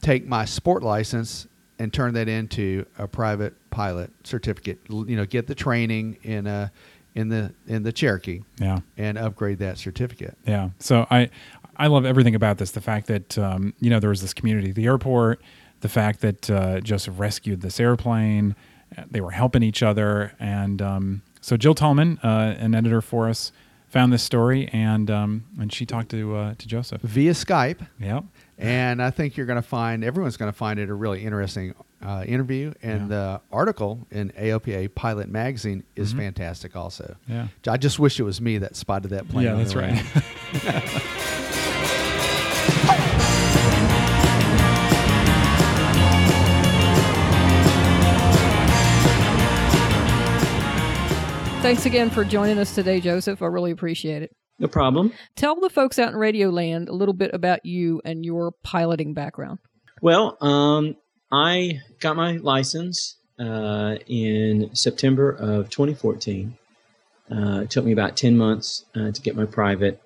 take 0.00 0.26
my 0.26 0.44
sport 0.44 0.82
license 0.82 1.46
and 1.78 1.92
turn 1.92 2.14
that 2.14 2.28
into 2.28 2.84
a 2.98 3.06
private 3.08 3.54
pilot 3.70 4.10
certificate. 4.24 4.78
You 4.88 5.16
know, 5.16 5.24
get 5.26 5.46
the 5.46 5.54
training 5.54 6.18
in 6.22 6.46
a 6.46 6.70
in 7.14 7.28
the 7.28 7.52
in 7.66 7.82
the 7.82 7.92
Cherokee 7.92 8.42
Yeah. 8.60 8.80
and 8.96 9.18
upgrade 9.18 9.58
that 9.58 9.78
certificate. 9.78 10.36
Yeah. 10.46 10.70
So 10.78 11.06
I 11.10 11.30
I 11.76 11.86
love 11.88 12.04
everything 12.04 12.34
about 12.34 12.58
this. 12.58 12.70
The 12.72 12.80
fact 12.80 13.06
that 13.08 13.36
um, 13.38 13.74
you 13.80 13.90
know 13.90 13.98
there 14.00 14.10
was 14.10 14.20
this 14.20 14.34
community 14.34 14.70
at 14.70 14.74
the 14.76 14.86
airport. 14.86 15.40
The 15.80 15.88
fact 15.88 16.20
that 16.22 16.50
uh, 16.50 16.80
Joseph 16.80 17.18
rescued 17.18 17.60
this 17.60 17.78
airplane. 17.80 18.56
uh, 18.96 19.04
They 19.10 19.20
were 19.20 19.30
helping 19.30 19.62
each 19.62 19.80
other, 19.82 20.32
and 20.40 20.82
um, 20.82 21.22
so 21.40 21.56
Jill 21.56 21.74
Tallman, 21.74 22.18
uh, 22.22 22.54
an 22.58 22.74
editor 22.74 23.00
for 23.00 23.28
us, 23.28 23.52
found 23.88 24.12
this 24.12 24.22
story, 24.22 24.68
and 24.72 25.10
um, 25.10 25.44
and 25.58 25.72
she 25.72 25.86
talked 25.86 26.10
to 26.10 26.36
uh, 26.36 26.54
to 26.54 26.68
Joseph 26.68 27.02
via 27.02 27.32
Skype. 27.32 27.86
Yep. 28.00 28.24
And 28.58 29.02
I 29.02 29.10
think 29.10 29.36
you're 29.36 29.46
going 29.46 29.60
to 29.60 29.68
find 29.68 30.02
everyone's 30.04 30.36
going 30.36 30.50
to 30.50 30.56
find 30.56 30.80
it 30.80 30.90
a 30.90 30.94
really 30.94 31.24
interesting 31.24 31.74
uh, 32.04 32.24
interview, 32.26 32.72
and 32.82 33.02
yeah. 33.02 33.06
the 33.08 33.40
article 33.52 34.06
in 34.10 34.30
AOPA 34.30 34.94
Pilot 34.94 35.28
Magazine 35.28 35.84
is 35.96 36.10
mm-hmm. 36.10 36.20
fantastic. 36.20 36.76
Also, 36.76 37.16
yeah. 37.26 37.48
I 37.66 37.76
just 37.76 37.98
wish 37.98 38.18
it 38.20 38.24
was 38.24 38.40
me 38.40 38.58
that 38.58 38.76
spotted 38.76 39.08
that 39.08 39.28
plane. 39.28 39.46
Yeah, 39.46 39.54
that's 39.54 39.74
right. 39.74 40.04
Thanks 51.60 51.86
again 51.86 52.08
for 52.08 52.24
joining 52.24 52.58
us 52.58 52.74
today, 52.74 53.00
Joseph. 53.00 53.42
I 53.42 53.46
really 53.46 53.72
appreciate 53.72 54.22
it. 54.22 54.30
No 54.60 54.68
problem. 54.68 55.12
Tell 55.36 55.58
the 55.60 55.68
folks 55.68 55.98
out 55.98 56.10
in 56.10 56.16
Radio 56.16 56.50
Land 56.50 56.88
a 56.88 56.92
little 56.92 57.12
bit 57.12 57.32
about 57.34 57.66
you 57.66 58.00
and 58.04 58.24
your 58.24 58.52
piloting 58.62 59.12
background. 59.12 59.58
Well, 60.00 60.38
um, 60.40 60.96
I 61.32 61.80
got 62.00 62.16
my 62.16 62.36
license 62.36 63.16
uh, 63.40 63.96
in 64.06 64.70
September 64.72 65.30
of 65.32 65.68
2014. 65.68 66.56
Uh, 67.30 67.60
it 67.62 67.70
took 67.70 67.84
me 67.84 67.92
about 67.92 68.16
10 68.16 68.36
months 68.36 68.84
uh, 68.94 69.10
to 69.10 69.20
get 69.20 69.36
my 69.36 69.44
private. 69.44 70.00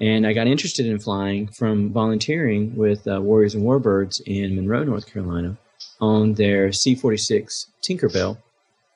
And 0.00 0.26
I 0.26 0.32
got 0.32 0.48
interested 0.48 0.86
in 0.86 0.98
flying 0.98 1.46
from 1.48 1.92
volunteering 1.92 2.76
with 2.76 3.06
uh, 3.08 3.20
Warriors 3.22 3.54
and 3.54 3.64
Warbirds 3.64 4.20
in 4.26 4.56
Monroe, 4.56 4.84
North 4.84 5.10
Carolina, 5.10 5.56
on 6.00 6.34
their 6.34 6.72
C 6.72 6.94
46 6.94 7.68
Tinkerbell. 7.82 8.38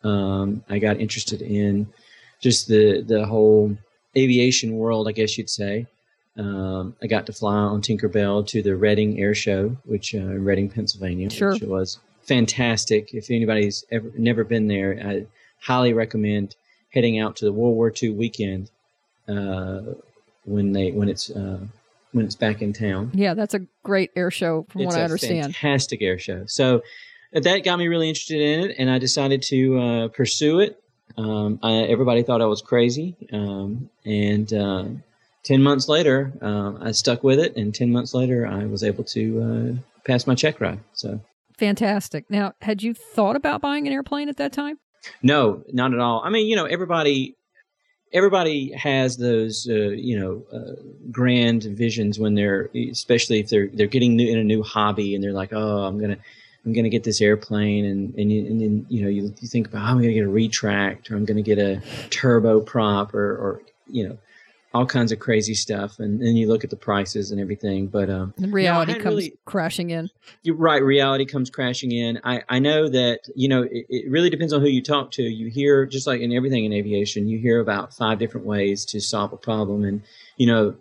Um, 0.03 0.65
I 0.69 0.79
got 0.79 1.01
interested 1.01 1.43
in 1.43 1.87
just 2.41 2.69
the 2.69 3.03
the 3.03 3.27
whole 3.27 3.77
aviation 4.17 4.77
world, 4.77 5.09
I 5.09 5.13
guess 5.13 5.37
you'd 5.37 5.51
say. 5.51 5.87
Um, 6.37 6.97
I 7.03 7.07
got 7.07 7.27
to 7.27 7.33
fly 7.33 7.55
on 7.55 7.83
Tinkerbell 7.83 8.47
to 8.49 8.63
the 8.63 8.77
Reading 8.77 9.21
Air 9.21 9.35
Show, 9.35 9.77
which 9.85 10.15
uh, 10.15 10.19
in 10.19 10.45
Reading, 10.45 10.71
Pennsylvania, 10.71 11.29
sure. 11.29 11.53
which 11.53 11.63
was 11.63 11.99
fantastic. 12.23 13.13
If 13.13 13.31
anybody's 13.31 13.85
ever 13.91 14.11
never 14.17 14.45
been 14.45 14.69
there, 14.69 14.99
I 15.05 15.27
highly 15.61 15.93
recommend 15.93 16.57
heading 16.91 17.19
out 17.19 17.37
to 17.37 17.45
the 17.45 17.53
World 17.53 17.77
War 17.77 17.93
II 18.03 18.11
weekend 18.11 18.71
uh, 19.29 19.81
when 20.45 20.73
they 20.73 20.93
when 20.93 21.09
it's 21.09 21.31
uh, 21.31 21.61
when 22.13 22.25
it's 22.25 22.37
back 22.37 22.63
in 22.63 22.73
town. 22.73 23.11
Yeah, 23.15 23.35
that's 23.35 23.55
a 23.55 23.61
great 23.83 24.11
air 24.17 24.31
show, 24.31 24.67
from 24.69 24.83
it's 24.83 24.87
what 24.89 25.01
I 25.01 25.03
understand. 25.03 25.55
Fantastic 25.57 26.01
air 26.03 26.19
show. 26.19 26.45
So 26.47 26.83
that 27.33 27.65
got 27.65 27.79
me 27.79 27.89
really 27.89 28.09
interested 28.09 28.41
in 28.41 28.71
it, 28.71 28.77
and 28.79 28.91
I 28.91 28.99
decided 28.99 29.43
to 29.43 29.79
uh, 29.79 30.09
pursue 30.09 30.61
it. 30.61 30.83
Um, 31.17 31.59
I, 31.63 31.73
everybody 31.83 32.23
thought 32.23 32.41
I 32.41 32.47
was 32.47 32.63
crazy, 32.63 33.17
um, 33.33 33.91
and 34.05 34.53
uh, 34.53 34.85
ten 35.43 35.63
months 35.63 35.89
later, 35.89 36.33
uh, 36.41 36.75
I 36.81 36.93
stuck 36.93 37.23
with 37.23 37.39
it, 37.39 37.57
and 37.57 37.75
ten 37.75 37.93
months 37.93 38.15
later, 38.15 38.47
I 38.47 38.67
was 38.67 38.83
able 38.83 39.05
to 39.05 39.43
uh, 39.43 40.01
pass 40.05 40.27
my 40.27 40.35
check 40.35 40.61
ride. 40.61 40.81
So 40.93 41.21
fantastic. 41.59 42.31
Now, 42.31 42.55
had 42.63 42.83
you 42.83 42.95
thought 42.95 43.37
about 43.37 43.61
buying 43.61 43.87
an 43.87 43.93
airplane 43.93 44.29
at 44.29 44.37
that 44.39 44.53
time? 44.53 44.79
No, 45.23 45.63
not 45.73 45.95
at 45.95 46.01
all. 46.01 46.23
I 46.25 46.31
mean, 46.31 46.47
you 46.47 46.57
know, 46.57 46.67
everybody 46.67 47.37
everybody 48.13 48.73
has 48.73 49.17
those 49.17 49.69
uh, 49.71 49.91
you 49.91 50.19
know 50.19 50.43
uh, 50.53 50.75
grand 51.11 51.65
visions 51.65 52.19
when 52.19 52.35
they're 52.35 52.69
especially 52.75 53.41
if 53.41 53.49
they're 53.49 53.69
they're 53.73 53.87
getting 53.87 54.17
new, 54.17 54.29
in 54.29 54.39
a 54.39 54.45
new 54.45 54.63
hobby 54.63 55.15
and 55.15 55.23
they're 55.23 55.33
like 55.33 55.53
oh 55.53 55.85
i'm 55.85 56.01
gonna 56.01 56.19
I'm 56.65 56.73
going 56.73 56.85
to 56.85 56.91
get 56.91 57.05
this 57.05 57.21
airplane, 57.21 57.85
and 57.85 58.15
and, 58.17 58.31
you, 58.31 58.47
and 58.47 58.61
then 58.61 58.87
you 58.89 59.03
know 59.03 59.09
you, 59.09 59.35
you 59.41 59.49
think 59.49 59.69
about 59.69 59.83
oh, 59.83 59.93
I'm 59.93 59.97
going 59.97 60.09
to 60.09 60.15
get 60.15 60.25
a 60.25 60.29
retract, 60.29 61.11
or 61.11 61.17
I'm 61.17 61.25
going 61.25 61.37
to 61.37 61.43
get 61.43 61.59
a 61.59 61.81
turboprop, 62.11 63.15
or 63.15 63.37
or 63.37 63.63
you 63.89 64.09
know 64.09 64.19
all 64.73 64.87
kinds 64.87 65.11
of 65.11 65.19
crazy 65.19 65.55
stuff, 65.55 65.99
and 65.99 66.21
then 66.21 66.37
you 66.37 66.47
look 66.47 66.63
at 66.63 66.71
the 66.71 66.77
prices 66.77 67.31
and 67.31 67.41
everything. 67.41 67.89
But 67.89 68.09
um, 68.09 68.35
and 68.37 68.53
reality 68.53 68.93
comes 68.95 69.05
really, 69.05 69.39
crashing 69.45 69.91
in. 69.91 70.11
You're 70.43 70.57
right. 70.57 70.83
Reality 70.83 71.25
comes 71.25 71.51
crashing 71.51 71.93
in. 71.93 72.21
I 72.25 72.43
I 72.49 72.59
know 72.59 72.89
that 72.89 73.21
you 73.35 73.49
know 73.49 73.63
it, 73.63 73.87
it 73.89 74.11
really 74.11 74.31
depends 74.31 74.53
on 74.53 74.61
who 74.61 74.69
you 74.69 74.83
talk 74.83 75.11
to. 75.13 75.23
You 75.23 75.49
hear 75.49 75.87
just 75.87 76.07
like 76.07 76.21
in 76.21 76.33
everything 76.33 76.65
in 76.65 76.73
aviation, 76.73 77.29
you 77.29 77.39
hear 77.39 77.61
about 77.61 77.95
five 77.95 78.19
different 78.19 78.47
ways 78.47 78.85
to 78.87 79.01
solve 79.01 79.33
a 79.33 79.37
problem, 79.37 79.85
and 79.85 80.03
you 80.37 80.47
know 80.47 80.75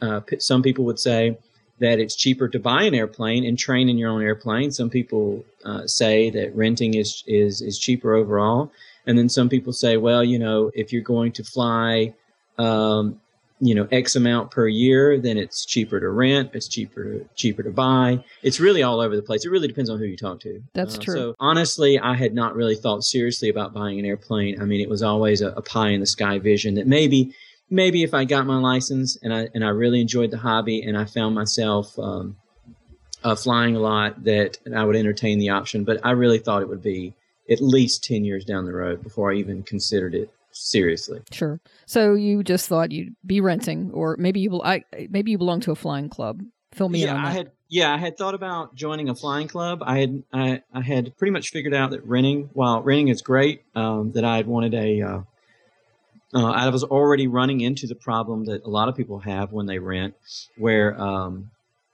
uh, 0.00 0.20
some 0.38 0.62
people 0.62 0.84
would 0.86 0.98
say 0.98 1.38
that 1.80 1.98
it's 1.98 2.16
cheaper 2.16 2.48
to 2.48 2.58
buy 2.58 2.82
an 2.82 2.94
airplane 2.94 3.44
and 3.44 3.58
train 3.58 3.88
in 3.88 3.98
your 3.98 4.10
own 4.10 4.22
airplane. 4.22 4.70
Some 4.70 4.90
people 4.90 5.44
uh, 5.64 5.86
say 5.86 6.30
that 6.30 6.54
renting 6.54 6.94
is, 6.94 7.22
is 7.26 7.60
is 7.60 7.78
cheaper 7.78 8.14
overall, 8.14 8.72
and 9.06 9.18
then 9.18 9.28
some 9.28 9.48
people 9.48 9.72
say, 9.72 9.96
well, 9.96 10.24
you 10.24 10.38
know, 10.38 10.70
if 10.74 10.92
you're 10.92 11.02
going 11.02 11.32
to 11.32 11.44
fly, 11.44 12.14
um, 12.58 13.20
you 13.60 13.74
know, 13.74 13.88
X 13.90 14.16
amount 14.16 14.50
per 14.50 14.68
year, 14.68 15.18
then 15.18 15.36
it's 15.36 15.64
cheaper 15.64 15.98
to 15.98 16.08
rent. 16.08 16.50
It's 16.54 16.68
cheaper 16.68 17.04
to 17.04 17.28
cheaper 17.34 17.62
to 17.62 17.70
buy. 17.70 18.22
It's 18.42 18.60
really 18.60 18.82
all 18.82 19.00
over 19.00 19.16
the 19.16 19.22
place. 19.22 19.44
It 19.44 19.50
really 19.50 19.68
depends 19.68 19.90
on 19.90 19.98
who 19.98 20.04
you 20.04 20.16
talk 20.16 20.40
to. 20.40 20.62
That's 20.74 20.96
uh, 20.96 21.02
true. 21.02 21.14
So 21.14 21.34
honestly, 21.40 21.98
I 21.98 22.14
had 22.14 22.34
not 22.34 22.54
really 22.54 22.76
thought 22.76 23.02
seriously 23.02 23.48
about 23.48 23.72
buying 23.72 23.98
an 23.98 24.04
airplane. 24.04 24.60
I 24.60 24.64
mean, 24.64 24.80
it 24.80 24.88
was 24.88 25.02
always 25.02 25.40
a, 25.42 25.48
a 25.50 25.62
pie 25.62 25.90
in 25.90 26.00
the 26.00 26.06
sky 26.06 26.38
vision 26.38 26.74
that 26.74 26.86
maybe 26.86 27.34
maybe 27.70 28.02
if 28.02 28.14
I 28.14 28.24
got 28.24 28.46
my 28.46 28.58
license 28.58 29.16
and 29.22 29.32
I 29.32 29.48
and 29.54 29.64
I 29.64 29.68
really 29.68 30.00
enjoyed 30.00 30.30
the 30.30 30.38
hobby 30.38 30.82
and 30.82 30.96
I 30.96 31.04
found 31.04 31.34
myself 31.34 31.98
um, 31.98 32.36
uh, 33.24 33.34
flying 33.34 33.76
a 33.76 33.80
lot, 33.80 34.24
that 34.24 34.58
I 34.74 34.84
would 34.84 34.96
entertain 34.96 35.38
the 35.38 35.50
option. 35.50 35.84
But 35.84 36.04
I 36.04 36.12
really 36.12 36.38
thought 36.38 36.62
it 36.62 36.68
would 36.68 36.82
be 36.82 37.14
at 37.50 37.60
least 37.60 38.04
ten 38.04 38.24
years 38.24 38.44
down 38.44 38.64
the 38.64 38.72
road 38.72 39.02
before 39.02 39.32
I 39.32 39.36
even 39.36 39.62
considered 39.62 40.14
it 40.14 40.32
seriously. 40.52 41.20
Sure. 41.30 41.60
So 41.86 42.14
you 42.14 42.42
just 42.42 42.68
thought 42.68 42.92
you'd 42.92 43.14
be 43.24 43.40
renting, 43.40 43.90
or 43.92 44.16
maybe 44.18 44.40
you 44.40 44.60
I 44.62 44.84
maybe 45.08 45.30
you 45.30 45.38
belong 45.38 45.60
to 45.60 45.72
a 45.72 45.76
flying 45.76 46.08
club. 46.08 46.42
Fill 46.72 46.88
me 46.88 47.02
yeah, 47.02 47.16
in 47.16 47.22
that. 47.22 47.26
I 47.26 47.30
had 47.30 47.50
yeah, 47.68 47.94
I 47.94 47.98
had 47.98 48.16
thought 48.16 48.34
about 48.34 48.74
joining 48.74 49.08
a 49.08 49.14
flying 49.14 49.48
club. 49.48 49.82
I 49.84 49.98
had 49.98 50.22
I, 50.32 50.62
I 50.72 50.80
had 50.80 51.16
pretty 51.16 51.32
much 51.32 51.50
figured 51.50 51.74
out 51.74 51.90
that 51.90 52.04
renting, 52.06 52.50
while 52.52 52.82
renting 52.82 53.08
is 53.08 53.22
great, 53.22 53.62
um, 53.74 54.12
that 54.12 54.24
I 54.24 54.36
had 54.36 54.46
wanted 54.46 54.74
a 54.74 55.02
uh, 55.02 55.20
uh, 56.34 56.50
I 56.50 56.68
was 56.68 56.84
already 56.84 57.26
running 57.26 57.60
into 57.60 57.86
the 57.86 57.94
problem 57.94 58.44
that 58.46 58.64
a 58.64 58.68
lot 58.68 58.88
of 58.88 58.96
people 58.96 59.20
have 59.20 59.52
when 59.52 59.66
they 59.66 59.78
rent, 59.78 60.14
where 60.56 61.00
um, 61.00 61.50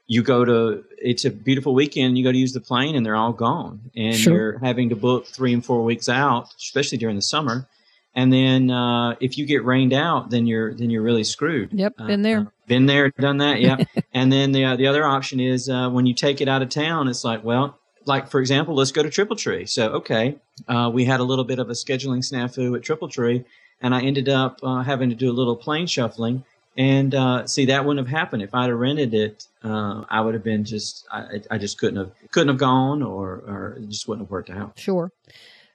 you 0.06 0.22
go 0.22 0.44
to 0.44 0.84
it's 0.98 1.24
a 1.24 1.30
beautiful 1.30 1.74
weekend, 1.74 2.18
you 2.18 2.24
go 2.24 2.32
to 2.32 2.38
use 2.38 2.52
the 2.52 2.60
plane, 2.60 2.96
and 2.96 3.06
they're 3.06 3.16
all 3.16 3.32
gone, 3.32 3.90
and 3.94 4.16
sure. 4.16 4.34
you're 4.34 4.58
having 4.58 4.88
to 4.88 4.96
book 4.96 5.26
three 5.26 5.52
and 5.52 5.64
four 5.64 5.84
weeks 5.84 6.08
out, 6.08 6.52
especially 6.58 6.98
during 6.98 7.16
the 7.16 7.22
summer. 7.22 7.68
And 8.16 8.32
then 8.32 8.70
uh, 8.70 9.16
if 9.20 9.38
you 9.38 9.44
get 9.44 9.64
rained 9.64 9.92
out, 9.92 10.30
then 10.30 10.46
you're 10.46 10.74
then 10.74 10.90
you're 10.90 11.02
really 11.02 11.24
screwed. 11.24 11.72
Yep, 11.72 11.96
been 11.98 12.22
there, 12.22 12.40
uh, 12.40 12.44
been 12.66 12.86
there, 12.86 13.10
done 13.10 13.38
that. 13.38 13.60
Yeah. 13.60 13.76
and 14.12 14.32
then 14.32 14.52
the 14.52 14.64
uh, 14.64 14.76
the 14.76 14.86
other 14.86 15.04
option 15.04 15.40
is 15.40 15.68
uh, 15.68 15.90
when 15.90 16.06
you 16.06 16.14
take 16.14 16.40
it 16.40 16.48
out 16.48 16.62
of 16.62 16.68
town, 16.68 17.08
it's 17.08 17.24
like 17.24 17.42
well 17.44 17.78
like 18.06 18.28
for 18.28 18.40
example, 18.40 18.74
let's 18.74 18.92
go 18.92 19.02
to 19.02 19.10
Triple 19.10 19.36
Tree. 19.36 19.66
So 19.66 19.88
okay, 19.94 20.36
uh, 20.68 20.90
we 20.92 21.04
had 21.04 21.20
a 21.20 21.24
little 21.24 21.44
bit 21.44 21.58
of 21.58 21.68
a 21.70 21.72
scheduling 21.72 22.18
snafu 22.18 22.76
at 22.76 22.82
Triple 22.82 23.08
Tree, 23.08 23.44
and 23.84 23.94
I 23.94 24.00
ended 24.00 24.30
up 24.30 24.60
uh, 24.62 24.82
having 24.82 25.10
to 25.10 25.14
do 25.14 25.30
a 25.30 25.32
little 25.32 25.54
plane 25.54 25.86
shuffling. 25.86 26.42
And 26.76 27.14
uh, 27.14 27.46
see, 27.46 27.66
that 27.66 27.84
wouldn't 27.84 28.08
have 28.08 28.18
happened 28.18 28.42
if 28.42 28.54
I'd 28.54 28.70
have 28.70 28.78
rented 28.78 29.12
it. 29.12 29.46
Uh, 29.62 30.04
I 30.08 30.22
would 30.22 30.32
have 30.32 30.42
been 30.42 30.64
just, 30.64 31.06
I, 31.12 31.42
I 31.50 31.58
just 31.58 31.78
couldn't 31.78 31.96
have, 31.96 32.10
couldn't 32.30 32.48
have 32.48 32.58
gone, 32.58 33.02
or, 33.02 33.44
or 33.46 33.78
it 33.78 33.90
just 33.90 34.08
wouldn't 34.08 34.26
have 34.26 34.30
worked 34.30 34.48
out. 34.48 34.78
Sure. 34.78 35.12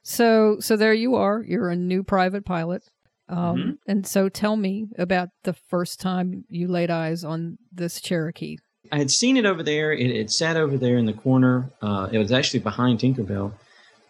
So, 0.01 0.57
so 0.59 0.75
there 0.75 0.93
you 0.93 1.15
are. 1.15 1.43
You're 1.47 1.69
a 1.69 1.75
new 1.75 2.01
private 2.01 2.45
pilot. 2.45 2.83
Um, 3.29 3.37
mm-hmm. 3.37 3.71
And 3.85 4.07
so, 4.07 4.27
tell 4.27 4.55
me 4.55 4.87
about 4.97 5.29
the 5.43 5.53
first 5.53 5.99
time 5.99 6.45
you 6.49 6.67
laid 6.67 6.89
eyes 6.89 7.23
on 7.23 7.59
this 7.71 8.01
Cherokee. 8.01 8.57
I 8.91 8.97
had 8.97 9.11
seen 9.11 9.37
it 9.37 9.45
over 9.45 9.61
there. 9.61 9.93
It, 9.93 10.09
it 10.09 10.31
sat 10.31 10.57
over 10.57 10.77
there 10.77 10.97
in 10.97 11.05
the 11.05 11.13
corner. 11.13 11.69
Uh, 11.79 12.09
it 12.11 12.17
was 12.17 12.31
actually 12.31 12.61
behind 12.61 12.99
Tinkerbell. 12.99 13.51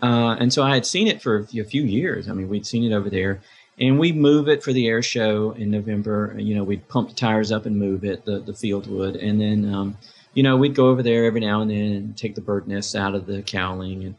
Uh, 0.01 0.37
and 0.39 0.53
so 0.53 0.63
I 0.63 0.73
had 0.73 0.85
seen 0.85 1.07
it 1.07 1.21
for 1.21 1.39
a 1.39 1.65
few 1.65 1.83
years. 1.83 2.29
I 2.29 2.33
mean, 2.33 2.47
we'd 2.47 2.65
seen 2.65 2.89
it 2.89 2.95
over 2.95 3.09
there 3.09 3.41
and 3.79 3.97
we 3.97 4.11
move 4.11 4.47
it 4.49 4.61
for 4.61 4.73
the 4.73 4.87
air 4.87 5.01
show 5.01 5.51
in 5.51 5.71
November. 5.71 6.35
You 6.37 6.55
know, 6.55 6.63
we'd 6.63 6.87
pump 6.87 7.09
the 7.09 7.15
tires 7.15 7.51
up 7.51 7.65
and 7.65 7.77
move 7.77 8.03
it, 8.03 8.25
the, 8.25 8.39
the 8.39 8.53
field 8.53 8.87
would. 8.87 9.15
And 9.15 9.39
then, 9.39 9.73
um, 9.73 9.97
you 10.33 10.43
know, 10.43 10.57
we'd 10.57 10.75
go 10.75 10.89
over 10.89 11.01
there 11.01 11.25
every 11.25 11.39
now 11.39 11.61
and 11.61 11.71
then 11.71 11.91
and 11.93 12.17
take 12.17 12.35
the 12.35 12.41
bird 12.41 12.67
nests 12.67 12.95
out 12.95 13.15
of 13.15 13.25
the 13.25 13.41
cowling 13.41 14.03
and, 14.03 14.15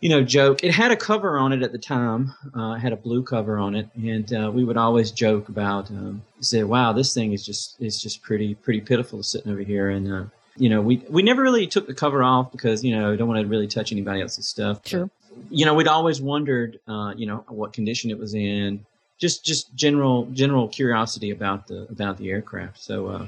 you 0.00 0.08
know, 0.10 0.22
joke. 0.22 0.62
It 0.62 0.72
had 0.72 0.92
a 0.92 0.96
cover 0.96 1.38
on 1.38 1.52
it 1.52 1.62
at 1.62 1.72
the 1.72 1.78
time. 1.78 2.34
Uh, 2.54 2.74
had 2.74 2.92
a 2.92 2.96
blue 2.96 3.22
cover 3.24 3.58
on 3.58 3.74
it. 3.74 3.88
And 3.96 4.32
uh, 4.32 4.50
we 4.54 4.64
would 4.64 4.76
always 4.76 5.10
joke 5.10 5.48
about, 5.48 5.90
um, 5.90 6.22
say, 6.40 6.62
wow, 6.62 6.92
this 6.92 7.12
thing 7.12 7.32
is 7.32 7.44
just, 7.44 7.80
is 7.80 8.00
just 8.00 8.22
pretty, 8.22 8.54
pretty 8.54 8.80
pitiful 8.80 9.22
sitting 9.22 9.50
over 9.50 9.62
here. 9.62 9.90
And, 9.90 10.12
uh, 10.12 10.24
you 10.56 10.68
know, 10.68 10.80
we, 10.80 11.04
we 11.08 11.22
never 11.22 11.42
really 11.42 11.66
took 11.66 11.88
the 11.88 11.94
cover 11.94 12.22
off 12.22 12.52
because, 12.52 12.84
you 12.84 12.96
know, 12.96 13.16
don't 13.16 13.26
want 13.26 13.40
to 13.40 13.46
really 13.48 13.66
touch 13.66 13.90
anybody 13.90 14.20
else's 14.20 14.46
stuff. 14.46 14.86
Sure 14.86 15.10
you 15.50 15.64
know, 15.66 15.74
we'd 15.74 15.88
always 15.88 16.20
wondered, 16.20 16.80
uh, 16.86 17.14
you 17.16 17.26
know, 17.26 17.44
what 17.48 17.72
condition 17.72 18.10
it 18.10 18.18
was 18.18 18.34
in. 18.34 18.84
Just, 19.18 19.44
just 19.44 19.74
general, 19.74 20.26
general 20.32 20.68
curiosity 20.68 21.30
about 21.30 21.66
the 21.68 21.82
about 21.90 22.18
the 22.18 22.30
aircraft. 22.30 22.82
So, 22.82 23.06
uh, 23.06 23.26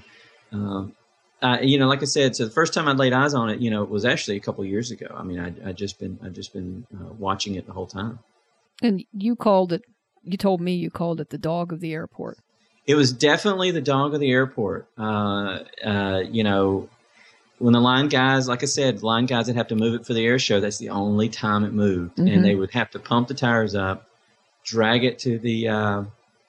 um, 0.52 0.94
uh, 1.42 1.58
you 1.62 1.78
know, 1.78 1.86
like 1.86 2.02
I 2.02 2.06
said, 2.06 2.34
so 2.34 2.44
the 2.44 2.50
first 2.50 2.74
time 2.74 2.88
I 2.88 2.92
laid 2.92 3.12
eyes 3.12 3.34
on 3.34 3.50
it, 3.50 3.60
you 3.60 3.70
know, 3.70 3.82
it 3.82 3.90
was 3.90 4.04
actually 4.04 4.36
a 4.36 4.40
couple 4.40 4.64
years 4.64 4.90
ago. 4.90 5.06
I 5.14 5.22
mean, 5.22 5.38
I 5.38 5.52
I 5.68 5.72
just 5.72 5.98
been 6.00 6.18
I 6.24 6.28
just 6.30 6.52
been 6.52 6.86
uh, 6.94 7.12
watching 7.18 7.54
it 7.54 7.66
the 7.66 7.72
whole 7.72 7.86
time. 7.86 8.18
And 8.82 9.04
you 9.12 9.36
called 9.36 9.72
it. 9.72 9.82
You 10.24 10.36
told 10.36 10.60
me 10.60 10.74
you 10.74 10.90
called 10.90 11.20
it 11.20 11.30
the 11.30 11.38
dog 11.38 11.72
of 11.72 11.80
the 11.80 11.92
airport. 11.92 12.38
it 12.86 12.94
was 12.94 13.12
definitely 13.12 13.70
the 13.70 13.80
dog 13.80 14.14
of 14.14 14.20
the 14.20 14.30
airport. 14.30 14.88
Uh, 14.98 15.60
uh, 15.84 16.22
you 16.30 16.44
know, 16.44 16.88
when 17.58 17.72
the 17.72 17.80
line 17.80 18.08
guys, 18.08 18.48
like 18.48 18.62
I 18.62 18.66
said, 18.66 19.02
line 19.02 19.26
guys 19.26 19.46
would 19.46 19.56
have 19.56 19.68
to 19.68 19.76
move 19.76 19.94
it 19.94 20.06
for 20.06 20.12
the 20.14 20.24
air 20.26 20.38
show. 20.38 20.60
That's 20.60 20.78
the 20.78 20.90
only 20.90 21.28
time 21.28 21.64
it 21.64 21.72
moved, 21.72 22.16
Mhm. 22.16 22.34
and 22.34 22.44
they 22.44 22.54
would 22.54 22.70
have 22.72 22.90
to 22.90 22.98
pump 22.98 23.28
the 23.28 23.34
tires 23.34 23.74
up, 23.74 24.06
drag 24.64 25.04
it 25.04 25.18
to 25.20 25.38
the 25.38 25.68
uh, 25.68 26.02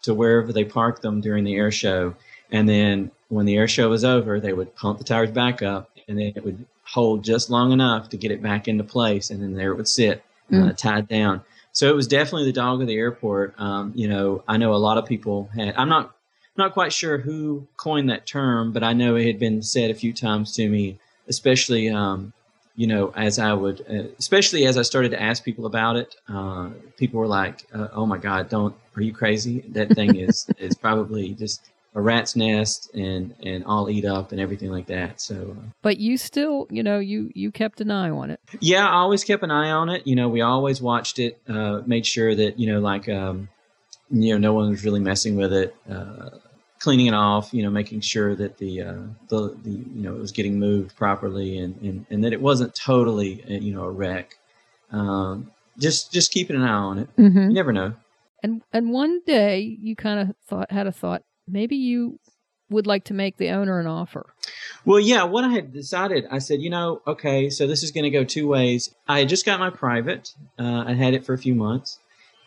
to 0.03 0.13
wherever 0.13 0.51
they 0.53 0.63
parked 0.65 1.01
them 1.01 1.21
during 1.21 1.43
the 1.43 1.55
air 1.55 1.71
show, 1.71 2.13
and 2.51 2.67
then 2.67 3.11
when 3.29 3.45
the 3.45 3.57
air 3.57 3.67
show 3.67 3.89
was 3.89 4.05
over, 4.05 4.39
they 4.39 4.53
would 4.53 4.73
pump 4.75 4.97
the 4.99 5.03
tires 5.03 5.31
back 5.31 5.61
up, 5.61 5.89
and 6.07 6.17
then 6.17 6.33
it 6.35 6.43
would 6.45 6.65
hold 6.83 7.23
just 7.23 7.49
long 7.49 7.71
enough 7.73 8.07
to 8.09 8.17
get 8.17 8.31
it 8.31 8.41
back 8.41 8.67
into 8.67 8.83
place, 8.83 9.29
and 9.29 9.41
then 9.41 9.53
there 9.53 9.71
it 9.71 9.75
would 9.75 9.87
sit 9.87 10.23
uh, 10.53 10.71
tied 10.71 11.07
down. 11.09 11.41
So 11.73 11.89
it 11.89 11.95
was 11.95 12.07
definitely 12.07 12.45
the 12.45 12.53
dog 12.53 12.81
of 12.81 12.87
the 12.87 12.95
airport. 12.95 13.53
Um, 13.59 13.91
you 13.95 14.07
know, 14.07 14.43
I 14.47 14.55
know 14.57 14.73
a 14.73 14.75
lot 14.77 14.97
of 14.97 15.05
people 15.05 15.49
had. 15.53 15.75
I'm 15.77 15.89
not 15.89 16.15
not 16.57 16.73
quite 16.73 16.93
sure 16.93 17.17
who 17.17 17.67
coined 17.77 18.09
that 18.09 18.25
term, 18.25 18.71
but 18.71 18.83
I 18.83 18.93
know 18.93 19.15
it 19.15 19.25
had 19.25 19.39
been 19.39 19.61
said 19.61 19.91
a 19.91 19.95
few 19.95 20.13
times 20.13 20.53
to 20.55 20.67
me, 20.69 20.97
especially 21.27 21.89
um, 21.89 22.33
you 22.75 22.87
know 22.87 23.11
as 23.15 23.39
I 23.39 23.53
would, 23.53 23.81
uh, 23.89 24.13
especially 24.19 24.65
as 24.65 24.77
I 24.77 24.81
started 24.83 25.11
to 25.11 25.21
ask 25.21 25.43
people 25.43 25.65
about 25.65 25.95
it. 25.95 26.15
Uh, 26.27 26.69
people 26.97 27.19
were 27.19 27.27
like, 27.27 27.65
uh, 27.73 27.87
"Oh 27.93 28.05
my 28.05 28.17
God, 28.17 28.49
don't! 28.49 28.75
Are 28.95 29.01
you 29.01 29.13
crazy? 29.13 29.63
That 29.69 29.89
thing 29.95 30.15
is 30.25 30.47
is 30.57 30.75
probably 30.75 31.33
just." 31.33 31.61
A 31.95 32.01
rat's 32.01 32.35
nest 32.35 32.93
and 32.93 33.33
and 33.43 33.65
all 33.65 33.89
eat 33.89 34.05
up 34.05 34.31
and 34.31 34.39
everything 34.39 34.69
like 34.69 34.85
that. 34.85 35.19
So 35.19 35.55
uh, 35.57 35.63
But 35.81 35.97
you 35.97 36.17
still, 36.17 36.67
you 36.69 36.83
know, 36.83 36.99
you 36.99 37.31
you 37.33 37.49
kept 37.49 37.81
an 37.81 37.89
eye 37.89 38.11
on 38.11 38.29
it. 38.29 38.39
yeah, 38.59 38.87
I 38.87 38.97
always 38.97 39.23
kept 39.23 39.41
an 39.41 39.49
eye 39.49 39.71
on 39.71 39.89
it. 39.89 40.05
You 40.05 40.15
know, 40.15 40.29
we 40.29 40.41
always 40.41 40.79
watched 40.79 41.17
it, 41.17 41.41
uh, 41.49 41.81
made 41.87 42.05
sure 42.05 42.35
that, 42.35 42.59
you 42.59 42.67
know, 42.71 42.79
like, 42.81 43.09
um, 43.09 43.49
you 44.11 44.31
know, 44.31 44.37
no 44.37 44.53
one 44.53 44.69
was 44.69 44.83
really 44.83 44.99
messing 44.99 45.37
with 45.37 45.51
it, 45.51 45.75
uh, 45.89 46.29
cleaning 46.79 47.07
it 47.07 47.13
off, 47.13 47.53
you 47.53 47.63
know, 47.63 47.69
making 47.69 48.01
sure 48.01 48.35
that 48.35 48.57
the, 48.57 48.81
uh, 48.81 49.01
the, 49.29 49.57
the, 49.63 49.71
you 49.71 50.01
know, 50.01 50.15
it 50.15 50.19
was 50.19 50.31
getting 50.31 50.59
moved 50.59 50.95
properly 50.95 51.57
and, 51.57 51.79
and, 51.81 52.05
and 52.09 52.23
that 52.23 52.33
it 52.33 52.41
wasn't 52.41 52.73
totally, 52.75 53.43
uh, 53.49 53.53
you 53.53 53.73
know, 53.73 53.83
a 53.83 53.91
wreck. 53.91 54.35
Um, 54.91 55.51
just, 55.79 56.11
just 56.11 56.31
keeping 56.31 56.55
an 56.55 56.63
eye 56.63 56.69
on 56.69 56.99
it. 56.99 57.15
Mm-hmm. 57.17 57.49
You 57.49 57.53
never 57.53 57.73
know. 57.73 57.93
And 58.43 58.61
and 58.71 58.91
one 58.91 59.21
day 59.25 59.77
you 59.81 59.95
kind 59.95 60.19
of 60.19 60.35
thought 60.47 60.71
had 60.71 60.85
a 60.85 60.91
thought 60.91 61.23
maybe 61.47 61.75
you 61.75 62.19
would 62.69 62.85
like 62.85 63.05
to 63.05 63.13
make 63.13 63.37
the 63.37 63.49
owner 63.49 63.79
an 63.79 63.87
offer. 63.87 64.27
Well, 64.85 64.99
yeah, 64.99 65.23
what 65.23 65.43
I 65.43 65.49
had 65.49 65.73
decided, 65.73 66.25
I 66.29 66.39
said, 66.39 66.61
you 66.61 66.69
know, 66.69 67.01
okay, 67.07 67.49
so 67.49 67.65
this 67.65 67.81
is 67.81 67.91
going 67.91 68.03
to 68.03 68.09
go 68.09 68.23
two 68.23 68.47
ways. 68.47 68.93
I 69.07 69.19
had 69.19 69.29
just 69.29 69.45
got 69.45 69.59
my 69.59 69.69
private. 69.69 70.33
Uh, 70.59 70.83
I 70.85 70.93
had 70.93 71.13
it 71.13 71.25
for 71.25 71.33
a 71.33 71.37
few 71.37 71.55
months. 71.55 71.99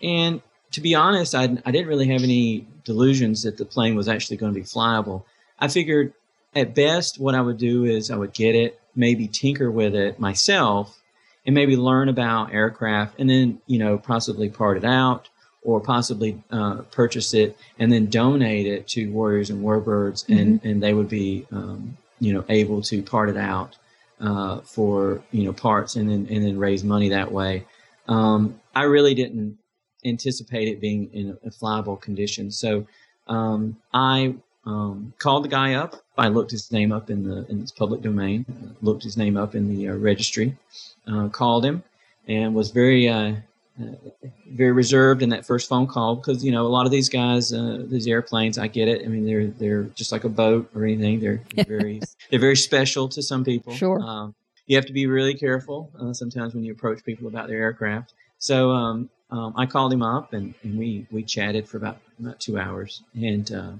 And 0.03 0.43
to 0.73 0.81
be 0.81 0.95
honest, 0.95 1.35
I, 1.35 1.45
I 1.65 1.71
didn't 1.71 1.89
really 1.89 2.09
have 2.09 2.23
any 2.23 2.67
delusions 2.85 3.43
that 3.43 3.57
the 3.57 3.65
plane 3.65 3.97
was 3.97 4.09
actually 4.09 4.37
going 4.37 4.55
to 4.55 4.61
be 4.61 4.67
flyable. 4.67 5.25
I 5.59 5.69
figured 5.69 6.13
at 6.55 6.75
best, 6.75 7.21
what 7.21 7.35
I 7.35 7.41
would 7.41 7.59
do 7.59 7.85
is 7.85 8.11
I 8.11 8.17
would 8.17 8.33
get 8.33 8.55
it, 8.55 8.81
maybe 8.95 9.29
tinker 9.29 9.71
with 9.71 9.95
it 9.95 10.19
myself, 10.19 10.99
and 11.47 11.55
maybe 11.55 11.77
learn 11.77 12.09
about 12.09 12.53
aircraft, 12.53 13.19
and 13.19 13.29
then, 13.29 13.61
you 13.67 13.79
know, 13.79 13.99
possibly 13.99 14.49
part 14.49 14.77
it 14.77 14.85
out 14.85 15.29
or 15.63 15.81
possibly 15.81 16.43
uh, 16.51 16.77
purchase 16.91 17.35
it 17.35 17.57
and 17.79 17.93
then 17.93 18.07
donate 18.07 18.67
it 18.67 18.89
to 18.89 19.11
Warriors 19.11 19.51
and 19.51 19.63
Warbirds, 19.63 20.29
and, 20.29 20.61
and 20.65 20.83
they 20.83 20.95
would 20.95 21.09
be, 21.09 21.47
um, 21.53 21.97
you 22.19 22.33
know, 22.33 22.45
able 22.49 22.83
to 22.83 23.03
part 23.03 23.29
it 23.29 23.37
out 23.37 23.77
uh, 24.21 24.61
for 24.61 25.23
you 25.33 25.45
know 25.45 25.53
parts 25.53 25.97
and 25.97 26.09
then 26.09 26.27
and 26.31 26.45
then 26.45 26.59
raise 26.59 26.85
money 26.85 27.09
that 27.11 27.33
way. 27.33 27.67
Um, 28.07 28.61
I 28.75 28.85
really 28.85 29.15
didn't 29.15 29.59
anticipate 30.05 30.69
it 30.69 30.81
being 30.81 31.11
in 31.13 31.39
a 31.45 31.51
flyable 31.51 32.01
condition, 32.01 32.51
so 32.51 32.87
um, 33.27 33.77
I 33.93 34.35
um, 34.67 35.13
called 35.19 35.45
the 35.45 35.49
guy 35.49 35.75
up. 35.75 36.03
I 36.19 36.29
looked 36.29 36.51
his 36.51 36.71
name 36.71 36.93
up 36.93 37.11
in 37.11 37.25
the 37.25 37.47
in 37.49 37.63
its 37.63 37.73
public 37.73 38.03
domain, 38.03 38.45
uh, 38.49 38.73
looked 38.83 39.03
his 39.03 39.17
name 39.17 39.37
up 39.37 39.55
in 39.55 39.75
the 39.75 39.89
uh, 39.89 39.95
registry, 39.95 40.57
uh, 41.07 41.29
called 41.29 41.65
him, 41.65 41.83
and 42.29 42.55
was 42.55 42.71
very 42.71 43.09
uh, 43.09 43.35
uh, 43.81 43.85
very 44.51 44.73
reserved 44.73 45.23
in 45.23 45.31
that 45.31 45.47
first 45.47 45.69
phone 45.69 45.87
call 45.87 46.17
because 46.17 46.45
you 46.45 46.53
know 46.53 46.67
a 46.67 46.69
lot 46.69 46.85
of 46.85 46.93
these 46.93 47.09
guys, 47.09 47.53
uh, 47.53 47.85
these 47.87 48.07
airplanes, 48.07 48.59
I 48.59 48.67
get 48.67 48.89
it. 48.89 49.03
I 49.05 49.09
mean, 49.09 49.25
they're 49.25 49.47
they're 49.47 49.85
just 49.95 50.13
like 50.13 50.25
a 50.25 50.29
boat 50.29 50.69
or 50.75 50.85
anything. 50.85 51.21
They're, 51.21 51.43
they're 51.55 51.65
very 51.79 52.01
they're 52.31 52.41
very 52.41 52.57
special 52.57 53.09
to 53.09 53.23
some 53.23 53.45
people. 53.45 53.75
Sure. 53.75 54.01
Um, 54.01 54.35
you 54.67 54.77
have 54.77 54.87
to 54.87 54.93
be 54.93 55.07
really 55.07 55.35
careful 55.35 55.91
uh, 55.99 56.13
sometimes 56.13 56.55
when 56.55 56.63
you 56.63 56.73
approach 56.73 57.03
people 57.05 57.27
about 57.27 57.49
their 57.49 57.61
aircraft. 57.63 58.13
So 58.39 58.71
um, 58.71 59.09
um, 59.31 59.55
I 59.57 59.67
called 59.67 59.93
him 59.93 60.03
up 60.03 60.33
and, 60.33 60.55
and 60.63 60.79
we 60.79 61.07
we 61.11 61.23
chatted 61.23 61.69
for 61.69 61.77
about 61.77 61.99
about 62.19 62.41
two 62.41 62.59
hours 62.59 63.03
and 63.15 63.51
uh, 63.53 63.73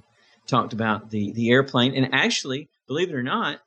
talked 0.47 0.73
about 0.73 1.11
the 1.11 1.33
the 1.33 1.51
airplane. 1.51 1.95
And 1.95 2.15
actually, 2.15 2.69
believe 2.87 3.09
it 3.11 3.15
or 3.15 3.23
not, 3.23 3.61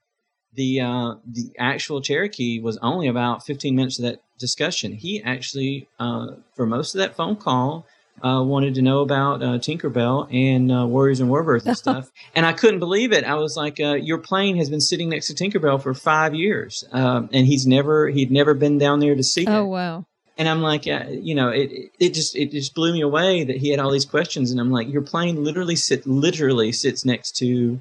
the 0.53 0.81
uh, 0.81 1.15
the 1.25 1.51
actual 1.57 2.01
Cherokee 2.01 2.59
was 2.59 2.77
only 2.77 3.07
about 3.07 3.45
15 3.45 3.75
minutes 3.75 3.99
of 3.99 4.03
that 4.05 4.21
discussion. 4.39 4.93
He 4.93 5.21
actually, 5.23 5.87
uh, 5.99 6.27
for 6.55 6.65
most 6.65 6.95
of 6.95 6.99
that 6.99 7.15
phone 7.15 7.35
call, 7.35 7.85
uh, 8.23 8.43
wanted 8.43 8.75
to 8.75 8.81
know 8.81 9.01
about 9.01 9.41
uh, 9.41 9.57
Tinkerbell 9.57 10.27
and 10.33 10.71
uh, 10.71 10.85
Warriors 10.85 11.19
and 11.19 11.29
Warbirds 11.29 11.65
and 11.65 11.77
stuff. 11.77 12.11
and 12.35 12.45
I 12.45 12.53
couldn't 12.53 12.79
believe 12.79 13.11
it. 13.11 13.23
I 13.23 13.35
was 13.35 13.55
like, 13.57 13.79
uh, 13.79 13.93
"Your 13.95 14.19
plane 14.19 14.57
has 14.57 14.69
been 14.69 14.81
sitting 14.81 15.09
next 15.09 15.27
to 15.27 15.33
Tinkerbell 15.33 15.81
for 15.81 15.93
five 15.93 16.35
years, 16.35 16.83
um, 16.91 17.29
and 17.33 17.47
he's 17.47 17.65
never 17.65 18.09
he'd 18.09 18.31
never 18.31 18.53
been 18.53 18.77
down 18.77 18.99
there 18.99 19.15
to 19.15 19.23
see 19.23 19.45
Oh 19.47 19.63
it." 19.63 19.67
wow. 19.67 20.05
And 20.37 20.49
I'm 20.49 20.61
like, 20.61 20.87
uh, 20.87 21.05
you 21.11 21.35
know, 21.35 21.49
it 21.49 21.91
it 21.99 22.13
just 22.13 22.35
it 22.35 22.51
just 22.51 22.73
blew 22.73 22.91
me 22.93 23.01
away 23.01 23.43
that 23.43 23.57
he 23.57 23.69
had 23.69 23.79
all 23.79 23.91
these 23.91 24.05
questions. 24.05 24.49
And 24.51 24.59
I'm 24.59 24.71
like, 24.71 24.91
your 24.91 25.03
plane 25.03 25.43
literally 25.43 25.75
sit 25.75 26.07
literally 26.07 26.71
sits 26.71 27.05
next 27.05 27.35
to 27.37 27.79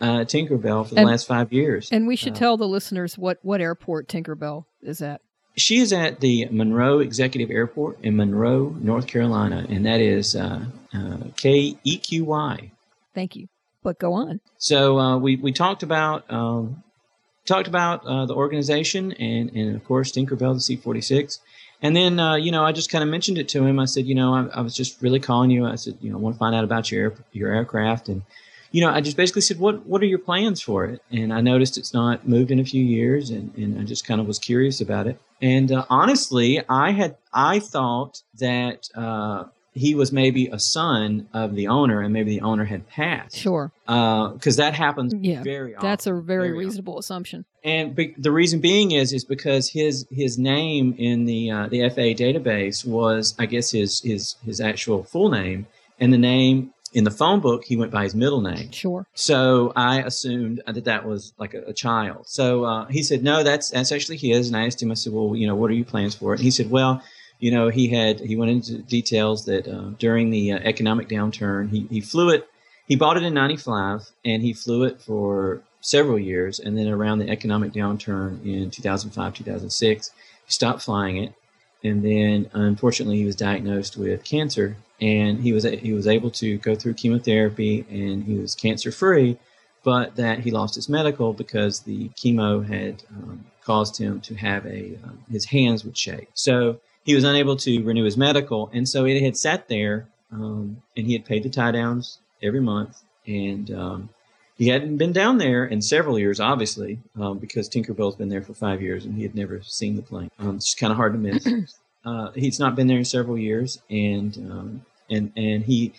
uh, 0.00 0.18
Tinkerbell 0.24 0.86
for 0.86 0.94
the 0.94 1.00
And- 1.00 1.08
last 1.10 1.26
five 1.26 1.52
years. 1.52 1.88
And 1.90 2.06
we 2.06 2.16
should 2.16 2.34
Uh, 2.34 2.36
tell 2.38 2.56
the 2.58 2.68
listeners 2.68 3.16
what 3.16 3.38
what 3.42 3.60
airport 3.60 4.08
Tinkerbell 4.08 4.64
is 4.82 5.00
at. 5.00 5.20
She 5.56 5.78
is 5.78 5.92
at 5.92 6.18
the 6.20 6.46
Monroe 6.50 6.98
Executive 6.98 7.48
Airport 7.50 7.98
in 8.02 8.16
Monroe, 8.16 8.74
North 8.80 9.06
Carolina, 9.06 9.64
and 9.68 9.86
that 9.86 10.00
is 10.00 10.34
uh, 10.34 10.66
uh, 10.92 11.16
K 11.36 11.76
E 11.84 11.96
Q 11.98 12.24
Y. 12.24 12.70
Thank 13.14 13.36
you. 13.36 13.46
But 13.82 13.98
go 13.98 14.12
on. 14.14 14.40
So 14.58 14.98
uh, 14.98 15.16
we 15.16 15.36
we 15.36 15.52
talked 15.52 15.82
about 15.84 16.24
um, 16.30 16.82
talked 17.46 17.68
about 17.68 18.04
uh, 18.04 18.26
the 18.26 18.34
organization 18.34 19.12
and 19.12 19.50
and 19.54 19.76
of 19.76 19.84
course 19.84 20.10
Tinkerbell 20.10 20.54
the 20.54 20.60
C 20.60 20.74
forty 20.76 21.00
six, 21.00 21.40
and 21.84 21.94
then 21.94 22.18
uh, 22.18 22.34
you 22.34 22.50
know 22.50 22.64
I 22.64 22.72
just 22.72 22.90
kind 22.90 23.04
of 23.04 23.10
mentioned 23.10 23.38
it 23.38 23.48
to 23.50 23.64
him. 23.64 23.78
I 23.78 23.84
said 23.84 24.06
you 24.06 24.16
know 24.16 24.34
I, 24.34 24.58
I 24.58 24.60
was 24.62 24.74
just 24.74 25.00
really 25.00 25.20
calling 25.20 25.50
you. 25.50 25.66
I 25.66 25.76
said 25.76 25.96
you 26.00 26.10
know 26.10 26.16
I 26.16 26.20
want 26.20 26.34
to 26.34 26.38
find 26.38 26.54
out 26.56 26.64
about 26.64 26.90
your 26.90 27.14
your 27.32 27.52
aircraft 27.52 28.08
and. 28.08 28.22
You 28.72 28.80
know, 28.80 28.90
I 28.90 29.00
just 29.00 29.16
basically 29.16 29.42
said, 29.42 29.60
"What 29.60 29.86
What 29.86 30.02
are 30.02 30.06
your 30.06 30.18
plans 30.18 30.60
for 30.60 30.84
it?" 30.84 31.00
And 31.08 31.32
I 31.32 31.40
noticed 31.40 31.78
it's 31.78 31.94
not 31.94 32.26
moved 32.26 32.50
in 32.50 32.58
a 32.58 32.64
few 32.64 32.82
years, 32.82 33.30
and, 33.30 33.54
and 33.56 33.80
I 33.80 33.84
just 33.84 34.04
kind 34.04 34.20
of 34.20 34.26
was 34.26 34.40
curious 34.40 34.80
about 34.80 35.06
it. 35.06 35.16
And 35.40 35.70
uh, 35.70 35.84
honestly, 35.88 36.60
I 36.68 36.90
had 36.90 37.16
I 37.32 37.60
thought 37.60 38.22
that 38.40 38.88
uh, 38.96 39.44
he 39.74 39.94
was 39.94 40.12
maybe 40.12 40.46
a 40.46 40.58
son 40.58 41.28
of 41.32 41.54
the 41.56 41.66
owner, 41.68 42.00
and 42.00 42.12
maybe 42.12 42.30
the 42.30 42.40
owner 42.42 42.64
had 42.64 42.88
passed 42.88 43.36
Sure. 43.36 43.72
because 43.86 44.56
that 44.56 44.72
happens 44.74 45.12
Yeah. 45.20 45.42
very 45.42 45.74
often. 45.74 45.88
That's 45.88 46.06
a 46.06 46.12
very, 46.12 46.22
Very 46.22 46.48
often. 46.50 46.58
reasonable 46.58 46.98
assumption. 46.98 47.44
And 47.64 47.94
be, 47.94 48.14
the 48.16 48.30
reason 48.30 48.60
being 48.60 48.92
is 48.92 49.12
is 49.12 49.24
because 49.24 49.70
his 49.70 50.06
his 50.10 50.38
name 50.38 50.94
in 50.96 51.24
the 51.24 51.50
uh, 51.50 51.66
the 51.68 51.80
FAA 51.88 52.14
database 52.14 52.86
was 52.86 53.34
I 53.38 53.46
guess 53.46 53.70
his 53.72 54.00
his 54.00 54.36
his 54.44 54.60
actual 54.60 55.02
full 55.02 55.30
name, 55.30 55.66
and 55.98 56.12
the 56.12 56.18
name 56.18 56.70
in 56.92 57.02
the 57.02 57.10
phone 57.10 57.40
book 57.40 57.64
he 57.64 57.76
went 57.76 57.90
by 57.90 58.04
his 58.04 58.14
middle 58.14 58.40
name. 58.40 58.70
Sure. 58.70 59.04
So 59.14 59.72
I 59.74 60.00
assumed 60.02 60.62
that 60.66 60.84
that 60.84 61.04
was 61.04 61.32
like 61.38 61.52
a, 61.52 61.62
a 61.62 61.72
child. 61.72 62.26
So 62.28 62.62
uh, 62.64 62.84
he 62.86 63.02
said, 63.02 63.24
no, 63.24 63.42
that's 63.42 63.70
that's 63.70 63.90
actually 63.90 64.18
his. 64.18 64.46
And 64.46 64.56
I 64.56 64.66
asked 64.66 64.80
him, 64.80 64.92
I 64.92 64.94
said, 64.94 65.12
well, 65.12 65.34
you 65.34 65.48
know, 65.48 65.56
what 65.56 65.70
are 65.72 65.74
your 65.74 65.84
plans 65.86 66.14
for 66.14 66.32
it? 66.32 66.36
And 66.38 66.44
he 66.44 66.52
said, 66.52 66.70
well, 66.70 67.02
you 67.44 67.50
know, 67.50 67.68
he 67.68 67.88
had 67.88 68.20
he 68.20 68.36
went 68.36 68.50
into 68.50 68.78
details 68.78 69.44
that 69.44 69.68
uh, 69.68 69.90
during 69.98 70.30
the 70.30 70.52
uh, 70.52 70.60
economic 70.60 71.10
downturn, 71.10 71.68
he 71.68 71.86
he 71.90 72.00
flew 72.00 72.30
it. 72.30 72.48
He 72.88 72.96
bought 72.96 73.18
it 73.18 73.22
in 73.22 73.34
'95, 73.34 74.10
and 74.24 74.42
he 74.42 74.54
flew 74.54 74.84
it 74.84 75.02
for 75.02 75.60
several 75.82 76.18
years. 76.18 76.58
And 76.58 76.78
then 76.78 76.88
around 76.88 77.18
the 77.18 77.28
economic 77.28 77.74
downturn 77.74 78.42
in 78.46 78.70
2005, 78.70 79.34
2006, 79.34 80.10
he 80.46 80.52
stopped 80.52 80.80
flying 80.80 81.18
it. 81.18 81.34
And 81.82 82.02
then, 82.02 82.48
unfortunately, 82.54 83.18
he 83.18 83.26
was 83.26 83.36
diagnosed 83.36 83.98
with 83.98 84.24
cancer, 84.24 84.78
and 84.98 85.38
he 85.38 85.52
was 85.52 85.64
he 85.64 85.92
was 85.92 86.06
able 86.06 86.30
to 86.30 86.56
go 86.56 86.74
through 86.74 86.94
chemotherapy, 86.94 87.84
and 87.90 88.24
he 88.24 88.36
was 88.36 88.54
cancer 88.54 88.90
free, 88.90 89.36
but 89.82 90.16
that 90.16 90.38
he 90.38 90.50
lost 90.50 90.76
his 90.76 90.88
medical 90.88 91.34
because 91.34 91.80
the 91.80 92.08
chemo 92.20 92.66
had 92.66 93.02
um, 93.10 93.44
caused 93.62 93.98
him 93.98 94.22
to 94.22 94.34
have 94.34 94.64
a 94.64 94.98
um, 95.04 95.18
his 95.30 95.44
hands 95.44 95.84
would 95.84 95.98
shake. 95.98 96.30
So 96.32 96.80
he 97.04 97.14
was 97.14 97.24
unable 97.24 97.56
to 97.56 97.82
renew 97.82 98.04
his 98.04 98.16
medical, 98.16 98.70
and 98.72 98.88
so 98.88 99.04
it 99.04 99.22
had 99.22 99.36
sat 99.36 99.68
there, 99.68 100.06
um, 100.32 100.82
and 100.96 101.06
he 101.06 101.12
had 101.12 101.24
paid 101.24 101.42
the 101.42 101.50
tie 101.50 101.70
downs 101.70 102.18
every 102.42 102.60
month, 102.60 103.02
and 103.26 103.70
um, 103.70 104.08
he 104.56 104.68
hadn't 104.68 104.96
been 104.96 105.12
down 105.12 105.38
there 105.38 105.64
in 105.64 105.82
several 105.82 106.18
years, 106.18 106.40
obviously, 106.40 106.98
um, 107.20 107.38
because 107.38 107.68
Tinkerbell's 107.68 108.16
been 108.16 108.28
there 108.28 108.42
for 108.42 108.54
five 108.54 108.80
years, 108.80 109.04
and 109.04 109.14
he 109.14 109.22
had 109.22 109.34
never 109.34 109.60
seen 109.62 109.96
the 109.96 110.02
plane. 110.02 110.30
Um, 110.38 110.56
it's 110.56 110.74
kind 110.74 110.90
of 110.90 110.96
hard 110.96 111.12
to 111.12 111.18
miss. 111.18 111.46
uh, 112.04 112.30
he's 112.32 112.58
not 112.58 112.74
been 112.74 112.86
there 112.86 112.98
in 112.98 113.04
several 113.04 113.38
years, 113.38 113.80
and 113.90 114.36
um, 114.50 114.86
and 115.10 115.32
and 115.36 115.64
he 115.64 115.92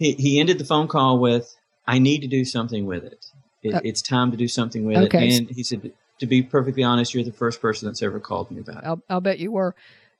he, 0.00 0.12
he 0.12 0.40
ended 0.40 0.58
the 0.58 0.64
phone 0.64 0.88
call 0.88 1.18
with, 1.18 1.54
I 1.86 1.98
need 1.98 2.22
to 2.22 2.26
do 2.26 2.44
something 2.44 2.86
with 2.86 3.04
it. 3.04 3.26
it 3.62 3.74
Uh, 3.74 3.80
it's 3.84 4.02
time 4.02 4.30
to 4.30 4.36
do 4.36 4.48
something 4.48 4.84
with 4.84 4.96
okay. 4.96 5.28
it. 5.28 5.38
And 5.38 5.50
he 5.50 5.62
said, 5.62 5.92
to 6.18 6.26
be 6.26 6.42
perfectly 6.42 6.82
honest, 6.82 7.14
you're 7.14 7.22
the 7.22 7.32
first 7.32 7.60
person 7.60 7.86
that's 7.86 8.02
ever 8.02 8.18
called 8.18 8.50
me 8.50 8.60
about 8.60 8.78
it. 8.78 8.86
I'll, 8.86 9.02
I'll 9.10 9.20
bet 9.20 9.38
you 9.38 9.52
were. 9.52 9.74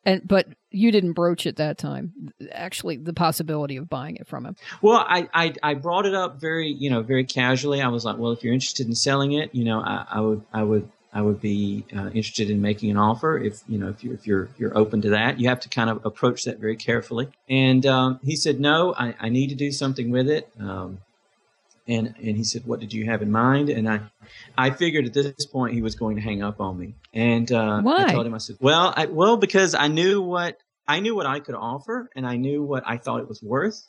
And 0.05 0.27
but 0.27 0.47
you 0.71 0.91
didn't 0.93 1.13
broach 1.13 1.47
at 1.47 1.57
that 1.57 1.77
time. 1.77 2.33
Actually, 2.53 2.97
the 2.97 3.13
possibility 3.13 3.77
of 3.77 3.89
buying 3.89 4.17
it 4.17 4.27
from 4.27 4.47
him. 4.47 4.57
Well, 4.81 5.05
I, 5.07 5.29
I, 5.35 5.55
I 5.63 5.75
brought 5.75 6.07
it 6.07 6.15
up 6.15 6.41
very, 6.41 6.69
you 6.69 6.89
know, 6.89 7.03
very 7.03 7.25
casually. 7.25 7.83
I 7.83 7.89
was 7.89 8.05
like, 8.05 8.17
well, 8.17 8.33
if 8.33 8.43
you're 8.43 8.55
interested 8.55 8.87
in 8.87 8.95
selling 8.95 9.33
it, 9.33 9.55
you 9.55 9.65
know, 9.65 9.81
I, 9.81 10.07
I 10.11 10.21
would, 10.21 10.43
I 10.53 10.63
would, 10.63 10.89
I 11.13 11.23
would 11.23 11.41
be 11.41 11.85
uh, 11.95 12.07
interested 12.07 12.51
in 12.51 12.63
making 12.63 12.91
an 12.91 12.97
offer. 12.97 13.37
If 13.37 13.63
you 13.69 13.79
know, 13.79 13.89
if 13.89 14.03
you're, 14.05 14.15
if 14.15 14.27
you're, 14.27 14.49
you're 14.59 14.79
open 14.79 15.03
to 15.03 15.11
that, 15.11 15.41
you 15.41 15.49
have 15.49 15.61
to 15.61 15.69
kind 15.69 15.91
of 15.91 16.07
approach 16.07 16.45
that 16.45 16.59
very 16.59 16.77
carefully. 16.77 17.29
And 17.49 17.85
um, 17.85 18.21
he 18.23 18.37
said, 18.37 18.61
no, 18.61 18.95
I, 18.97 19.15
I 19.21 19.29
need 19.29 19.49
to 19.49 19.57
do 19.57 19.73
something 19.73 20.11
with 20.11 20.31
it. 20.31 20.49
Um, 20.59 20.99
and 21.91 22.15
and 22.19 22.37
he 22.37 22.45
said, 22.45 22.63
what 22.67 22.81
did 22.81 22.93
you 22.93 23.05
have 23.07 23.21
in 23.23 23.31
mind? 23.31 23.69
And 23.69 23.89
I, 23.89 24.01
I 24.57 24.71
figured 24.71 25.05
at 25.07 25.13
this 25.13 25.47
point 25.47 25.75
he 25.75 25.83
was 25.83 25.95
going 25.95 26.17
to 26.17 26.23
hang 26.23 26.43
up 26.43 26.61
on 26.61 26.79
me. 26.79 26.95
And 27.13 27.51
uh, 27.51 27.81
Why? 27.83 28.05
I 28.05 28.13
told 28.13 28.27
him, 28.27 28.35
I 28.35 28.39
said, 28.39 28.57
well, 28.61 28.95
I, 28.97 29.07
well, 29.07 29.37
because 29.37 29.75
I 29.75 29.89
knew 29.89 30.23
what 30.23 30.59
I 30.87 31.01
knew 31.01 31.15
what 31.15 31.27
I 31.27 31.41
could 31.41 31.55
offer, 31.55 32.09
and 32.17 32.27
I 32.27 32.37
knew 32.37 32.63
what 32.63 32.83
I 32.87 32.97
thought 32.97 33.21
it 33.21 33.29
was 33.29 33.43
worth. 33.43 33.87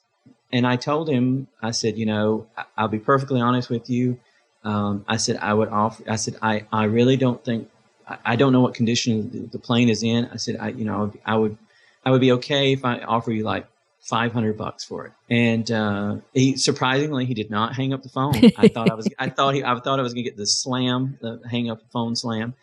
And 0.53 0.67
I 0.67 0.75
told 0.75 1.09
him, 1.09 1.47
I 1.61 1.71
said, 1.71 1.97
you 1.97 2.05
know, 2.05 2.47
I- 2.57 2.65
I'll 2.77 2.87
be 2.89 2.99
perfectly 2.99 3.39
honest 3.39 3.69
with 3.69 3.89
you. 3.89 4.19
Um, 4.63 5.05
I 5.07 5.17
said, 5.17 5.37
I 5.37 5.53
would 5.53 5.69
offer, 5.69 6.03
I 6.07 6.17
said, 6.17 6.35
I, 6.41 6.65
I 6.71 6.83
really 6.83 7.17
don't 7.17 7.43
think, 7.43 7.69
I, 8.07 8.17
I 8.25 8.35
don't 8.35 8.51
know 8.53 8.61
what 8.61 8.75
condition 8.75 9.31
the, 9.31 9.39
the 9.53 9.57
plane 9.59 9.89
is 9.89 10.03
in. 10.03 10.25
I 10.31 10.35
said, 10.37 10.57
I, 10.59 10.67
you 10.69 10.85
know, 10.85 10.93
I 10.95 11.01
would, 11.01 11.17
I 11.25 11.35
would, 11.35 11.57
I 12.05 12.11
would 12.11 12.21
be 12.21 12.31
okay 12.33 12.73
if 12.73 12.85
I 12.85 12.99
offer 12.99 13.31
you 13.31 13.43
like 13.43 13.65
500 14.01 14.57
bucks 14.57 14.83
for 14.83 15.05
it. 15.05 15.13
And, 15.29 15.69
uh, 15.71 16.15
he, 16.33 16.57
surprisingly, 16.57 17.25
he 17.25 17.33
did 17.33 17.49
not 17.49 17.75
hang 17.75 17.93
up 17.93 18.03
the 18.03 18.09
phone. 18.09 18.35
I 18.57 18.67
thought 18.67 18.89
I 18.89 18.95
was, 18.95 19.07
I 19.17 19.29
thought 19.29 19.55
he, 19.55 19.63
I 19.63 19.79
thought 19.79 19.99
I 19.99 20.03
was 20.03 20.13
gonna 20.13 20.23
get 20.23 20.37
the 20.37 20.47
slam, 20.47 21.17
the 21.21 21.41
hang 21.49 21.69
up 21.69 21.79
the 21.79 21.89
phone 21.89 22.15
slam. 22.15 22.55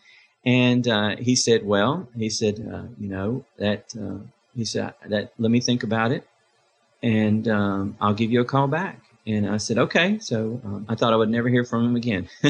And, 0.45 0.87
uh, 0.87 1.15
he 1.17 1.35
said, 1.35 1.65
well, 1.65 2.07
he 2.15 2.29
said, 2.29 2.59
uh, 2.59 2.83
you 2.99 3.09
know, 3.09 3.45
that, 3.57 3.93
uh, 3.99 4.23
he 4.55 4.65
said 4.65 4.93
that, 5.07 5.33
let 5.37 5.51
me 5.51 5.59
think 5.59 5.83
about 5.83 6.11
it 6.11 6.25
and 7.01 7.47
um, 7.47 7.97
I'll 8.01 8.13
give 8.13 8.31
you 8.31 8.41
a 8.41 8.45
call 8.45 8.67
back. 8.67 9.01
And 9.25 9.47
I 9.47 9.57
said, 9.57 9.77
okay. 9.77 10.19
So 10.19 10.59
um, 10.63 10.85
I 10.89 10.95
thought 10.95 11.13
I 11.13 11.15
would 11.15 11.29
never 11.29 11.49
hear 11.49 11.63
from 11.63 11.85
him 11.85 11.95
again. 11.95 12.29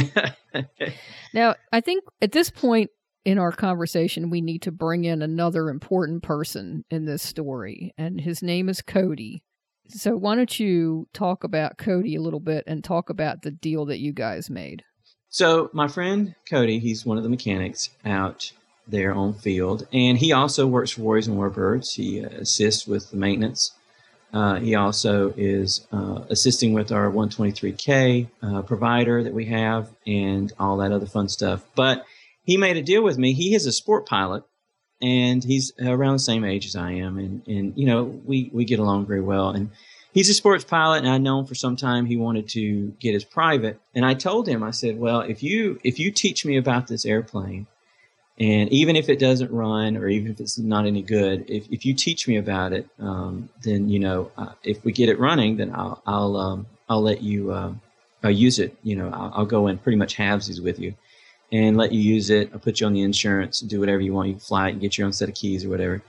Now, 1.33 1.55
I 1.71 1.81
think 1.81 2.03
at 2.21 2.31
this 2.31 2.49
point 2.49 2.89
in 3.25 3.37
our 3.37 3.51
conversation, 3.51 4.29
we 4.29 4.41
need 4.41 4.61
to 4.63 4.71
bring 4.71 5.05
in 5.05 5.21
another 5.21 5.69
important 5.69 6.23
person 6.23 6.85
in 6.89 7.05
this 7.05 7.21
story, 7.21 7.93
and 7.97 8.21
his 8.21 8.41
name 8.41 8.69
is 8.69 8.81
Cody. 8.81 9.43
So, 9.87 10.15
why 10.15 10.35
don't 10.35 10.59
you 10.59 11.07
talk 11.13 11.43
about 11.43 11.77
Cody 11.77 12.15
a 12.15 12.21
little 12.21 12.39
bit 12.39 12.63
and 12.67 12.83
talk 12.83 13.09
about 13.09 13.41
the 13.41 13.51
deal 13.51 13.85
that 13.85 13.99
you 13.99 14.13
guys 14.13 14.49
made? 14.49 14.83
so 15.29 15.69
my 15.73 15.87
friend 15.87 16.35
Cody, 16.49 16.79
he's 16.79 17.05
one 17.05 17.17
of 17.17 17.23
the 17.23 17.29
mechanics 17.29 17.89
out 18.03 18.51
there 18.87 19.13
on 19.13 19.33
field, 19.33 19.87
and 19.93 20.17
he 20.17 20.31
also 20.31 20.65
works 20.65 20.91
for 20.91 21.01
Warriors 21.01 21.27
and 21.27 21.37
Warbirds. 21.37 21.93
He 21.93 22.25
uh, 22.25 22.29
assists 22.29 22.87
with 22.87 23.11
the 23.11 23.17
maintenance. 23.17 23.71
Uh, 24.33 24.55
he 24.55 24.75
also 24.75 25.33
is 25.37 25.87
uh, 25.91 26.21
assisting 26.29 26.73
with 26.73 26.91
our 26.91 27.11
123K 27.11 28.27
uh, 28.41 28.61
provider 28.63 29.23
that 29.23 29.33
we 29.33 29.45
have 29.45 29.89
and 30.05 30.51
all 30.59 30.77
that 30.77 30.91
other 30.91 31.07
fun 31.07 31.27
stuff. 31.29 31.63
But 31.75 32.05
he 32.49 32.57
made 32.57 32.77
a 32.77 32.81
deal 32.81 33.03
with 33.03 33.19
me. 33.19 33.33
He 33.33 33.53
is 33.53 33.67
a 33.67 33.71
sport 33.71 34.07
pilot, 34.07 34.43
and 35.03 35.43
he's 35.43 35.71
around 35.79 36.13
the 36.13 36.19
same 36.31 36.43
age 36.43 36.65
as 36.65 36.75
I 36.75 36.93
am, 36.93 37.19
and 37.19 37.47
and 37.47 37.77
you 37.77 37.85
know 37.85 38.05
we 38.25 38.49
we 38.51 38.65
get 38.65 38.79
along 38.79 39.05
very 39.05 39.21
well. 39.21 39.51
And 39.51 39.69
he's 40.13 40.31
a 40.31 40.33
sports 40.33 40.63
pilot, 40.63 41.03
and 41.03 41.09
I 41.09 41.19
know 41.19 41.37
him 41.41 41.45
for 41.45 41.53
some 41.53 41.75
time. 41.75 42.07
He 42.07 42.17
wanted 42.17 42.49
to 42.49 42.87
get 42.99 43.13
his 43.13 43.23
private, 43.23 43.79
and 43.93 44.03
I 44.03 44.15
told 44.15 44.47
him, 44.47 44.63
I 44.63 44.71
said, 44.71 44.97
well, 44.97 45.21
if 45.21 45.43
you 45.43 45.79
if 45.83 45.99
you 45.99 46.09
teach 46.09 46.43
me 46.43 46.57
about 46.57 46.87
this 46.87 47.05
airplane, 47.05 47.67
and 48.39 48.67
even 48.73 48.95
if 48.95 49.09
it 49.09 49.19
doesn't 49.19 49.51
run, 49.51 49.95
or 49.95 50.07
even 50.07 50.31
if 50.31 50.39
it's 50.39 50.57
not 50.57 50.87
any 50.87 51.03
good, 51.03 51.45
if 51.47 51.67
if 51.69 51.85
you 51.85 51.93
teach 51.93 52.27
me 52.27 52.37
about 52.37 52.73
it, 52.73 52.89
um, 52.99 53.49
then 53.61 53.89
you 53.89 53.99
know 53.99 54.31
uh, 54.39 54.53
if 54.63 54.83
we 54.83 54.91
get 54.91 55.07
it 55.07 55.19
running, 55.19 55.57
then 55.57 55.71
I'll 55.75 56.01
I'll 56.07 56.35
um, 56.35 56.65
I'll 56.89 57.03
let 57.03 57.21
you 57.21 57.51
uh, 57.51 57.73
I'll 58.23 58.31
use 58.31 58.57
it. 58.57 58.75
You 58.81 58.95
know, 58.95 59.11
I'll, 59.13 59.31
I'll 59.35 59.45
go 59.45 59.67
in 59.67 59.77
pretty 59.77 59.99
much 59.99 60.17
halvesies 60.17 60.63
with 60.63 60.79
you 60.79 60.95
and 61.51 61.77
let 61.77 61.91
you 61.91 61.99
use 61.99 62.29
it. 62.29 62.51
I'll 62.53 62.59
put 62.59 62.79
you 62.79 62.87
on 62.87 62.93
the 62.93 63.01
insurance, 63.01 63.59
do 63.61 63.79
whatever 63.79 64.01
you 64.01 64.13
want. 64.13 64.27
You 64.27 64.33
can 64.35 64.41
fly 64.41 64.69
it 64.69 64.71
and 64.73 64.81
get 64.81 64.97
your 64.97 65.05
own 65.05 65.13
set 65.13 65.29
of 65.29 65.35
keys 65.35 65.65
or 65.65 65.69
whatever. 65.69 66.01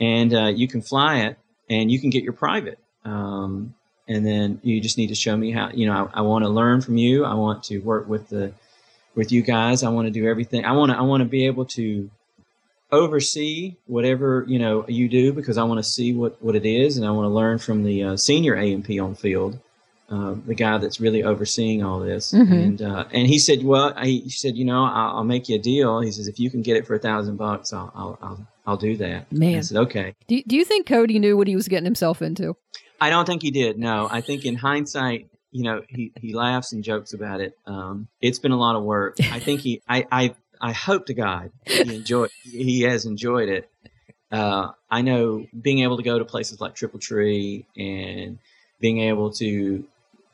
And 0.00 0.34
uh, 0.34 0.46
you 0.46 0.68
can 0.68 0.82
fly 0.82 1.20
it 1.20 1.38
and 1.68 1.90
you 1.90 2.00
can 2.00 2.10
get 2.10 2.22
your 2.22 2.32
private. 2.32 2.78
Um, 3.04 3.74
and 4.06 4.26
then 4.26 4.60
you 4.62 4.80
just 4.80 4.98
need 4.98 5.08
to 5.08 5.14
show 5.14 5.36
me 5.36 5.50
how, 5.50 5.70
you 5.70 5.86
know, 5.86 6.10
I, 6.14 6.18
I 6.18 6.20
want 6.22 6.44
to 6.44 6.48
learn 6.48 6.80
from 6.80 6.96
you. 6.96 7.24
I 7.24 7.34
want 7.34 7.64
to 7.64 7.78
work 7.78 8.08
with 8.08 8.28
the, 8.28 8.52
with 9.14 9.32
you 9.32 9.42
guys. 9.42 9.82
I 9.82 9.90
want 9.90 10.06
to 10.06 10.12
do 10.12 10.26
everything. 10.26 10.64
I 10.64 10.72
want 10.72 10.92
to, 10.92 10.98
I 10.98 11.02
want 11.02 11.22
to 11.22 11.28
be 11.28 11.46
able 11.46 11.66
to 11.66 12.10
oversee 12.90 13.76
whatever, 13.86 14.44
you 14.48 14.58
know, 14.58 14.86
you 14.88 15.08
do 15.08 15.32
because 15.32 15.58
I 15.58 15.64
want 15.64 15.78
to 15.78 15.82
see 15.82 16.14
what, 16.14 16.42
what 16.42 16.56
it 16.56 16.64
is. 16.64 16.96
And 16.96 17.06
I 17.06 17.10
want 17.10 17.26
to 17.26 17.34
learn 17.34 17.58
from 17.58 17.84
the 17.84 18.02
uh, 18.02 18.16
senior 18.16 18.54
A&P 18.54 18.98
on 18.98 19.14
field 19.14 19.58
uh, 20.10 20.34
the 20.46 20.54
guy 20.54 20.78
that's 20.78 21.00
really 21.00 21.22
overseeing 21.22 21.82
all 21.82 22.00
this. 22.00 22.32
Mhm. 22.32 22.52
And 22.52 22.82
uh, 22.82 23.04
and 23.12 23.26
he 23.28 23.38
said, 23.38 23.62
well, 23.62 23.94
he 24.02 24.28
said, 24.30 24.56
you 24.56 24.64
know, 24.64 24.84
I'll, 24.84 25.18
I'll 25.18 25.24
make 25.24 25.48
you 25.48 25.56
a 25.56 25.58
deal. 25.58 26.00
He 26.00 26.10
says, 26.10 26.28
if 26.28 26.38
you 26.40 26.50
can 26.50 26.62
get 26.62 26.76
it 26.76 26.86
for 26.86 26.94
a 26.94 26.98
thousand 26.98 27.36
bucks, 27.36 27.72
I'll 27.72 27.92
I'll 27.94 28.18
I'll, 28.22 28.46
I'll 28.66 28.76
do 28.76 28.96
that. 28.98 29.30
Man. 29.32 29.58
I 29.58 29.60
said, 29.60 29.76
okay. 29.78 30.14
Do, 30.26 30.42
do 30.46 30.56
you 30.56 30.64
think 30.64 30.86
Cody 30.86 31.18
knew 31.18 31.36
what 31.36 31.46
he 31.46 31.56
was 31.56 31.68
getting 31.68 31.84
himself 31.84 32.22
into? 32.22 32.56
I 33.00 33.10
don't 33.10 33.26
think 33.26 33.42
he 33.42 33.50
did. 33.50 33.78
No, 33.78 34.08
I 34.10 34.20
think 34.20 34.44
in 34.44 34.56
hindsight, 34.56 35.28
you 35.52 35.62
know, 35.62 35.82
he, 35.88 36.12
he 36.20 36.34
laughs 36.34 36.72
and 36.72 36.82
jokes 36.82 37.12
about 37.14 37.40
it. 37.40 37.56
Um, 37.66 38.08
it's 38.20 38.38
been 38.38 38.52
a 38.52 38.58
lot 38.58 38.76
of 38.76 38.82
work. 38.82 39.16
I 39.20 39.38
think 39.38 39.60
he, 39.60 39.80
I, 39.88 40.04
I, 40.10 40.34
I 40.60 40.72
hope 40.72 41.06
to 41.06 41.14
God 41.14 41.52
he 41.64 41.94
enjoyed, 41.94 42.30
he 42.42 42.82
has 42.82 43.06
enjoyed 43.06 43.48
it. 43.48 43.70
Uh, 44.32 44.72
I 44.90 45.02
know 45.02 45.46
being 45.58 45.78
able 45.80 45.96
to 45.96 46.02
go 46.02 46.18
to 46.18 46.24
places 46.24 46.60
like 46.60 46.74
Triple 46.74 46.98
Tree 46.98 47.66
and 47.76 48.38
being 48.80 49.00
able 49.00 49.30
to 49.34 49.84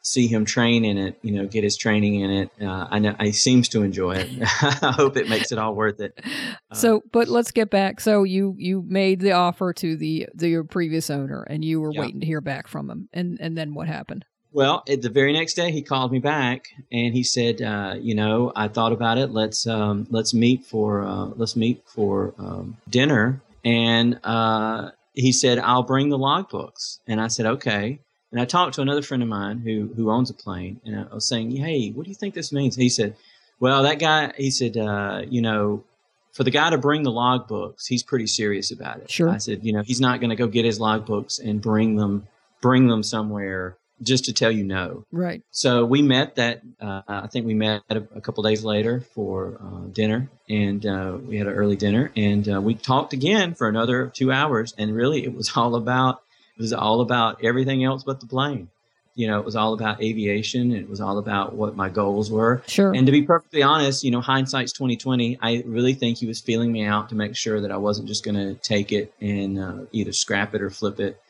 see 0.05 0.26
him 0.28 0.44
train 0.44 0.84
in 0.84 0.98
it, 0.98 1.18
you 1.22 1.32
know, 1.32 1.46
get 1.46 1.64
his 1.64 1.76
training 1.76 2.20
in 2.20 2.30
it. 2.30 2.50
Uh, 2.61 2.86
I 2.90 2.98
know 3.00 3.16
he 3.18 3.32
seems 3.32 3.68
to 3.70 3.82
enjoy 3.82 4.16
it. 4.16 4.30
I 4.62 4.92
hope 4.92 5.16
it 5.16 5.28
makes 5.28 5.50
it 5.50 5.59
all 5.59 5.74
worth 5.74 5.98
it. 6.00 6.16
Uh, 6.22 6.30
So, 6.74 7.02
but 7.12 7.28
let's 7.28 7.52
get 7.52 7.70
back. 7.70 8.00
So 8.00 8.24
you 8.24 8.55
you 8.59 8.84
made 8.86 9.20
the 9.20 9.32
offer 9.32 9.72
to 9.74 9.96
the 9.96 10.28
the 10.34 10.48
your 10.48 10.64
previous 10.64 11.09
owner, 11.09 11.42
and 11.44 11.64
you 11.64 11.80
were 11.80 11.92
Yeah. 11.92 12.00
waiting 12.00 12.20
to 12.20 12.26
hear 12.26 12.40
back 12.40 12.66
from 12.68 12.90
him, 12.90 13.09
and 13.12 13.38
and 13.40 13.57
then 13.57 13.74
what 13.74 13.86
happened? 13.86 14.24
Well, 14.52 14.82
the 14.86 15.09
very 15.11 15.32
next 15.32 15.55
day, 15.55 15.72
he 15.72 15.82
called 15.82 16.12
me 16.12 16.18
back 16.20 16.66
and 16.92 17.12
he 17.14 17.22
said, 17.22 17.61
uh, 17.62 17.94
"You 18.00 18.14
know, 18.14 18.52
I 18.55 18.68
thought 18.68 18.92
about 18.92 19.18
it. 19.18 19.30
Let's 19.30 19.66
um, 19.66 20.07
let's 20.11 20.34
meet 20.34 20.64
for 20.64 21.02
uh, 21.02 21.26
let's 21.36 21.55
meet 21.57 21.82
for 21.86 22.34
um, 22.38 22.76
dinner." 22.90 23.40
And 23.64 24.18
uh, 24.24 24.90
he 25.14 25.32
said, 25.32 25.59
"I'll 25.61 25.82
bring 25.84 26.09
the 26.09 26.18
logbooks." 26.18 26.98
And 27.07 27.20
I 27.20 27.28
said, 27.28 27.46
"Okay." 27.46 28.00
And 28.35 28.41
I 28.41 28.47
talked 28.47 28.74
to 28.74 28.82
another 28.82 29.01
friend 29.01 29.22
of 29.22 29.28
mine 29.28 29.59
who 29.59 29.93
who 29.95 30.11
owns 30.11 30.28
a 30.28 30.35
plane, 30.35 30.80
and 30.85 31.07
I 31.09 31.14
was 31.14 31.24
saying, 31.24 31.55
"Hey, 31.55 31.91
what 31.91 32.03
do 32.03 32.11
you 32.11 32.16
think 32.16 32.35
this 32.35 32.51
means?" 32.51 32.74
He 32.74 32.89
said, 32.89 33.14
"Well, 33.61 33.85
that 33.85 34.01
guy," 34.01 34.32
he 34.37 34.51
said, 34.51 34.76
uh, 34.76 35.22
"You 35.28 35.41
know." 35.41 35.85
For 36.32 36.43
the 36.43 36.51
guy 36.51 36.68
to 36.68 36.78
bring 36.78 37.05
the 37.05 37.12
logbooks, 37.12 37.87
he's 37.87 38.03
pretty 38.03 38.26
serious 38.26 38.72
about 38.72 38.99
it. 38.99 39.09
Sure. 39.09 39.28
I 39.28 39.39
said, 39.39 39.64
you 39.64 39.72
know, 39.72 39.85
he's 39.85 40.01
not 40.01 40.18
going 40.18 40.30
to 40.30 40.35
go 40.35 40.49
get 40.49 40.64
his 40.64 40.80
logbooks 40.80 41.39
and 41.39 41.62
bring 41.62 41.95
them, 41.95 42.26
bring 42.61 42.89
them 42.89 43.05
somewhere 43.05 43.76
just 44.03 44.24
to 44.24 44.32
tell 44.32 44.51
you 44.51 44.64
no. 44.64 45.05
Right. 45.12 45.45
So 45.53 45.85
we 45.85 46.03
met 46.03 46.35
that. 46.35 46.62
Uh, 46.80 47.03
I 47.07 47.28
think 47.28 47.47
we 47.47 47.55
met 47.55 47.82
a, 47.89 47.99
a 48.16 48.20
couple 48.20 48.43
days 48.43 48.64
later 48.64 49.01
for 49.14 49.61
uh, 49.62 49.87
dinner, 49.93 50.28
and 50.49 50.85
uh, 50.85 51.18
we 51.24 51.39
had 51.39 51.47
an 51.47 51.53
early 51.53 51.76
dinner, 51.76 52.11
and 52.16 52.53
uh, 52.53 52.61
we 52.61 52.74
talked 52.74 53.12
again 53.12 53.55
for 53.55 53.68
another 53.68 54.11
two 54.12 54.32
hours. 54.32 54.74
And 54.76 54.93
really, 54.93 55.22
it 55.22 55.37
was 55.37 55.53
all 55.57 55.76
about 55.76 56.20
it 56.57 56.62
was 56.62 56.72
all 56.72 57.00
about 57.00 57.42
everything 57.44 57.84
else 57.84 58.05
but 58.05 58.20
the 58.20 58.26
plane. 58.26 58.68
You 59.16 59.28
know, 59.28 59.38
it 59.38 59.44
was 59.44 59.55
all 59.55 59.74
about 59.74 60.02
aviation. 60.02 60.72
It 60.72 60.88
was 60.88 61.00
all 61.00 61.18
about 61.18 61.55
what 61.55 61.76
my 61.76 61.88
goals 61.88 62.32
were. 62.32 62.64
Sure. 62.66 62.92
And 62.92 63.07
to 63.07 63.12
be 63.12 63.22
perfectly 63.22 63.62
honest, 63.62 64.02
you 64.02 64.11
know, 64.11 64.20
hindsight's 64.20 64.72
twenty 64.72 64.96
twenty. 64.96 65.38
I 65.40 65.62
really 65.66 65.94
think 65.94 66.18
he 66.18 66.26
was 66.26 66.40
feeling 66.40 66.72
me 66.72 66.84
out 66.84 67.11
to 67.11 67.14
make 67.14 67.36
sure 67.36 67.61
that 67.61 67.70
I 67.70 67.76
wasn't 67.76 68.09
just 68.09 68.24
going 68.24 68.34
to 68.34 68.55
take 68.55 68.90
it 68.90 69.14
and 69.20 69.59
uh, 69.59 69.78
either 69.92 70.12
scrap 70.12 70.52
it 70.57 70.62
or 70.62 70.70
flip 70.70 70.98
it, 70.98 71.20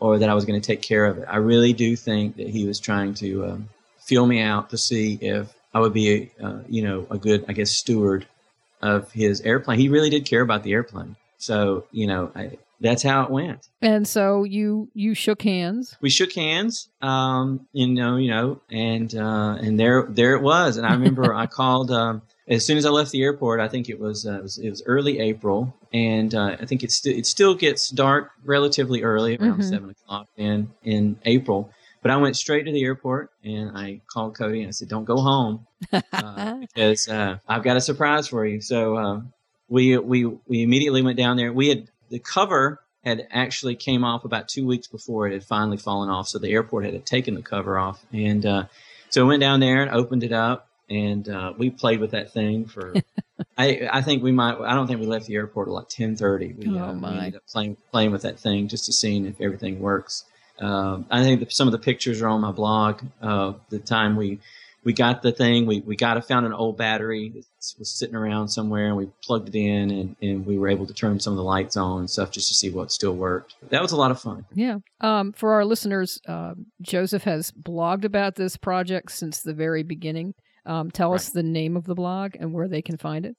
or 0.00 0.18
that 0.18 0.30
I 0.30 0.34
was 0.34 0.46
going 0.46 0.58
to 0.58 0.66
take 0.66 0.80
care 0.80 1.04
of 1.04 1.18
it. 1.18 1.26
I 1.28 1.36
really 1.36 1.74
do 1.74 1.96
think 1.96 2.36
that 2.36 2.48
he 2.48 2.66
was 2.66 2.80
trying 2.80 3.12
to 3.14 3.44
um, 3.44 3.68
feel 3.98 4.24
me 4.24 4.40
out 4.40 4.70
to 4.70 4.78
see 4.78 5.18
if 5.20 5.52
I 5.74 5.80
would 5.80 5.92
be, 5.92 6.30
a, 6.40 6.46
uh, 6.46 6.58
you 6.66 6.82
know, 6.82 7.06
a 7.10 7.18
good, 7.18 7.44
I 7.46 7.52
guess, 7.52 7.72
steward 7.72 8.26
of 8.80 9.12
his 9.12 9.42
airplane. 9.42 9.78
He 9.78 9.90
really 9.90 10.08
did 10.08 10.24
care 10.24 10.40
about 10.40 10.62
the 10.62 10.72
airplane. 10.72 11.16
So, 11.36 11.84
you 11.92 12.06
know, 12.06 12.32
I, 12.34 12.56
that's 12.84 13.02
how 13.02 13.24
it 13.24 13.30
went. 13.30 13.68
and 13.82 14.06
so 14.06 14.44
you 14.44 14.88
you 14.94 15.14
shook 15.14 15.42
hands. 15.42 15.96
We 16.00 16.10
shook 16.10 16.32
hands, 16.34 16.88
um, 17.02 17.66
you 17.72 17.88
know, 17.88 18.16
you 18.16 18.30
know, 18.30 18.60
and 18.70 19.12
uh, 19.14 19.56
and 19.60 19.78
there 19.80 20.06
there 20.08 20.34
it 20.36 20.42
was. 20.42 20.76
And 20.76 20.86
I 20.86 20.92
remember 20.92 21.34
I 21.34 21.46
called 21.60 21.90
um, 21.90 22.22
as 22.46 22.64
soon 22.64 22.76
as 22.78 22.86
I 22.86 22.90
left 22.90 23.10
the 23.10 23.22
airport. 23.22 23.60
I 23.60 23.68
think 23.68 23.88
it 23.88 23.98
was 23.98 24.26
uh, 24.26 24.34
it 24.38 24.42
was, 24.42 24.58
it 24.58 24.70
was 24.70 24.82
early 24.86 25.18
April, 25.18 25.74
and 25.92 26.34
uh, 26.34 26.56
I 26.60 26.66
think 26.66 26.82
it 26.84 26.92
still 26.92 27.16
it 27.16 27.26
still 27.26 27.54
gets 27.54 27.90
dark 27.90 28.30
relatively 28.44 29.02
early, 29.02 29.36
around 29.36 29.60
Mhm. 29.60 29.68
seven 29.68 29.90
o'clock 29.90 30.28
in 30.36 30.68
in 30.84 31.16
April. 31.24 31.70
But 32.02 32.10
I 32.10 32.16
went 32.18 32.36
straight 32.36 32.64
to 32.66 32.72
the 32.72 32.84
airport 32.84 33.30
and 33.42 33.70
I 33.74 34.02
called 34.12 34.36
Cody 34.36 34.60
and 34.60 34.68
I 34.68 34.72
said, 34.72 34.88
"Don't 34.88 35.06
go 35.06 35.16
home 35.16 35.66
uh, 36.12 36.58
because 36.60 37.08
uh, 37.08 37.38
I've 37.48 37.62
got 37.62 37.78
a 37.78 37.80
surprise 37.80 38.28
for 38.28 38.44
you." 38.44 38.60
So 38.60 38.96
uh, 38.96 39.20
we 39.68 39.96
we 39.96 40.26
we 40.46 40.62
immediately 40.62 41.00
went 41.00 41.16
down 41.16 41.38
there. 41.38 41.50
We 41.50 41.68
had 41.70 41.88
the 42.14 42.20
cover 42.20 42.80
had 43.04 43.26
actually 43.32 43.74
came 43.74 44.04
off 44.04 44.24
about 44.24 44.48
two 44.48 44.64
weeks 44.64 44.86
before 44.86 45.26
it 45.26 45.32
had 45.32 45.42
finally 45.44 45.76
fallen 45.76 46.08
off. 46.08 46.28
So 46.28 46.38
the 46.38 46.50
airport 46.52 46.84
had 46.86 47.04
taken 47.04 47.34
the 47.34 47.42
cover 47.42 47.76
off, 47.78 47.98
and 48.12 48.46
uh, 48.46 48.64
so 49.10 49.24
I 49.24 49.28
went 49.28 49.40
down 49.40 49.58
there 49.60 49.82
and 49.82 49.90
opened 49.90 50.22
it 50.22 50.32
up, 50.32 50.68
and 50.88 51.28
uh, 51.28 51.52
we 51.58 51.70
played 51.70 51.98
with 52.00 52.12
that 52.12 52.32
thing 52.32 52.66
for. 52.66 52.94
I 53.58 53.88
I 53.92 54.00
think 54.02 54.22
we 54.22 54.30
might. 54.32 54.56
I 54.60 54.74
don't 54.74 54.86
think 54.86 55.00
we 55.00 55.06
left 55.06 55.26
the 55.26 55.34
airport 55.34 55.66
at 55.68 55.74
like 55.74 55.88
ten 55.88 56.14
thirty. 56.16 56.52
We, 56.54 56.68
Oh, 56.78 56.84
uh, 56.84 56.92
we 56.92 57.00
my. 57.00 57.16
ended 57.16 57.36
up 57.36 57.46
playing 57.48 57.76
playing 57.90 58.12
with 58.12 58.22
that 58.22 58.38
thing 58.38 58.68
just 58.68 58.86
to 58.86 58.92
see 58.92 59.18
if 59.26 59.40
everything 59.40 59.80
works. 59.80 60.24
Um, 60.60 61.06
I 61.10 61.22
think 61.24 61.40
that 61.40 61.52
some 61.52 61.66
of 61.66 61.72
the 61.72 61.78
pictures 61.80 62.22
are 62.22 62.28
on 62.28 62.40
my 62.40 62.52
blog. 62.52 63.02
Uh, 63.20 63.54
the 63.70 63.80
time 63.80 64.14
we 64.16 64.38
we 64.84 64.92
got 64.92 65.22
the 65.22 65.32
thing, 65.32 65.66
we 65.66 65.80
we 65.80 65.96
got 65.96 66.14
to 66.14 66.22
found 66.22 66.46
an 66.46 66.52
old 66.52 66.76
battery 66.76 67.30
that 67.30 67.44
was 67.78 67.90
sitting 67.90 68.14
around 68.14 68.48
somewhere, 68.48 68.88
and 68.88 68.96
we 68.96 69.08
plugged 69.22 69.48
it 69.48 69.58
in, 69.58 69.90
and, 69.90 70.16
and 70.20 70.46
we 70.46 70.58
were 70.58 70.68
able 70.68 70.86
to 70.86 70.94
turn 70.94 71.18
some 71.20 71.32
of 71.32 71.36
the 71.36 71.42
lights 71.42 71.76
on 71.76 72.00
and 72.00 72.10
stuff 72.10 72.30
just 72.30 72.48
to 72.48 72.54
see 72.54 72.70
what 72.70 72.92
still 72.92 73.14
worked. 73.14 73.54
That 73.70 73.82
was 73.82 73.92
a 73.92 73.96
lot 73.96 74.10
of 74.10 74.20
fun. 74.20 74.44
Yeah. 74.54 74.78
Um, 75.00 75.32
for 75.32 75.54
our 75.54 75.64
listeners, 75.64 76.20
um 76.26 76.66
Joseph 76.82 77.24
has 77.24 77.50
blogged 77.50 78.04
about 78.04 78.36
this 78.36 78.56
project 78.56 79.12
since 79.12 79.40
the 79.40 79.54
very 79.54 79.82
beginning. 79.82 80.34
Um, 80.66 80.90
tell 80.90 81.12
us 81.12 81.30
the 81.30 81.42
name 81.42 81.76
of 81.76 81.84
the 81.84 81.94
blog 81.94 82.36
and 82.38 82.54
where 82.54 82.68
they 82.68 82.82
can 82.82 82.96
find 82.96 83.26
it. 83.26 83.36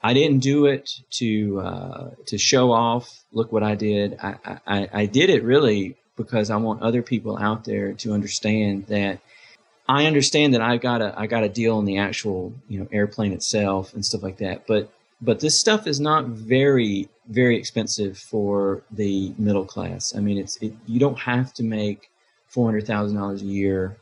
I 0.04 0.14
didn't 0.14 0.40
do 0.40 0.66
it 0.66 0.90
to 1.12 1.60
uh, 1.60 2.10
to 2.26 2.38
show 2.38 2.72
off. 2.72 3.24
Look 3.32 3.52
what 3.52 3.64
I 3.64 3.76
did. 3.76 4.18
I, 4.22 4.60
I, 4.66 4.90
I 4.94 5.06
did 5.06 5.30
it 5.30 5.44
really 5.44 5.96
because 6.16 6.50
I 6.50 6.58
want 6.58 6.82
other 6.82 7.02
people 7.02 7.38
out 7.38 7.66
there 7.66 7.94
to 7.94 8.14
understand 8.14 8.88
that 8.88 9.20
I 9.88 10.06
understand 10.06 10.54
that 10.54 10.62
I 10.62 10.78
got 10.78 11.02
a 11.02 11.14
I 11.18 11.28
got 11.28 11.44
a 11.44 11.50
deal 11.50 11.78
on 11.78 11.86
the 11.86 12.00
actual 12.00 12.54
you 12.68 12.80
know 12.80 12.88
airplane 12.92 13.34
itself 13.34 13.94
and 13.94 14.06
stuff 14.06 14.24
like 14.24 14.38
that. 14.38 14.66
But 14.66 14.92
but 15.22 15.40
this 15.40 15.60
stuff 15.60 15.88
is 15.88 16.00
not 16.00 16.26
very 16.26 17.08
very 17.30 17.56
expensive 17.58 18.18
for 18.18 18.84
the 18.92 19.34
middle 19.38 19.64
class. 19.66 20.14
I 20.16 20.20
mean, 20.20 20.38
it's 20.38 20.58
it, 20.58 20.74
you 20.88 21.00
don't 21.00 21.20
have 21.20 21.54
to 21.54 21.64
make 21.64 22.10
four 22.48 22.66
hundred 22.68 22.86
thousand 22.88 23.18
dollars 23.18 23.42
a 23.42 23.46
year 23.46 23.98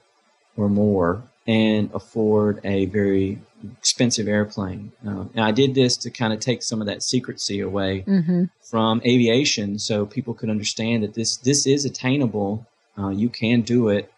or 0.58 0.70
more 0.70 1.22
and 1.48 1.90
afford 1.94 2.60
a 2.64 2.86
very 2.88 3.40
expensive 3.78 4.28
airplane. 4.28 4.92
Um, 5.06 5.30
and 5.36 5.44
I 5.44 5.52
did 5.52 5.76
this 5.76 5.98
to 5.98 6.10
kind 6.10 6.32
of 6.34 6.40
take 6.40 6.64
some 6.64 6.80
of 6.82 6.88
that 6.88 7.04
secrecy 7.04 7.60
away 7.60 8.04
Mm-hmm. 8.08 8.46
from 8.62 9.02
aviation, 9.06 9.80
so 9.80 10.06
people 10.06 10.34
could 10.34 10.50
understand 10.50 11.04
that 11.04 11.14
this 11.14 11.38
this 11.38 11.68
is 11.68 11.86
attainable. 11.86 12.66
Uh, 12.98 13.10
you 13.10 13.30
can 13.30 13.62
do 13.62 13.90
it. 13.90 14.12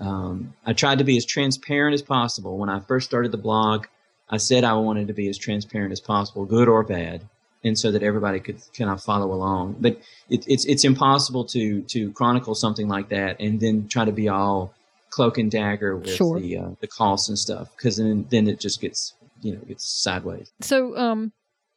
Um, 0.00 0.54
I 0.64 0.72
tried 0.74 0.98
to 0.98 1.04
be 1.04 1.16
as 1.16 1.24
transparent 1.24 1.94
as 1.94 2.02
possible 2.02 2.56
when 2.58 2.68
I 2.68 2.80
first 2.80 3.06
started 3.06 3.32
the 3.32 3.38
blog. 3.38 3.86
I 4.30 4.36
said 4.36 4.64
I 4.64 4.74
wanted 4.74 5.08
to 5.08 5.14
be 5.14 5.28
as 5.28 5.38
transparent 5.38 5.92
as 5.92 6.00
possible, 6.00 6.44
good 6.44 6.68
or 6.68 6.82
bad, 6.82 7.22
and 7.64 7.78
so 7.78 7.90
that 7.90 8.02
everybody 8.02 8.40
could 8.40 8.60
kind 8.76 8.90
of 8.90 9.02
follow 9.02 9.32
along. 9.32 9.76
But 9.80 10.00
it, 10.28 10.44
it's 10.46 10.64
it's 10.66 10.84
impossible 10.84 11.44
to 11.46 11.82
to 11.82 12.12
chronicle 12.12 12.54
something 12.54 12.88
like 12.88 13.08
that 13.08 13.40
and 13.40 13.60
then 13.60 13.88
try 13.88 14.04
to 14.04 14.12
be 14.12 14.28
all 14.28 14.74
cloak 15.10 15.38
and 15.38 15.50
dagger 15.50 15.96
with 15.96 16.14
Sure. 16.14 16.38
the 16.38 16.58
uh, 16.58 16.68
the 16.80 16.86
costs 16.86 17.28
and 17.28 17.38
stuff, 17.38 17.68
because 17.76 17.96
then 17.96 18.26
then 18.30 18.46
it 18.48 18.60
just 18.60 18.80
gets 18.80 19.14
you 19.42 19.52
know 19.54 19.60
gets 19.60 19.84
sideways. 19.86 20.50
So, 20.60 20.96
um, 20.96 21.32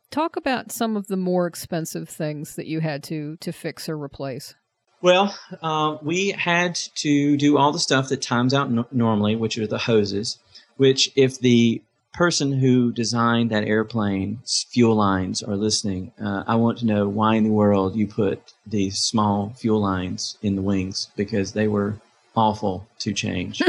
talk 0.09 0.35
about 0.35 0.71
some 0.71 0.97
of 0.97 1.07
the 1.07 1.17
more 1.17 1.47
expensive 1.47 2.09
things 2.09 2.55
that 2.55 2.67
you 2.67 2.81
had 2.81 3.03
to 3.03 3.37
to 3.37 3.51
fix 3.51 3.87
or 3.87 3.97
replace. 3.97 4.55
Well, 5.01 5.35
uh, 5.63 5.97
we 6.03 6.29
had 6.29 6.75
to 6.97 7.35
do 7.37 7.57
all 7.57 7.71
the 7.71 7.79
stuff 7.79 8.09
that 8.09 8.21
times 8.21 8.53
out 8.53 8.69
no- 8.69 8.85
normally, 8.91 9.35
which 9.35 9.57
are 9.57 9.65
the 9.65 9.79
hoses. 9.79 10.37
Which, 10.77 11.11
if 11.15 11.39
the 11.39 11.81
person 12.13 12.51
who 12.51 12.91
designed 12.91 13.51
that 13.51 13.63
airplane's 13.63 14.65
fuel 14.69 14.95
lines 14.95 15.41
are 15.41 15.55
listening, 15.55 16.11
uh, 16.21 16.43
I 16.45 16.55
want 16.55 16.79
to 16.79 16.85
know 16.85 17.07
why 17.07 17.35
in 17.35 17.43
the 17.43 17.51
world 17.51 17.95
you 17.95 18.07
put 18.07 18.53
these 18.65 18.99
small 18.99 19.53
fuel 19.57 19.81
lines 19.81 20.37
in 20.41 20.55
the 20.55 20.61
wings 20.61 21.09
because 21.15 21.53
they 21.53 21.67
were 21.67 21.99
awful 22.35 22.87
to 22.99 23.13
change. 23.13 23.61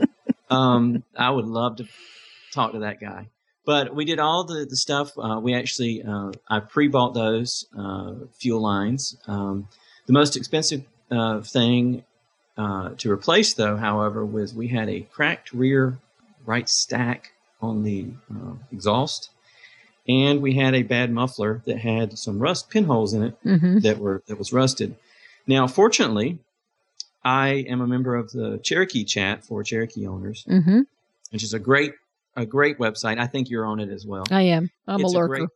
um, 0.50 1.02
I 1.16 1.30
would 1.30 1.46
love 1.46 1.76
to 1.76 1.88
talk 2.52 2.72
to 2.72 2.80
that 2.80 3.00
guy. 3.00 3.28
But 3.66 3.94
we 3.94 4.04
did 4.04 4.18
all 4.18 4.44
the, 4.44 4.64
the 4.64 4.76
stuff. 4.76 5.12
Uh, 5.18 5.38
we 5.40 5.54
actually, 5.54 6.02
uh, 6.02 6.32
I 6.48 6.60
pre 6.60 6.88
bought 6.88 7.14
those 7.14 7.66
uh, 7.76 8.14
fuel 8.38 8.60
lines. 8.60 9.16
Um, 9.26 9.68
the 10.06 10.12
most 10.12 10.36
expensive 10.36 10.82
uh, 11.10 11.42
thing 11.42 12.04
uh, 12.56 12.90
to 12.98 13.10
replace, 13.10 13.54
though, 13.54 13.76
however, 13.76 14.24
was 14.24 14.54
we 14.54 14.68
had 14.68 14.88
a 14.88 15.02
cracked 15.02 15.52
rear 15.52 15.98
right 16.46 16.68
stack 16.68 17.32
on 17.62 17.82
the 17.82 18.06
uh, 18.34 18.52
exhaust, 18.72 19.30
and 20.08 20.40
we 20.42 20.54
had 20.54 20.74
a 20.74 20.82
bad 20.82 21.10
muffler 21.12 21.62
that 21.66 21.78
had 21.78 22.18
some 22.18 22.38
rust 22.38 22.70
pinholes 22.70 23.12
in 23.14 23.22
it 23.22 23.44
Mm-hmm. 23.44 23.78
that 23.80 23.98
were 23.98 24.22
that 24.26 24.38
was 24.38 24.52
rusted. 24.52 24.94
Now, 25.46 25.66
fortunately, 25.66 26.38
I 27.24 27.64
am 27.68 27.80
a 27.80 27.86
member 27.86 28.14
of 28.16 28.30
the 28.32 28.58
Cherokee 28.62 29.04
Chat 29.04 29.44
for 29.44 29.62
Cherokee 29.62 30.06
owners, 30.06 30.44
Mm-hmm. 30.48 30.80
which 31.30 31.42
is 31.42 31.54
a 31.54 31.58
great 31.58 31.94
a 32.36 32.46
great 32.46 32.78
website. 32.78 33.18
I 33.18 33.26
think 33.26 33.50
you're 33.50 33.66
on 33.66 33.80
it 33.80 33.90
as 33.90 34.06
well. 34.06 34.24
I 34.30 34.42
am. 34.42 34.70
I'm 34.86 35.00
It's 35.00 35.12
a 35.12 35.16
lurker. 35.16 35.28
great, 35.36 35.48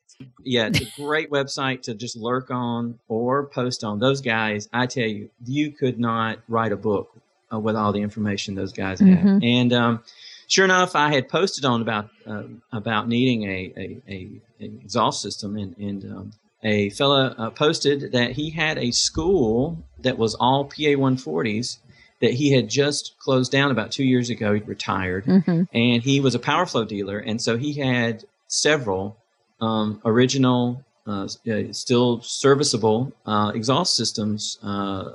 yeah, 0.45 0.67
it's 0.67 0.81
a 0.81 0.87
great 1.03 1.31
website 1.31 1.83
to 1.83 1.95
just 1.95 2.17
lurk 2.17 2.51
on 2.51 2.99
or 3.09 3.47
post 3.47 3.85
on. 3.85 3.99
Those 4.01 4.21
guys, 4.21 4.69
I 4.73 4.87
tell 4.87 5.07
you, 5.07 5.31
you 5.47 5.71
could 5.71 5.99
not 5.99 6.41
write 6.49 6.73
a 6.73 6.77
book 6.77 7.11
uh, 7.53 7.59
with 7.61 7.77
all 7.77 7.93
the 7.93 8.03
information 8.03 8.55
those 8.57 8.73
guys 8.73 8.99
have. 9.01 9.09
Mhm. 9.09 9.45
And 9.45 9.73
um, 9.73 10.03
sure 10.49 10.65
enough, 10.65 10.95
I 10.95 11.13
had 11.13 11.29
posted 11.29 11.65
on 11.65 11.83
about 11.83 12.09
uh, 12.27 12.45
about 12.73 13.09
needing 13.09 13.45
a, 13.45 13.73
a, 13.77 14.03
a, 14.09 14.31
exhaust 14.61 15.23
system, 15.23 15.57
and 15.57 15.77
and 15.77 16.05
um, 16.05 16.33
a 16.63 16.91
fella 16.91 17.35
uh, 17.37 17.51
posted 17.51 18.13
that 18.13 18.33
he 18.33 18.51
had 18.51 18.79
a 18.79 18.91
school 18.91 19.85
that 20.01 20.19
was 20.19 20.35
all 20.35 20.65
PA 20.65 20.97
140s 20.97 21.79
that 22.21 22.33
he 22.33 22.53
had 22.53 22.71
just 22.71 23.15
closed 23.19 23.53
down 23.53 23.71
about 23.71 23.93
two 23.93 24.05
years 24.05 24.31
ago. 24.31 24.55
He'd 24.55 24.67
retired 24.67 25.27
Mm-hmm. 25.27 25.65
and 25.75 26.03
he 26.03 26.21
was 26.21 26.35
a 26.35 26.39
power 26.39 26.65
flow 26.67 26.85
dealer 26.85 27.19
and 27.19 27.41
so 27.41 27.57
he 27.57 27.75
had 27.75 28.25
several 28.49 29.17
um, 29.61 30.01
original 30.05 30.85
uh, 31.07 31.29
uh, 31.51 31.73
still 31.73 32.23
serviceable 32.23 33.13
uh, 33.27 33.53
exhaust 33.55 33.95
systems 33.95 34.59
uh, 34.63 35.11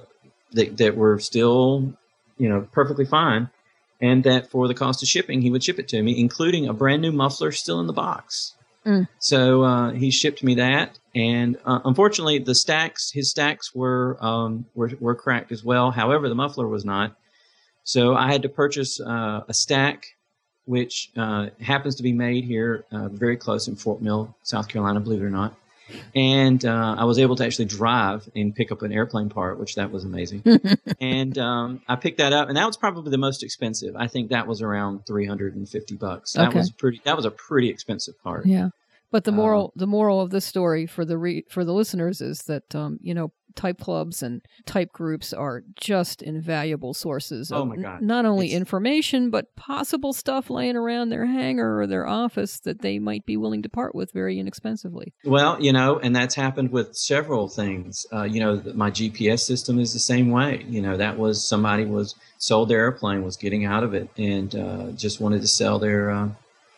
that, 0.51 0.77
that 0.77 0.95
were 0.95 1.19
still 1.19 1.93
you 2.37 2.47
know 2.49 2.67
perfectly 2.71 3.05
fine 3.05 3.49
and 4.01 4.23
that 4.23 4.49
for 4.49 4.67
the 4.67 4.73
cost 4.73 5.01
of 5.03 5.09
shipping 5.09 5.41
he 5.41 5.51
would 5.51 5.63
ship 5.63 5.79
it 5.79 5.87
to 5.87 6.01
me 6.01 6.19
including 6.19 6.67
a 6.67 6.73
brand 6.73 7.01
new 7.01 7.11
muffler 7.11 7.51
still 7.51 7.79
in 7.79 7.87
the 7.87 7.93
box 7.93 8.55
Mm. 8.85 9.09
so 9.19 9.63
uh, 9.63 9.91
he 9.91 10.09
shipped 10.09 10.41
me 10.41 10.55
that 10.55 10.97
and 11.13 11.57
uh, 11.65 11.79
unfortunately 11.83 12.39
the 12.39 12.55
stacks 12.55 13.11
his 13.11 13.29
stacks 13.29 13.75
were, 13.75 14.17
um, 14.21 14.65
were 14.73 14.91
were 15.01 15.15
cracked 15.15 15.51
as 15.51 15.65
well 15.65 15.91
however 15.91 16.29
the 16.29 16.35
muffler 16.35 16.65
was 16.65 16.85
not 16.85 17.13
so 17.89 18.13
I 18.13 18.31
had 18.31 18.43
to 18.43 18.49
purchase 18.49 19.01
uh, 19.01 19.41
a 19.47 19.53
stack, 19.53 20.05
which 20.65 21.09
uh, 21.17 21.47
happens 21.59 21.95
to 21.95 22.03
be 22.03 22.13
made 22.13 22.43
here 22.43 22.85
uh, 22.91 23.09
very 23.09 23.35
close 23.35 23.67
in 23.67 23.75
Fort 23.75 23.99
Mill, 23.99 24.35
South 24.43 24.67
Carolina, 24.67 24.99
believe 24.99 25.23
it 25.23 25.25
or 25.25 25.31
not. 25.31 25.55
And 26.15 26.63
uh, 26.65 26.95
I 26.97 27.03
was 27.05 27.19
able 27.19 27.35
to 27.37 27.45
actually 27.45 27.65
drive 27.65 28.27
and 28.35 28.53
pick 28.55 28.71
up 28.71 28.81
an 28.81 28.91
airplane 28.91 29.29
part, 29.29 29.59
which 29.59 29.75
that 29.75 29.91
was 29.91 30.03
amazing. 30.05 30.43
and 31.01 31.37
um, 31.37 31.81
I 31.87 31.95
picked 31.95 32.17
that 32.17 32.33
up, 32.33 32.47
and 32.47 32.57
that 32.57 32.65
was 32.65 32.77
probably 32.77 33.11
the 33.11 33.17
most 33.17 33.43
expensive. 33.43 33.95
I 33.95 34.07
think 34.07 34.29
that 34.29 34.47
was 34.47 34.61
around 34.61 35.05
three 35.05 35.25
hundred 35.25 35.55
and 35.55 35.67
fifty 35.67 35.95
bucks. 35.95 36.33
That 36.33 36.49
Okay. 36.49 36.59
was 36.59 36.71
pretty. 36.71 37.01
That 37.05 37.15
was 37.15 37.25
a 37.25 37.31
pretty 37.31 37.69
expensive 37.69 38.15
part. 38.23 38.45
Yeah. 38.45 38.69
But 39.11 39.23
the 39.23 39.31
Um, 39.31 39.37
moral 39.37 39.73
the 39.75 39.87
moral 39.87 40.21
of 40.21 40.29
this 40.29 40.45
story 40.45 40.85
for 40.85 41.03
the 41.05 41.17
re- 41.17 41.45
for 41.49 41.65
the 41.65 41.73
listeners 41.73 42.21
is 42.21 42.43
that 42.43 42.73
um, 42.75 42.99
you 43.01 43.13
know 43.13 43.31
type 43.55 43.79
clubs 43.79 44.21
and 44.21 44.41
type 44.67 44.91
groups 44.93 45.33
are 45.33 45.63
just 45.75 46.21
invaluable 46.21 46.93
sources 46.93 47.51
Oh 47.51 47.63
of 47.63 47.67
my 47.69 47.75
n- 47.75 47.81
God. 47.81 48.01
not 48.01 48.23
only 48.23 48.45
It's- 48.45 48.59
information 48.59 49.31
but 49.31 49.53
possible 49.55 50.13
stuff 50.13 50.49
laying 50.51 50.77
around 50.77 51.09
their 51.09 51.25
hangar 51.25 51.79
or 51.81 51.87
their 51.87 52.05
office 52.07 52.59
that 52.61 52.81
they 52.81 52.99
might 52.99 53.25
be 53.25 53.35
willing 53.35 53.63
to 53.63 53.67
part 53.69 53.95
with 53.95 54.11
very 54.13 54.39
inexpensively. 54.39 55.13
Well, 55.25 55.59
you 55.59 55.73
know, 55.73 55.99
and 55.99 56.15
that's 56.15 56.35
happened 56.35 56.71
with 56.71 56.95
several 56.95 57.47
things. 57.49 58.05
Uh, 58.13 58.23
you 58.23 58.39
know, 58.39 58.61
my 58.75 58.91
GPS 58.91 59.39
system 59.39 59.79
is 59.79 59.93
the 59.93 59.99
same 59.99 60.29
way. 60.29 60.63
You 60.69 60.81
know, 60.83 60.95
that 60.95 61.17
was 61.17 61.43
somebody 61.45 61.85
was 61.85 62.13
sold 62.37 62.69
their 62.69 62.79
airplane, 62.81 63.23
was 63.23 63.35
getting 63.35 63.65
out 63.65 63.83
of 63.83 63.93
it, 63.95 64.09
and 64.15 64.55
uh, 64.55 64.91
just 64.91 65.19
wanted 65.19 65.41
to 65.41 65.47
sell 65.47 65.79
their 65.79 66.11
uh, 66.11 66.29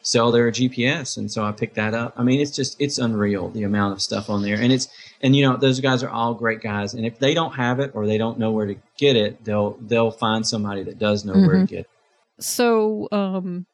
sell 0.01 0.31
their 0.31 0.51
GPS, 0.51 1.17
and 1.17 1.31
so 1.31 1.43
I 1.43 1.51
picked 1.51 1.75
that 1.75 1.93
up. 1.93 2.13
I 2.17 2.23
mean, 2.23 2.39
it's 2.41 2.51
just 2.51 2.79
it's 2.81 2.97
unreal 2.97 3.49
the 3.49 3.63
amount 3.63 3.93
of 3.93 4.01
stuff 4.01 4.29
on 4.29 4.41
there, 4.41 4.55
and 4.59 4.71
it's 4.71 4.87
and 5.21 5.35
you 5.35 5.43
know 5.47 5.57
those 5.57 5.79
guys 5.79 6.03
are 6.03 6.09
all 6.09 6.33
great 6.33 6.61
guys, 6.61 6.93
and 6.93 7.05
if 7.05 7.19
they 7.19 7.33
don't 7.33 7.53
have 7.53 7.79
it 7.79 7.91
or 7.93 8.05
they 8.07 8.17
don't 8.17 8.39
know 8.39 8.51
where 8.51 8.65
to 8.65 8.75
get 8.97 9.15
it, 9.15 9.43
they'll 9.43 9.77
they'll 9.81 10.11
find 10.11 10.45
somebody 10.47 10.83
that 10.83 10.99
does 10.99 11.23
know 11.25 11.37
where 11.37 11.57
to 11.57 11.63
Mhm. 11.63 11.67
get. 11.67 11.79
it. 11.81 11.89
So 12.39 13.07
um, 13.11 13.65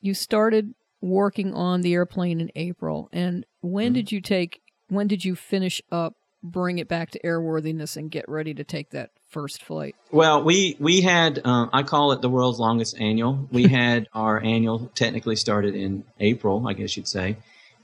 you 0.00 0.14
started 0.14 0.74
working 1.00 1.52
on 1.54 1.80
the 1.80 1.94
airplane 1.94 2.40
in 2.40 2.50
April, 2.54 3.08
and 3.12 3.44
when 3.60 3.90
Mhm. 3.90 3.94
did 3.94 4.12
you 4.12 4.20
take? 4.20 4.60
When 4.88 5.06
did 5.08 5.24
you 5.24 5.34
finish 5.34 5.80
up? 5.90 6.14
Bring 6.44 6.78
it 6.78 6.88
back 6.88 7.10
to 7.12 7.20
airworthiness 7.22 7.96
and 7.96 8.10
get 8.10 8.28
ready 8.28 8.52
to 8.54 8.64
take 8.64 8.90
that 8.90 9.10
first 9.32 9.62
flight. 9.62 9.96
Well, 10.10 10.44
we 10.44 10.76
we 10.78 11.00
had 11.00 11.40
um, 11.44 11.70
I 11.72 11.82
call 11.82 12.12
it 12.12 12.20
the 12.20 12.28
world's 12.28 12.60
longest 12.60 12.98
annual. 13.00 13.48
We 13.50 13.66
had 13.80 14.08
our 14.12 14.40
annual 14.40 14.90
technically 14.94 15.36
started 15.36 15.74
in 15.74 16.04
April, 16.20 16.68
I 16.68 16.74
guess 16.74 16.96
you'd 16.96 17.08
say, 17.08 17.36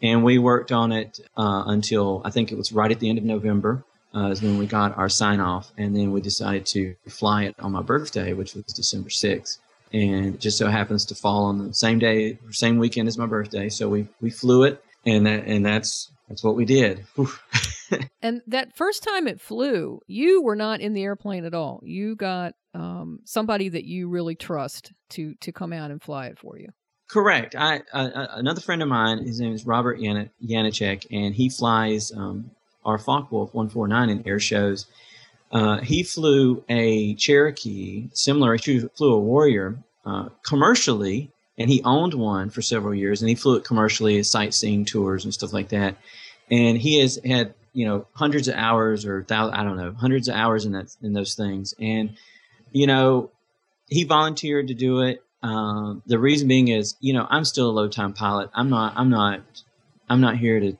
and 0.02 0.22
we 0.22 0.38
worked 0.38 0.70
on 0.70 0.92
it 0.92 1.20
uh, 1.36 1.64
until 1.66 2.22
I 2.24 2.30
think 2.30 2.52
it 2.52 2.58
was 2.58 2.70
right 2.72 2.90
at 2.90 3.00
the 3.00 3.08
end 3.08 3.18
of 3.18 3.24
November 3.24 3.84
uh, 4.14 4.28
is 4.28 4.42
when 4.42 4.58
we 4.58 4.66
got 4.66 4.96
our 4.96 5.08
sign 5.08 5.40
off, 5.40 5.72
and 5.76 5.96
then 5.96 6.12
we 6.12 6.20
decided 6.20 6.66
to 6.66 6.94
fly 7.08 7.44
it 7.44 7.54
on 7.58 7.72
my 7.72 7.82
birthday, 7.82 8.32
which 8.32 8.54
was 8.54 8.64
December 8.64 9.10
sixth, 9.10 9.58
and 9.92 10.34
it 10.34 10.40
just 10.40 10.58
so 10.58 10.68
happens 10.68 11.06
to 11.06 11.14
fall 11.14 11.44
on 11.44 11.66
the 11.66 11.74
same 11.74 11.98
day, 11.98 12.38
same 12.50 12.78
weekend 12.78 13.08
as 13.08 13.18
my 13.18 13.26
birthday. 13.26 13.68
So 13.68 13.88
we 13.88 14.08
we 14.20 14.30
flew 14.30 14.64
it, 14.64 14.82
and 15.06 15.26
that 15.26 15.44
and 15.46 15.64
that's 15.64 16.10
that's 16.28 16.44
what 16.44 16.56
we 16.56 16.64
did. 16.64 17.04
And 18.20 18.42
that 18.46 18.76
first 18.76 19.02
time 19.02 19.26
it 19.26 19.40
flew, 19.40 20.00
you 20.06 20.42
were 20.42 20.56
not 20.56 20.80
in 20.80 20.92
the 20.92 21.02
airplane 21.02 21.44
at 21.44 21.54
all. 21.54 21.80
You 21.82 22.16
got 22.16 22.54
um, 22.74 23.20
somebody 23.24 23.68
that 23.70 23.84
you 23.84 24.08
really 24.08 24.34
trust 24.34 24.92
to 25.10 25.34
to 25.36 25.52
come 25.52 25.72
out 25.72 25.90
and 25.90 26.02
fly 26.02 26.26
it 26.26 26.38
for 26.38 26.58
you. 26.58 26.68
Correct. 27.08 27.54
I 27.56 27.80
uh, 27.92 28.26
another 28.32 28.60
friend 28.60 28.82
of 28.82 28.88
mine. 28.88 29.24
His 29.24 29.40
name 29.40 29.54
is 29.54 29.64
Robert 29.64 29.98
Yan- 30.00 30.30
and 30.40 31.34
he 31.34 31.48
flies 31.48 32.12
um, 32.12 32.50
our 32.84 32.98
Focke-Wulf 32.98 33.54
149 33.54 34.10
in 34.10 34.28
air 34.28 34.38
shows. 34.38 34.86
Uh, 35.50 35.78
he 35.78 36.02
flew 36.02 36.62
a 36.68 37.14
Cherokee, 37.14 38.10
similar. 38.12 38.56
He 38.56 38.80
flew 38.80 39.14
a 39.14 39.18
Warrior 39.18 39.78
uh, 40.04 40.28
commercially, 40.46 41.30
and 41.58 41.68
he 41.68 41.82
owned 41.82 42.14
one 42.14 42.50
for 42.50 42.62
several 42.62 42.94
years. 42.94 43.20
And 43.20 43.28
he 43.28 43.34
flew 43.34 43.56
it 43.56 43.64
commercially 43.64 44.22
sightseeing 44.22 44.84
tours 44.84 45.24
and 45.24 45.34
stuff 45.34 45.52
like 45.52 45.70
that. 45.70 45.96
And 46.50 46.78
he 46.78 47.00
has 47.00 47.18
had 47.24 47.54
you 47.72 47.86
know 47.86 48.06
hundreds 48.14 48.48
of 48.48 48.54
hours 48.54 49.04
or 49.04 49.24
thou- 49.28 49.50
I 49.50 49.62
don't 49.62 49.76
know 49.76 49.92
hundreds 49.92 50.28
of 50.28 50.34
hours 50.34 50.64
in 50.64 50.72
that 50.72 50.94
in 51.02 51.12
those 51.12 51.34
things. 51.34 51.74
And 51.80 52.16
you 52.72 52.86
know 52.86 53.30
he 53.88 54.04
volunteered 54.04 54.68
to 54.68 54.74
do 54.74 55.00
it. 55.00 55.22
Um, 55.42 56.02
the 56.06 56.18
reason 56.18 56.48
being 56.48 56.68
is, 56.68 56.96
you 57.00 57.12
know, 57.12 57.26
I'm 57.28 57.44
still 57.44 57.70
a 57.70 57.72
low 57.72 57.88
time 57.88 58.12
pilot. 58.12 58.50
I'm 58.54 58.70
not. 58.70 58.94
I'm 58.96 59.10
not. 59.10 59.40
I'm 60.08 60.20
not 60.20 60.36
here 60.36 60.60
to. 60.60 60.76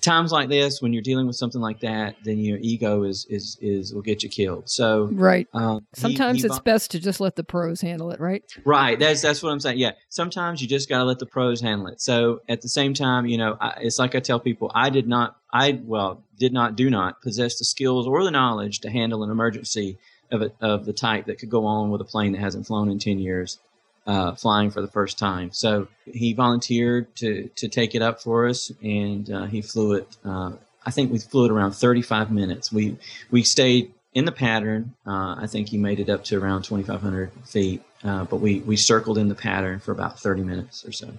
Times 0.00 0.32
like 0.32 0.48
this, 0.48 0.82
when 0.82 0.92
you're 0.92 1.02
dealing 1.02 1.28
with 1.28 1.36
something 1.36 1.60
like 1.60 1.78
that, 1.80 2.16
then 2.24 2.38
your 2.38 2.58
ego 2.60 3.04
is 3.04 3.26
is 3.30 3.56
is 3.60 3.94
will 3.94 4.02
get 4.02 4.24
you 4.24 4.28
killed. 4.28 4.68
So 4.68 5.08
Right. 5.12 5.46
um, 5.54 5.86
Sometimes 5.94 6.40
he 6.40 6.46
it's 6.46 6.56
vol- 6.56 6.62
best 6.64 6.90
to 6.90 6.98
just 6.98 7.20
let 7.20 7.36
the 7.36 7.44
pros 7.44 7.80
handle 7.80 8.10
it, 8.10 8.18
right? 8.18 8.42
Right. 8.64 8.98
That's 8.98 9.22
that's 9.22 9.40
what 9.40 9.50
I'm 9.52 9.60
saying. 9.60 9.78
Yeah. 9.78 9.92
Sometimes 10.08 10.60
you 10.60 10.66
just 10.66 10.88
got 10.88 10.98
to 10.98 11.04
let 11.04 11.20
the 11.20 11.26
pros 11.26 11.60
handle 11.60 11.86
it. 11.86 12.00
So 12.00 12.40
at 12.48 12.60
the 12.62 12.68
same 12.68 12.92
time, 12.92 13.26
you 13.26 13.38
know, 13.38 13.56
I, 13.60 13.78
it's 13.82 14.00
like 14.00 14.16
I 14.16 14.20
tell 14.20 14.40
people, 14.40 14.72
I 14.74 14.90
did 14.90 15.06
not, 15.06 15.36
I 15.52 15.80
well, 15.84 16.22
did 16.38 16.52
not, 16.52 16.74
do 16.74 16.90
not 16.90 17.22
possess 17.22 17.56
the 17.58 17.64
skills 17.64 18.08
or 18.08 18.24
the 18.24 18.32
knowledge 18.32 18.80
to 18.80 18.90
handle 18.90 19.22
an 19.22 19.30
emergency 19.30 19.96
of 20.32 20.42
a, 20.42 20.50
of 20.60 20.86
the 20.86 20.92
type 20.92 21.26
that 21.26 21.38
could 21.38 21.50
go 21.50 21.66
on 21.66 21.90
with 21.90 22.00
a 22.00 22.04
plane 22.04 22.32
that 22.32 22.40
hasn't 22.40 22.66
flown 22.66 22.88
in 22.90 22.98
ten 22.98 23.20
years, 23.20 23.58
uh, 24.06 24.34
flying 24.34 24.70
for 24.70 24.80
the 24.80 24.88
first 24.88 25.18
time. 25.18 25.50
So 25.52 25.88
he 26.04 26.32
volunteered 26.32 27.14
to 27.16 27.48
to 27.56 27.68
take 27.68 27.94
it 27.94 28.02
up 28.02 28.22
for 28.22 28.46
us, 28.46 28.72
and 28.82 29.30
uh, 29.30 29.44
he 29.46 29.62
flew 29.62 29.94
it. 29.94 30.16
Uh, 30.24 30.52
I 30.84 30.90
think 30.90 31.12
we 31.12 31.18
flew 31.18 31.44
it 31.44 31.50
around 31.50 31.72
35 31.72 32.30
minutes. 32.30 32.72
We 32.72 32.96
we 33.30 33.42
stayed 33.42 33.92
in 34.14 34.24
the 34.24 34.32
pattern. 34.32 34.94
Uh, 35.06 35.36
I 35.38 35.46
think 35.46 35.68
he 35.68 35.78
made 35.78 36.00
it 36.00 36.08
up 36.10 36.24
to 36.24 36.38
around 36.38 36.62
2,500 36.62 37.30
feet, 37.44 37.82
uh, 38.04 38.24
but 38.24 38.36
we 38.38 38.60
we 38.60 38.76
circled 38.76 39.18
in 39.18 39.28
the 39.28 39.34
pattern 39.34 39.78
for 39.80 39.92
about 39.92 40.18
30 40.18 40.42
minutes 40.42 40.84
or 40.84 40.92
so. 40.92 41.10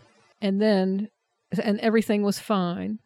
And 0.42 0.62
then, 0.62 1.10
and 1.62 1.80
everything 1.80 2.24
was 2.24 2.40
fine. 2.40 3.00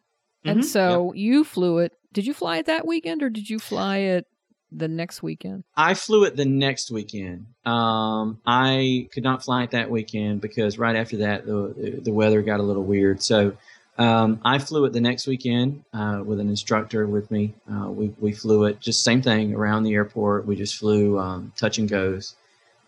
And 0.44 0.60
Mhm. 0.60 0.64
so 0.64 1.12
you 1.14 1.44
flew 1.44 1.78
it. 1.78 1.92
Did 2.12 2.26
you 2.26 2.34
fly 2.34 2.58
it 2.58 2.66
that 2.66 2.86
weekend 2.86 3.22
or 3.22 3.30
did 3.30 3.48
you 3.48 3.58
fly 3.58 3.98
it 3.98 4.26
the 4.70 4.88
next 4.88 5.22
weekend? 5.22 5.64
I 5.76 5.94
flew 5.94 6.24
it 6.24 6.36
the 6.36 6.44
next 6.44 6.90
weekend. 6.90 7.46
Um, 7.64 8.40
I 8.46 9.08
could 9.12 9.22
not 9.24 9.42
fly 9.44 9.62
it 9.64 9.70
that 9.72 9.90
weekend 9.90 10.40
because 10.40 10.78
right 10.78 10.96
after 10.96 11.18
that 11.18 11.46
the 11.46 12.00
the 12.02 12.12
weather 12.12 12.42
got 12.42 12.60
a 12.60 12.62
little 12.62 12.84
weird. 12.84 13.22
So 13.22 13.54
um, 13.98 14.40
I 14.44 14.58
flew 14.58 14.84
it 14.84 14.92
the 14.92 15.00
next 15.00 15.26
weekend 15.26 15.82
uh, 15.92 16.22
with 16.24 16.38
an 16.38 16.48
instructor 16.48 17.06
with 17.06 17.30
me. 17.30 17.54
Uh, 17.70 17.90
we 17.90 18.14
we 18.20 18.32
flew 18.32 18.64
it 18.64 18.80
just 18.80 19.02
same 19.02 19.22
thing 19.22 19.54
around 19.54 19.82
the 19.84 19.94
airport. 19.94 20.46
We 20.46 20.54
just 20.56 20.76
flew 20.76 21.18
um, 21.18 21.52
touch 21.56 21.78
and 21.78 21.88
goes. 21.88 22.34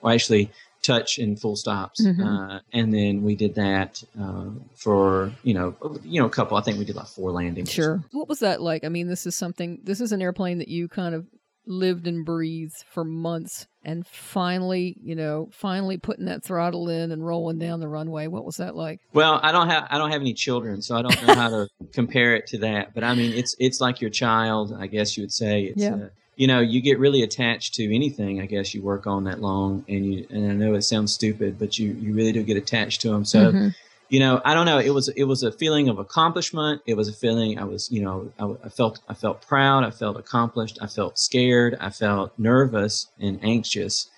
Well, 0.01 0.15
actually, 0.15 0.51
touch 0.83 1.19
and 1.19 1.39
full 1.39 1.57
stops, 1.57 2.01
Mhm. 2.01 2.25
uh, 2.25 2.61
and 2.73 2.95
then 2.95 3.23
we 3.23 3.35
did 3.35 3.57
that 3.57 4.03
uh, 4.19 4.47
for 4.77 5.31
you 5.43 5.53
know 5.53 5.75
you 6.05 6.21
know 6.21 6.27
a 6.27 6.31
couple. 6.31 6.57
I 6.57 6.63
think 6.63 6.79
we 6.79 6.85
did 6.85 6.97
like 6.97 7.07
four 7.09 7.33
landings. 7.33 7.71
Sure. 7.71 8.03
What 8.13 8.29
was 8.29 8.39
that 8.39 8.63
like? 8.63 8.85
I 8.85 8.89
mean, 8.89 9.09
this 9.09 9.27
is 9.27 9.35
something, 9.37 9.81
this 9.85 10.01
is 10.01 10.13
an 10.13 10.23
airplane 10.23 10.59
that 10.59 10.69
you 10.69 10.89
kind 10.89 11.15
of 11.15 11.27
lived 11.67 12.07
and 12.07 12.25
breathed 12.25 12.85
for 12.91 13.05
months. 13.05 13.67
And 13.83 14.07
finally, 14.07 14.97
you 15.03 15.15
know, 15.15 15.49
finally 15.53 15.97
putting 15.97 16.27
that 16.27 16.45
throttle 16.45 16.89
in 16.89 17.13
and 17.13 17.25
rolling 17.25 17.59
down 17.59 17.81
the 17.81 17.89
runway. 17.89 18.27
What 18.27 18.45
was 18.45 18.59
that 18.59 18.77
like? 18.77 19.01
Well, 19.13 19.41
I 19.43 19.53
don't 19.53 19.69
have 19.71 19.87
I 19.91 19.99
don't 19.99 20.11
have 20.11 20.21
any 20.21 20.35
children, 20.35 20.83
so 20.83 20.97
I 20.97 21.03
don't 21.03 21.27
know 21.27 21.35
how 21.35 21.49
to 21.49 21.69
compare 21.93 22.35
it 22.35 22.47
to 22.49 22.59
that. 22.59 22.95
But 22.95 23.05
I 23.05 23.15
mean, 23.15 23.33
it's 23.33 23.57
it's 23.59 23.81
like 23.81 24.01
your 24.01 24.11
child, 24.11 24.77
I 24.79 24.87
guess 24.87 25.17
you 25.17 25.23
would 25.23 25.33
say. 25.33 25.65
It's, 25.65 25.83
Yeah. 25.83 25.95
Uh, 25.95 26.09
you 26.37 26.47
know, 26.47 26.61
you 26.61 26.81
get 26.81 26.99
really 26.99 27.23
attached 27.23 27.75
to 27.75 27.95
anything. 27.95 28.41
I 28.41 28.47
guess 28.47 28.73
you 28.75 28.81
work 28.81 29.07
on 29.07 29.25
that 29.25 29.41
long, 29.43 29.85
and 29.89 30.15
you 30.15 30.27
and 30.31 30.51
I 30.51 30.55
know 30.55 30.75
it 30.75 30.83
sounds 30.83 31.13
stupid, 31.13 31.59
but 31.59 31.79
you 31.79 31.93
you 31.93 32.15
really 32.15 32.33
do 32.33 32.43
get 32.43 32.57
attached 32.57 33.03
to 33.03 33.11
them. 33.11 33.25
So 33.27 33.53
Mhm. 33.53 33.75
You 34.11 34.21
know, 34.21 34.43
I 34.45 34.53
don't 34.53 34.67
know. 34.67 34.79
It 34.79 34.91
was 34.91 35.09
it 35.09 35.25
was 35.25 35.43
a 35.43 35.51
feeling 35.51 35.89
of 35.89 35.99
accomplishment. 35.99 36.83
It 36.85 36.95
was 36.95 37.09
a 37.09 37.13
feeling 37.13 37.59
I 37.59 37.65
was 37.65 37.91
you 37.91 38.03
know 38.03 38.31
I, 38.39 38.67
I 38.67 38.69
felt 38.69 39.01
I 39.09 39.15
felt 39.15 39.41
proud. 39.47 39.85
I 39.85 39.91
felt 39.91 40.19
accomplished. 40.19 40.79
I 40.83 40.87
felt 40.87 41.19
scared. 41.19 41.79
I 41.81 41.91
felt 41.91 42.39
nervous 42.39 43.09
and 43.19 43.39
anxious 43.43 44.11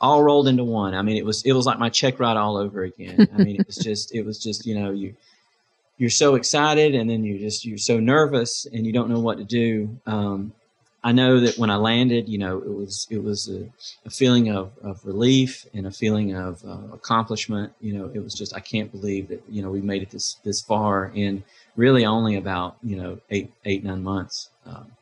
all 0.00 0.22
rolled 0.22 0.48
into 0.48 0.64
one. 0.64 0.94
I 0.94 1.02
mean, 1.02 1.16
it 1.16 1.24
was 1.24 1.42
it 1.44 1.52
was 1.52 1.66
like 1.66 1.78
my 1.78 1.88
check 1.88 2.20
ride 2.20 2.36
all 2.36 2.56
over 2.56 2.82
again. 2.82 3.28
I 3.32 3.42
mean, 3.42 3.60
it 3.60 3.66
was 3.66 3.76
just 3.88 4.14
it 4.14 4.24
was 4.24 4.38
just 4.42 4.66
you 4.66 4.78
know 4.78 4.90
you 4.90 5.14
you're 5.96 6.10
so 6.10 6.34
excited 6.34 6.94
and 6.94 7.08
then 7.08 7.24
you 7.24 7.38
just 7.38 7.64
you're 7.64 7.78
so 7.78 8.00
nervous 8.00 8.66
and 8.66 8.84
you 8.86 8.92
don't 8.92 9.08
know 9.08 9.20
what 9.20 9.38
to 9.38 9.44
do. 9.44 10.00
Um, 10.06 10.52
I 11.04 11.12
know 11.12 11.38
that 11.40 11.58
when 11.58 11.68
I 11.68 11.76
landed, 11.76 12.30
you 12.30 12.38
know, 12.38 12.56
it 12.56 12.72
was 12.72 13.06
it 13.10 13.22
was 13.22 13.50
a, 13.50 13.68
a 14.06 14.10
feeling 14.10 14.48
of, 14.48 14.72
of 14.82 15.04
relief 15.04 15.66
and 15.74 15.86
a 15.86 15.90
feeling 15.90 16.34
of 16.34 16.64
uh, 16.64 16.94
accomplishment. 16.94 17.74
You 17.82 17.98
know, 17.98 18.10
it 18.14 18.20
was 18.20 18.32
just 18.32 18.56
I 18.56 18.60
can't 18.60 18.90
believe 18.90 19.28
that 19.28 19.42
you 19.50 19.62
know 19.62 19.70
we 19.70 19.82
made 19.82 20.02
it 20.02 20.10
this 20.10 20.36
this 20.44 20.62
far 20.62 21.12
in 21.14 21.44
really 21.76 22.06
only 22.06 22.36
about 22.36 22.78
you 22.82 22.96
know 22.96 23.20
eight 23.28 23.52
eight 23.66 23.84
nine 23.84 24.02
months. 24.02 24.48
Um, 24.64 24.92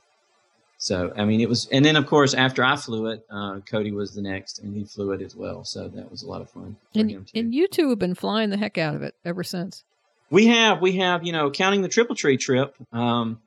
so 0.76 1.12
I 1.16 1.24
mean, 1.24 1.40
it 1.40 1.48
was, 1.48 1.68
and 1.70 1.84
then 1.84 1.94
of 1.94 2.08
course 2.08 2.34
after 2.34 2.64
I 2.64 2.74
flew 2.74 3.06
it, 3.06 3.24
uh, 3.30 3.60
Cody 3.60 3.92
was 3.92 4.12
the 4.12 4.22
next, 4.22 4.58
and 4.58 4.76
he 4.76 4.82
flew 4.82 5.12
it 5.12 5.22
as 5.22 5.36
well. 5.36 5.62
So 5.64 5.86
that 5.86 6.10
was 6.10 6.24
a 6.24 6.28
lot 6.28 6.40
of 6.40 6.50
fun 6.50 6.76
And, 6.96 7.30
and 7.32 7.54
you 7.54 7.68
two 7.68 7.90
have 7.90 8.00
been 8.00 8.16
flying 8.16 8.50
the 8.50 8.56
heck 8.56 8.76
out 8.76 8.96
of 8.96 9.02
it 9.02 9.14
ever 9.24 9.44
since. 9.44 9.84
We 10.30 10.46
have, 10.46 10.80
we 10.80 10.96
have, 10.96 11.24
you 11.24 11.30
know, 11.30 11.52
counting 11.52 11.82
the 11.82 11.88
Triple 11.88 12.16
Tree 12.16 12.36
trip, 12.36 12.74
um, 12.92 13.40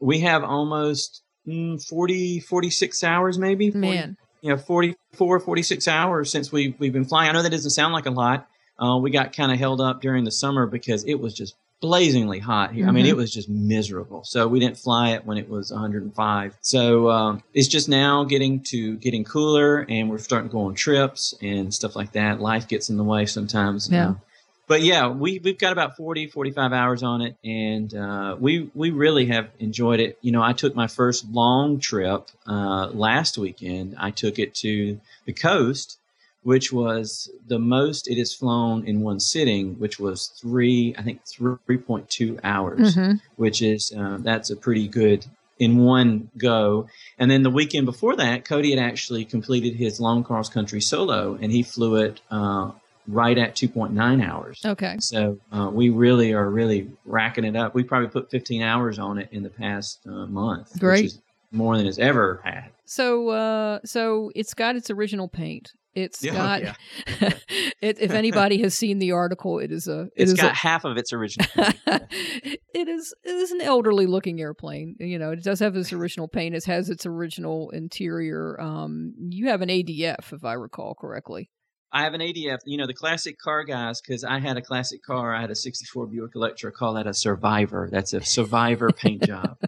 we 0.00 0.20
have 0.20 0.42
almost 0.42 1.22
mm, 1.46 1.82
40, 1.88 2.40
46 2.40 3.04
hours 3.04 3.38
maybe. 3.38 3.70
40, 3.70 3.80
Man. 3.80 4.16
you 4.42 4.50
know, 4.50 4.56
44, 4.56 5.40
46 5.40 5.88
hours 5.88 6.30
since 6.30 6.50
we, 6.52 6.74
we've 6.78 6.92
been 6.92 7.04
flying. 7.04 7.30
I 7.30 7.32
know 7.32 7.42
that 7.42 7.50
doesn't 7.50 7.70
sound 7.70 7.92
like 7.92 8.06
a 8.06 8.10
lot. 8.10 8.48
Uh, 8.78 8.96
we 8.96 9.10
got 9.10 9.34
kind 9.36 9.52
of 9.52 9.58
held 9.58 9.80
up 9.80 10.00
during 10.00 10.24
the 10.24 10.30
summer 10.30 10.66
because 10.66 11.04
it 11.04 11.14
was 11.20 11.34
just 11.34 11.54
blazingly 11.82 12.38
hot 12.38 12.72
here. 12.74 12.86
I 12.86 12.90
mean, 12.90 13.06
Mhm. 13.06 13.10
it 13.10 13.16
was 13.16 13.32
just 13.32 13.48
miserable. 13.48 14.22
So 14.24 14.46
we 14.48 14.60
didn't 14.60 14.76
fly 14.76 15.10
it 15.12 15.24
when 15.24 15.38
it 15.38 15.48
was 15.48 15.70
105. 15.72 16.56
So 16.60 17.10
um, 17.10 17.42
it's 17.54 17.68
just 17.68 17.88
now 17.88 18.24
getting 18.24 18.60
to 18.64 18.96
getting 18.96 19.24
cooler, 19.24 19.86
and 19.88 20.10
we're 20.10 20.18
starting 20.18 20.50
to 20.50 20.52
go 20.52 20.66
on 20.66 20.74
trips 20.74 21.32
and 21.40 21.72
stuff 21.72 21.96
like 21.96 22.12
that. 22.12 22.40
Life 22.40 22.68
gets 22.68 22.90
in 22.90 22.98
the 22.98 23.04
way 23.04 23.24
sometimes. 23.24 23.88
Yeah. 23.90 24.08
Um, 24.08 24.20
but 24.70 24.82
yeah, 24.82 25.08
we 25.08 25.40
we've 25.40 25.58
got 25.58 25.72
about 25.72 25.96
40, 25.96 26.28
45 26.28 26.72
hours 26.72 27.02
on 27.02 27.22
it, 27.22 27.34
and 27.44 27.92
uh, 27.92 28.36
we 28.38 28.70
we 28.72 28.90
really 28.90 29.26
have 29.26 29.48
enjoyed 29.58 29.98
it. 29.98 30.16
You 30.22 30.30
know, 30.30 30.44
I 30.44 30.52
took 30.52 30.76
my 30.76 30.86
first 30.86 31.28
long 31.28 31.80
trip 31.80 32.28
uh, 32.46 32.86
last 32.92 33.36
weekend. 33.36 33.96
I 33.98 34.12
took 34.12 34.38
it 34.38 34.54
to 34.66 35.00
the 35.24 35.32
coast, 35.32 35.98
which 36.44 36.72
was 36.72 37.28
the 37.48 37.58
most 37.58 38.06
it 38.06 38.16
has 38.18 38.32
flown 38.32 38.86
in 38.86 39.00
one 39.00 39.18
sitting, 39.18 39.74
which 39.80 39.98
was 39.98 40.28
three, 40.40 40.94
I 40.96 41.02
think 41.02 41.22
three 41.26 41.78
point 41.78 42.08
two 42.08 42.38
hours, 42.44 42.94
Mhm. 42.94 43.20
which 43.34 43.62
is 43.62 43.92
uh, 43.92 44.18
that's 44.20 44.50
a 44.50 44.56
pretty 44.56 44.86
good 44.86 45.26
in 45.58 45.78
one 45.78 46.30
go. 46.38 46.86
And 47.18 47.28
then 47.28 47.42
the 47.42 47.50
weekend 47.50 47.86
before 47.86 48.14
that, 48.14 48.44
Cody 48.44 48.70
had 48.70 48.78
actually 48.78 49.24
completed 49.24 49.74
his 49.74 49.98
long 49.98 50.22
cross 50.22 50.48
country 50.48 50.80
solo, 50.80 51.36
and 51.42 51.50
he 51.50 51.64
flew 51.64 51.96
it 51.96 52.20
uh, 52.30 52.70
right 53.10 53.36
at 53.36 53.56
two 53.56 53.68
point 53.68 53.92
nine 53.92 54.20
hours. 54.20 54.60
Okay. 54.64 54.96
So 55.00 55.38
uh, 55.52 55.70
we 55.72 55.90
really 55.90 56.32
are 56.32 56.48
really 56.48 56.90
racking 57.04 57.44
it 57.44 57.56
up. 57.56 57.74
We 57.74 57.82
probably 57.82 58.08
put 58.08 58.30
15 58.30 58.62
hours 58.62 58.98
on 58.98 59.18
it 59.18 59.28
in 59.32 59.42
the 59.42 59.50
past 59.50 60.00
uh, 60.06 60.26
month. 60.26 60.78
Great. 60.78 61.02
Which 61.02 61.12
is 61.12 61.20
more 61.52 61.76
than 61.76 61.86
it's 61.86 61.98
ever 61.98 62.40
had. 62.44 62.70
So, 62.84 63.28
uh, 63.28 63.80
so 63.84 64.30
it's 64.34 64.54
got 64.54 64.76
its 64.76 64.90
original 64.90 65.28
paint. 65.28 65.72
It's 65.94 66.22
Yeah, 66.22 66.32
got. 66.32 66.62
yeah. 66.62 66.74
it, 67.80 68.00
if 68.00 68.12
anybody 68.12 68.62
has 68.62 68.74
seen 68.74 69.00
the 69.00 69.10
article, 69.10 69.58
it 69.58 69.72
is 69.72 69.88
a. 69.88 70.02
It 70.02 70.12
It's 70.14 70.32
is 70.32 70.40
got 70.40 70.52
a, 70.52 70.54
half 70.54 70.84
of 70.84 70.96
its 70.96 71.12
original. 71.12 71.48
it 71.56 72.88
is 72.88 73.12
it 73.24 73.34
is 73.34 73.50
an 73.50 73.60
elderly 73.60 74.06
looking 74.06 74.40
airplane. 74.40 74.94
You 75.00 75.18
know, 75.18 75.32
it 75.32 75.42
does 75.42 75.58
have 75.58 75.74
its 75.76 75.92
original 75.92 76.28
paint. 76.28 76.54
It 76.54 76.64
has 76.66 76.90
its 76.90 77.06
original 77.06 77.70
interior. 77.70 78.60
Um, 78.60 79.14
you 79.30 79.48
have 79.48 79.62
an 79.62 79.68
ADF, 79.68 80.32
if 80.32 80.44
I 80.44 80.52
recall 80.52 80.94
correctly. 80.94 81.50
I 81.92 82.04
have 82.04 82.14
an 82.14 82.20
ADF, 82.20 82.60
you 82.66 82.76
know, 82.76 82.86
the 82.86 82.94
classic 82.94 83.38
car 83.38 83.64
guys, 83.64 84.00
because 84.00 84.22
I 84.22 84.38
had 84.38 84.56
a 84.56 84.62
classic 84.62 85.02
car. 85.02 85.34
I 85.34 85.40
had 85.40 85.50
a 85.50 85.56
64 85.56 86.06
Buick 86.06 86.32
Electra. 86.36 86.70
Call 86.70 86.94
that 86.94 87.06
a 87.06 87.14
Survivor. 87.14 87.88
That's 87.90 88.12
a 88.12 88.22
Survivor 88.22 88.90
paint 88.92 89.24
job. 89.24 89.58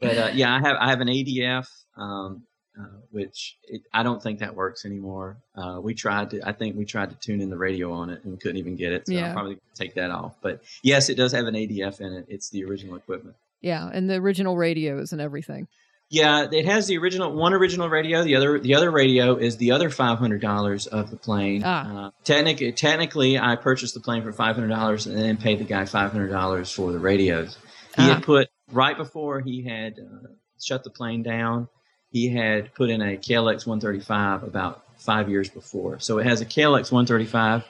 But 0.00 0.16
uh, 0.16 0.30
yeah, 0.32 0.54
I 0.54 0.60
have 0.60 0.76
I 0.80 0.90
have 0.90 1.00
an 1.00 1.08
ADF, 1.08 1.66
um, 1.96 2.44
uh, 2.80 2.86
which 3.10 3.56
it, 3.64 3.82
I 3.92 4.02
don't 4.04 4.22
think 4.22 4.38
that 4.38 4.54
works 4.54 4.84
anymore. 4.84 5.38
Uh, 5.56 5.80
we 5.82 5.94
tried 5.94 6.30
to, 6.30 6.48
I 6.48 6.52
think 6.52 6.76
we 6.76 6.84
tried 6.84 7.10
to 7.10 7.16
tune 7.16 7.40
in 7.40 7.50
the 7.50 7.58
radio 7.58 7.92
on 7.92 8.10
it 8.10 8.22
and 8.22 8.32
we 8.32 8.38
couldn't 8.38 8.58
even 8.58 8.76
get 8.76 8.92
it. 8.92 9.06
So 9.08 9.14
Yeah. 9.14 9.28
I'll 9.28 9.32
probably 9.32 9.58
take 9.74 9.94
that 9.94 10.12
off. 10.12 10.36
But 10.40 10.62
yes, 10.84 11.08
it 11.08 11.16
does 11.16 11.32
have 11.32 11.46
an 11.46 11.54
ADF 11.54 12.00
in 12.00 12.12
it. 12.12 12.26
It's 12.28 12.48
the 12.50 12.64
original 12.64 12.94
equipment. 12.94 13.34
Yeah, 13.60 13.90
and 13.92 14.08
the 14.08 14.14
original 14.14 14.56
radios 14.56 15.12
and 15.12 15.20
everything. 15.20 15.66
Yeah, 16.10 16.46
it 16.50 16.64
has 16.64 16.86
the 16.86 16.96
original 16.98 17.32
one 17.34 17.52
original 17.52 17.88
radio. 17.88 18.22
The 18.24 18.36
other 18.36 18.58
the 18.58 18.74
other 18.74 18.90
radio 18.90 19.36
is 19.36 19.58
the 19.58 19.72
other 19.72 19.90
five 19.90 20.18
hundred 20.18 20.40
dollars 20.40 20.86
of 20.86 21.10
the 21.10 21.16
plane. 21.16 21.62
Ah. 21.64 22.06
Uh, 22.06 22.10
technically, 22.24 22.72
technically, 22.72 23.38
I 23.38 23.56
purchased 23.56 23.92
the 23.94 24.00
plane 24.00 24.22
for 24.22 24.32
five 24.32 24.54
hundred 24.56 24.68
dollars 24.68 25.06
and 25.06 25.18
then 25.18 25.36
paid 25.36 25.58
the 25.58 25.64
guy 25.64 25.84
five 25.84 26.12
hundred 26.12 26.28
dollars 26.28 26.70
for 26.72 26.92
the 26.92 26.98
radios. 26.98 27.58
He 27.96 28.02
Ah. 28.02 28.14
had 28.14 28.22
put 28.22 28.48
right 28.72 28.96
before 28.96 29.40
he 29.40 29.62
had 29.64 29.94
uh, 29.98 30.28
shut 30.62 30.82
the 30.82 30.90
plane 30.90 31.22
down. 31.22 31.68
He 32.10 32.30
had 32.30 32.72
put 32.74 32.88
in 32.88 33.02
a 33.02 33.18
KLX 33.18 33.66
one 33.66 33.80
thirty 33.80 34.00
five 34.00 34.42
about 34.44 34.82
five 34.96 35.28
years 35.28 35.50
before. 35.50 36.00
So 36.00 36.16
it 36.18 36.24
has 36.26 36.40
a 36.40 36.46
KLX 36.46 36.90
one 36.90 37.04
thirty 37.04 37.26
five. 37.26 37.64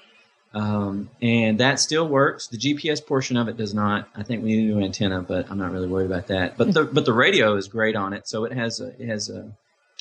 Um, 0.54 1.10
and 1.20 1.58
that 1.60 1.78
still 1.78 2.08
works. 2.08 2.46
The 2.48 2.56
GPS 2.56 3.04
portion 3.04 3.36
of 3.36 3.48
it 3.48 3.56
does 3.56 3.74
not. 3.74 4.08
I 4.16 4.22
think 4.22 4.42
we 4.42 4.56
need 4.56 4.70
a 4.70 4.74
new 4.74 4.84
antenna, 4.84 5.22
but 5.22 5.50
I'm 5.50 5.58
not 5.58 5.72
really 5.72 5.88
worried 5.88 6.06
about 6.06 6.28
that. 6.28 6.56
But 6.56 6.72
the 6.72 6.84
but 6.84 7.04
the 7.04 7.12
radio 7.12 7.56
is 7.56 7.68
great 7.68 7.96
on 7.96 8.12
it. 8.12 8.26
So 8.28 8.44
it 8.44 8.52
has 8.52 8.80
a 8.80 8.88
it 9.00 9.08
has 9.08 9.28
a 9.28 9.52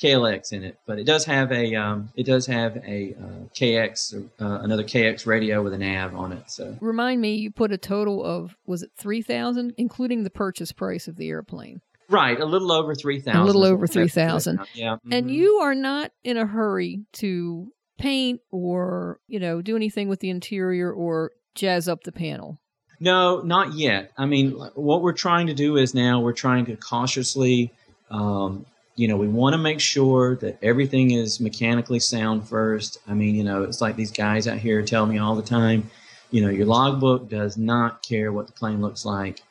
KLX 0.02 0.52
in 0.52 0.64
it, 0.64 0.78
but 0.86 0.98
it 0.98 1.04
does 1.04 1.24
have 1.24 1.52
a 1.52 1.74
um, 1.74 2.10
it 2.16 2.24
does 2.24 2.46
have 2.46 2.76
a 2.78 3.14
uh, 3.20 3.44
KX 3.54 4.14
uh, 4.40 4.60
another 4.62 4.84
KX 4.84 5.26
radio 5.26 5.62
with 5.62 5.74
a 5.74 5.78
nav 5.78 6.14
on 6.14 6.32
it. 6.32 6.50
So 6.50 6.76
Remind 6.80 7.20
me, 7.20 7.34
you 7.34 7.50
put 7.50 7.72
a 7.72 7.78
total 7.78 8.24
of 8.24 8.56
was 8.66 8.82
it 8.82 8.90
three 8.96 9.22
thousand, 9.22 9.74
including 9.76 10.22
the 10.22 10.30
purchase 10.30 10.72
price 10.72 11.08
of 11.08 11.16
the 11.16 11.28
airplane. 11.28 11.80
right, 12.08 12.40
a 12.40 12.46
little 12.46 12.72
over 12.72 12.94
three 12.94 13.20
thousand. 13.20 13.42
A 13.42 13.44
little 13.44 13.64
over 13.64 13.86
3,000. 13.86 14.60
Yeah, 14.74 14.96
And 15.10 15.26
mhm. 15.26 15.32
you 15.32 15.54
are 15.62 15.74
not 15.74 16.12
in 16.24 16.36
a 16.36 16.46
hurry 16.46 17.00
to 17.14 17.70
paint 17.98 18.40
or 18.50 19.20
you 19.26 19.38
know 19.38 19.60
do 19.60 19.76
anything 19.76 20.08
with 20.08 20.20
the 20.20 20.30
interior 20.30 20.92
or 20.92 21.32
jazz 21.54 21.88
up 21.88 22.04
the 22.04 22.12
panel. 22.12 22.60
No, 23.00 23.40
not 23.42 23.74
yet. 23.74 24.12
I 24.16 24.26
mean, 24.26 24.52
what 24.74 25.02
we're 25.02 25.12
trying 25.12 25.46
to 25.48 25.54
do 25.54 25.76
is 25.76 25.94
now 25.94 26.20
we're 26.20 26.32
trying 26.32 26.66
to 26.66 26.76
cautiously, 26.76 27.72
um, 28.10 28.66
you 28.96 29.06
know, 29.06 29.16
we 29.16 29.28
want 29.28 29.54
to 29.54 29.58
make 29.58 29.80
sure 29.80 30.34
that 30.36 30.58
everything 30.62 31.12
is 31.12 31.38
mechanically 31.38 32.00
sound 32.00 32.48
first. 32.48 32.98
I 33.06 33.14
mean, 33.14 33.36
you 33.36 33.44
know, 33.44 33.62
it's 33.62 33.80
like 33.80 33.94
these 33.94 34.10
guys 34.10 34.48
out 34.48 34.58
here 34.58 34.82
tell 34.82 35.06
me 35.06 35.18
all 35.18 35.36
the 35.36 35.42
time, 35.42 35.90
you 36.32 36.42
know, 36.42 36.50
your 36.50 36.66
logbook 36.66 37.28
does 37.28 37.56
not 37.56 38.02
care 38.02 38.32
what 38.32 38.48
the 38.48 38.52
plane 38.52 38.80
looks 38.80 39.04
like. 39.04 39.42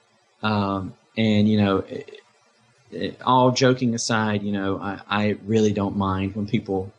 Um, 0.44 0.94
and, 1.16 1.48
you 1.48 1.58
know, 1.58 1.78
it, 1.78 2.20
it, 2.92 3.22
all 3.22 3.52
joking 3.52 3.96
aside, 3.96 4.44
you 4.44 4.52
know, 4.52 4.78
I, 4.78 5.00
I 5.08 5.38
really 5.46 5.72
don't 5.72 5.96
mind 5.96 6.36
when 6.36 6.48
people 6.48 6.92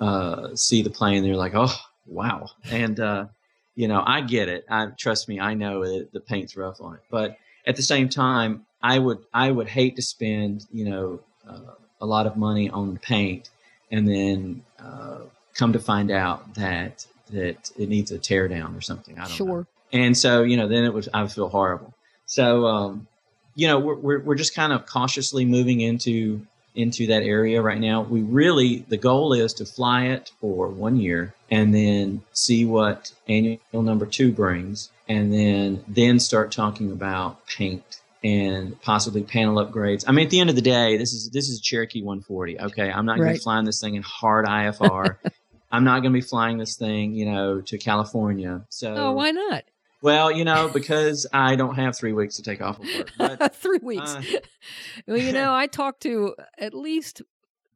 uh, 0.00 0.54
see 0.56 0.82
the 0.82 0.90
plane, 0.90 1.22
they're 1.22 1.36
like, 1.36 1.54
oh, 1.54 1.74
wow. 2.06 2.48
And, 2.70 2.98
uh, 2.98 3.26
you 3.74 3.88
know, 3.88 4.02
I 4.04 4.20
get 4.22 4.48
it. 4.48 4.64
I 4.68 4.86
trust 4.86 5.28
me. 5.28 5.40
I 5.40 5.54
know 5.54 5.84
that 5.84 6.12
the 6.12 6.20
paint's 6.20 6.56
rough 6.56 6.80
on 6.80 6.94
it, 6.94 7.00
but 7.10 7.38
at 7.66 7.76
the 7.76 7.82
same 7.82 8.08
time, 8.08 8.66
I 8.82 8.98
would 8.98 9.18
I 9.32 9.50
would 9.50 9.68
hate 9.68 9.96
to 9.96 10.02
spend 10.02 10.66
you 10.72 10.84
know 10.84 11.20
uh, 11.48 11.74
a 12.00 12.06
lot 12.06 12.26
of 12.26 12.36
money 12.36 12.70
on 12.70 12.98
paint 12.98 13.50
and 13.90 14.08
then 14.08 14.62
uh, 14.78 15.20
come 15.54 15.72
to 15.72 15.78
find 15.78 16.10
out 16.10 16.54
that 16.54 17.06
that 17.30 17.70
it 17.78 17.88
needs 17.88 18.10
a 18.10 18.18
tear 18.18 18.48
down 18.48 18.74
or 18.74 18.80
something. 18.80 19.18
I 19.18 19.22
don't 19.22 19.30
know. 19.30 19.36
Sure. 19.36 19.66
And 19.92 20.16
so 20.16 20.42
you 20.42 20.56
know, 20.56 20.68
then 20.68 20.84
it 20.84 20.92
was 20.92 21.08
I 21.12 21.22
would 21.22 21.32
feel 21.32 21.48
horrible. 21.48 21.94
So 22.26 22.66
um, 22.66 23.06
you 23.54 23.66
know, 23.66 23.78
we're, 23.78 23.96
we're 23.96 24.20
we're 24.20 24.34
just 24.34 24.54
kind 24.54 24.72
of 24.72 24.86
cautiously 24.86 25.44
moving 25.44 25.80
into 25.80 26.46
into 26.74 27.06
that 27.08 27.22
area 27.22 27.60
right 27.62 27.80
now. 27.80 28.02
We 28.02 28.22
really 28.22 28.84
the 28.88 28.96
goal 28.96 29.32
is 29.32 29.54
to 29.54 29.64
fly 29.66 30.06
it 30.06 30.30
for 30.40 30.68
one 30.68 30.96
year 30.96 31.34
and 31.50 31.74
then 31.74 32.22
see 32.32 32.64
what 32.64 33.12
annual 33.28 33.58
number 33.72 34.06
two 34.06 34.32
brings, 34.32 34.90
and 35.08 35.32
then 35.32 35.84
then 35.88 36.20
start 36.20 36.52
talking 36.52 36.92
about 36.92 37.46
paint 37.46 37.82
and 38.22 38.80
possibly 38.82 39.22
panel 39.22 39.56
upgrades. 39.64 40.04
I 40.06 40.12
mean, 40.12 40.26
at 40.26 40.30
the 40.30 40.40
end 40.40 40.50
of 40.50 40.56
the 40.56 40.62
day, 40.62 40.96
this 40.96 41.12
is 41.12 41.30
this 41.30 41.48
is 41.48 41.60
Cherokee 41.60 42.02
140. 42.02 42.60
Okay, 42.60 42.90
I'm 42.90 43.06
not 43.06 43.16
going 43.16 43.26
to 43.28 43.30
Right. 43.32 43.38
be 43.38 43.42
flying 43.42 43.64
this 43.64 43.80
thing 43.80 43.94
in 43.94 44.02
hard 44.02 44.46
IFR. 44.46 45.16
I'm 45.72 45.84
not 45.84 46.00
going 46.00 46.12
to 46.12 46.16
be 46.16 46.20
flying 46.20 46.58
this 46.58 46.76
thing, 46.76 47.14
you 47.14 47.26
know, 47.26 47.60
to 47.60 47.78
California. 47.78 48.62
So, 48.70 48.92
Oh, 48.94 49.12
why 49.12 49.30
not? 49.30 49.62
Well, 50.02 50.30
you 50.32 50.44
know, 50.44 50.68
because 50.68 51.26
I 51.32 51.56
don't 51.56 51.74
have 51.76 51.96
three 51.96 52.12
weeks 52.12 52.36
to 52.36 52.42
take 52.42 52.60
off 52.62 52.78
of 52.80 52.86
work. 52.94 53.10
But 53.18 53.54
Three 53.56 53.78
weeks. 53.82 54.14
uh, 54.14 54.22
well, 55.06 55.18
you 55.18 55.32
know, 55.32 55.52
I 55.62 55.66
talked 55.66 56.02
to 56.02 56.34
at 56.58 56.74
least 56.74 57.22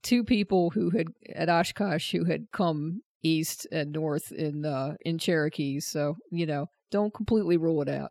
two 0.03 0.25
people 0.25 0.71
who 0.71 0.91
had 0.91 1.09
at 1.35 1.49
Oshkosh 1.49 2.13
who 2.13 2.25
had 2.25 2.47
come 2.53 3.03
east 3.23 3.67
and 3.73 3.93
north 3.93 4.33
in 4.33 4.65
uh, 4.67 4.97
in 5.05 5.19
Cherokee. 5.19 5.81
So 5.81 6.17
you 6.31 6.47
know, 6.47 6.69
don't 6.91 7.13
completely 7.13 7.57
rule 7.57 7.83
it 7.83 7.89
out. 7.89 8.11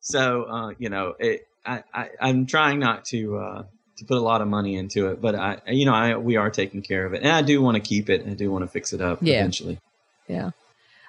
so 0.00 0.44
uh, 0.44 0.70
you 0.78 0.88
know, 0.88 1.14
it, 1.18 1.46
I, 1.66 1.82
I 1.92 2.10
I'm 2.20 2.46
trying 2.46 2.78
not 2.78 3.04
to 3.06 3.36
uh, 3.38 3.62
to 3.98 4.04
put 4.04 4.16
a 4.16 4.20
lot 4.20 4.40
of 4.40 4.48
money 4.48 4.76
into 4.76 5.08
it, 5.08 5.20
but 5.20 5.34
I 5.34 5.60
you 5.68 5.84
know 5.86 5.94
I 5.94 6.16
we 6.16 6.36
are 6.36 6.50
taking 6.50 6.82
care 6.82 7.06
of 7.06 7.14
it, 7.14 7.22
and 7.22 7.30
I 7.32 7.42
do 7.42 7.60
want 7.62 7.76
to 7.76 7.80
keep 7.80 8.08
it. 8.10 8.20
and 8.22 8.30
I 8.30 8.34
do 8.34 8.50
want 8.50 8.62
to 8.64 8.68
fix 8.68 8.92
it 8.92 9.00
up 9.00 9.18
Yeah. 9.22 9.38
eventually. 9.40 9.78
Yeah. 10.28 10.50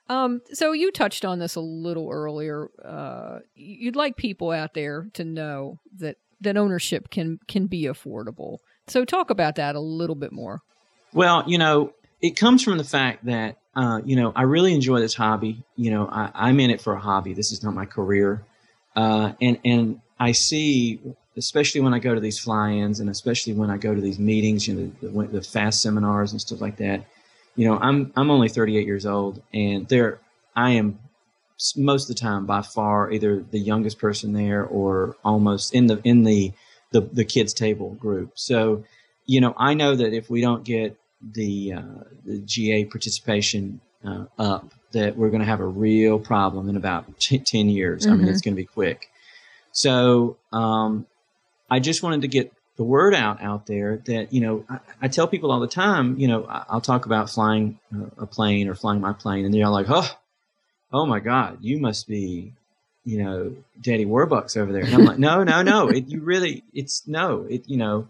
Um, 0.08 0.42
so 0.54 0.72
you 0.72 0.92
touched 0.92 1.26
on 1.26 1.40
this 1.40 1.56
a 1.56 1.62
little 1.62 2.10
earlier. 2.12 2.70
Uh, 2.84 3.40
you'd 3.56 3.96
like 3.96 4.18
people 4.18 4.52
out 4.52 4.74
there 4.74 5.08
to 5.14 5.24
know 5.24 5.80
that 5.98 6.18
that 6.42 6.58
ownership 6.58 7.10
can 7.10 7.40
can 7.48 7.66
be 7.68 7.84
affordable. 7.84 8.58
So 8.88 9.04
talk 9.04 9.30
about 9.30 9.56
that 9.56 9.76
a 9.76 9.80
little 9.80 10.16
bit 10.16 10.32
more. 10.32 10.62
Well, 11.14 11.44
you 11.48 11.58
know, 11.58 11.94
it 12.22 12.38
comes 12.38 12.64
from 12.64 12.78
the 12.78 12.84
fact 12.84 13.26
that 13.26 13.58
uh, 13.76 14.02
you 14.06 14.16
know 14.16 14.32
I 14.36 14.44
really 14.44 14.74
enjoy 14.74 15.00
this 15.00 15.16
hobby. 15.16 15.64
You 15.76 15.92
know, 15.92 16.08
I, 16.08 16.30
I'm 16.34 16.60
in 16.60 16.70
it 16.70 16.82
for 16.82 16.94
a 16.94 17.00
hobby. 17.00 17.34
This 17.34 17.52
is 17.52 17.64
not 17.64 17.74
my 17.74 17.86
career, 17.86 18.44
uh, 18.96 19.34
and 19.42 19.60
and 19.66 20.02
I 20.20 20.34
see, 20.34 21.00
especially 21.36 21.82
when 21.82 21.94
I 21.94 22.00
go 22.00 22.14
to 22.14 22.22
these 22.22 22.40
fly-ins, 22.40 23.00
and 23.00 23.10
especially 23.10 23.54
when 23.54 23.70
I 23.70 23.78
go 23.78 23.94
to 23.94 24.02
these 24.02 24.20
meetings, 24.20 24.68
you 24.68 24.76
know, 24.76 24.92
the, 25.02 25.28
the 25.28 25.42
FAAST 25.42 25.82
seminars 25.82 26.32
and 26.32 26.40
stuff 26.40 26.62
like 26.62 26.78
that. 26.78 27.06
You 27.56 27.68
know, 27.68 27.78
I'm 27.78 28.12
I'm 28.16 28.30
only 28.30 28.50
38 28.50 28.86
years 28.86 29.06
old, 29.06 29.42
and 29.54 29.88
there 29.88 30.20
I 30.56 30.72
am 30.72 31.00
most 31.78 32.10
of 32.10 32.16
the 32.16 32.20
time 32.20 32.46
by 32.46 32.62
far 32.62 33.12
either 33.12 33.42
the 33.52 33.60
youngest 33.60 33.98
person 33.98 34.34
there 34.34 34.66
or 34.66 35.16
almost 35.24 35.74
in 35.74 35.88
the 35.88 36.02
in 36.04 36.24
the 36.24 36.52
the, 36.92 37.02
the 37.02 37.26
kids 37.26 37.54
table 37.54 37.92
group. 37.96 38.32
So, 38.36 38.84
you 39.26 39.42
know, 39.42 39.54
I 39.58 39.74
know 39.74 39.96
that 39.96 40.14
if 40.14 40.30
we 40.30 40.42
don't 40.42 40.64
get 40.64 40.98
the 41.22 41.74
uh, 41.74 42.04
the 42.26 42.40
GA 42.40 42.86
participation 42.86 43.80
uh, 44.06 44.26
up, 44.38 44.74
that 44.92 45.18
we're 45.18 45.30
going 45.30 45.42
to 45.42 45.48
have 45.48 45.62
a 45.62 45.66
real 45.66 46.20
problem 46.20 46.70
in 46.70 46.76
about 46.76 47.20
t- 47.20 47.40
ten 47.40 47.70
years. 47.70 48.06
I 48.06 48.12
mean, 48.16 48.28
Mhm. 48.28 48.32
it's 48.32 48.42
going 48.42 48.54
to 48.56 48.62
be 48.62 48.66
quick. 48.66 49.10
So, 49.72 50.38
um, 50.54 51.06
I 51.70 51.80
just 51.80 52.04
wanted 52.04 52.22
to 52.22 52.28
get 52.28 52.54
the 52.78 52.84
word 52.84 53.14
out 53.14 53.42
out 53.42 53.66
there 53.66 53.98
that 54.06 54.34
you 54.34 54.42
know 54.42 54.66
I, 54.70 54.80
I 55.04 55.08
tell 55.08 55.28
people 55.28 55.52
all 55.52 55.60
the 55.60 55.68
time. 55.68 56.18
You 56.20 56.28
know, 56.28 56.46
I, 56.46 56.66
I'll 56.70 56.82
talk 56.82 57.06
about 57.06 57.30
flying 57.30 57.80
uh, 57.94 58.08
a 58.18 58.26
plane 58.26 58.68
or 58.68 58.76
flying 58.76 59.02
my 59.02 59.14
plane, 59.14 59.46
and 59.46 59.54
they're 59.54 59.66
all 59.66 59.72
like, 59.72 59.90
"Oh, 59.90 60.10
"Oh 60.92 61.06
my 61.06 61.20
God, 61.20 61.60
you 61.62 61.80
must 61.80 62.08
be, 62.08 62.54
you 63.04 63.24
know, 63.24 63.56
Daddy 63.82 64.06
Warbucks 64.06 64.58
over 64.58 64.72
there." 64.72 64.84
And 64.84 64.94
I'm 64.94 65.06
like, 65.06 65.20
"No, 65.20 65.44
no, 65.44 65.62
no. 65.62 65.90
It, 65.90 66.08
you 66.08 66.22
really, 66.22 66.64
it's 66.74 67.08
no. 67.08 67.46
It, 67.50 67.68
you 67.70 67.78
know, 67.78 68.08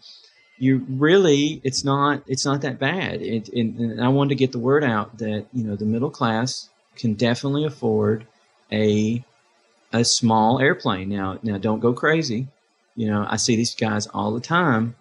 you 0.57 0.86
really, 0.89 1.61
it's 1.63 1.84
not, 1.84 2.24
it's 2.28 2.45
not 2.45 2.61
that 2.61 2.80
bad." 2.80 3.22
It, 3.22 3.49
and, 3.49 3.80
and 3.80 4.03
I 4.03 4.07
wanted 4.07 4.30
to 4.30 4.36
get 4.36 4.51
the 4.51 4.59
word 4.59 4.84
out 4.84 5.18
that 5.20 5.45
you 5.53 5.63
know 5.63 5.76
the 5.76 5.86
middle 5.86 6.11
class 6.11 6.70
can 6.95 7.13
definitely 7.13 7.66
afford 7.66 8.26
a 8.72 9.24
a 9.93 10.03
small 10.03 10.59
airplane. 10.59 11.09
Now, 11.09 11.39
now 11.41 11.57
don't 11.57 11.80
go 11.80 11.93
crazy. 11.93 12.47
You 12.96 13.08
know, 13.08 13.26
I 13.30 13.38
see 13.38 13.56
these 13.56 13.76
guys 13.76 14.08
all 14.08 14.32
the 14.34 14.39
time, 14.39 14.96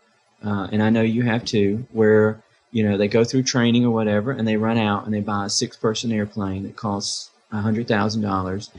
uh, 0.45 0.69
and 0.73 0.83
I 0.83 0.91
know 0.91 1.03
you 1.03 1.23
have 1.23 1.45
too, 1.45 1.87
where 1.93 2.43
you 2.73 2.83
know 2.89 2.97
they 2.97 3.09
go 3.09 3.25
through 3.25 3.45
training 3.45 3.85
or 3.85 3.91
whatever, 3.91 4.33
and 4.33 4.47
they 4.47 4.57
run 4.57 4.79
out 4.79 5.05
and 5.05 5.15
they 5.15 5.21
buy 5.21 5.47
a 5.47 5.51
six-person 5.51 6.11
airplane 6.13 6.65
that 6.65 6.77
costs 6.77 7.31
a 7.53 7.61
hundred 7.61 7.87
thousand 7.87 8.23
dollars, 8.23 8.71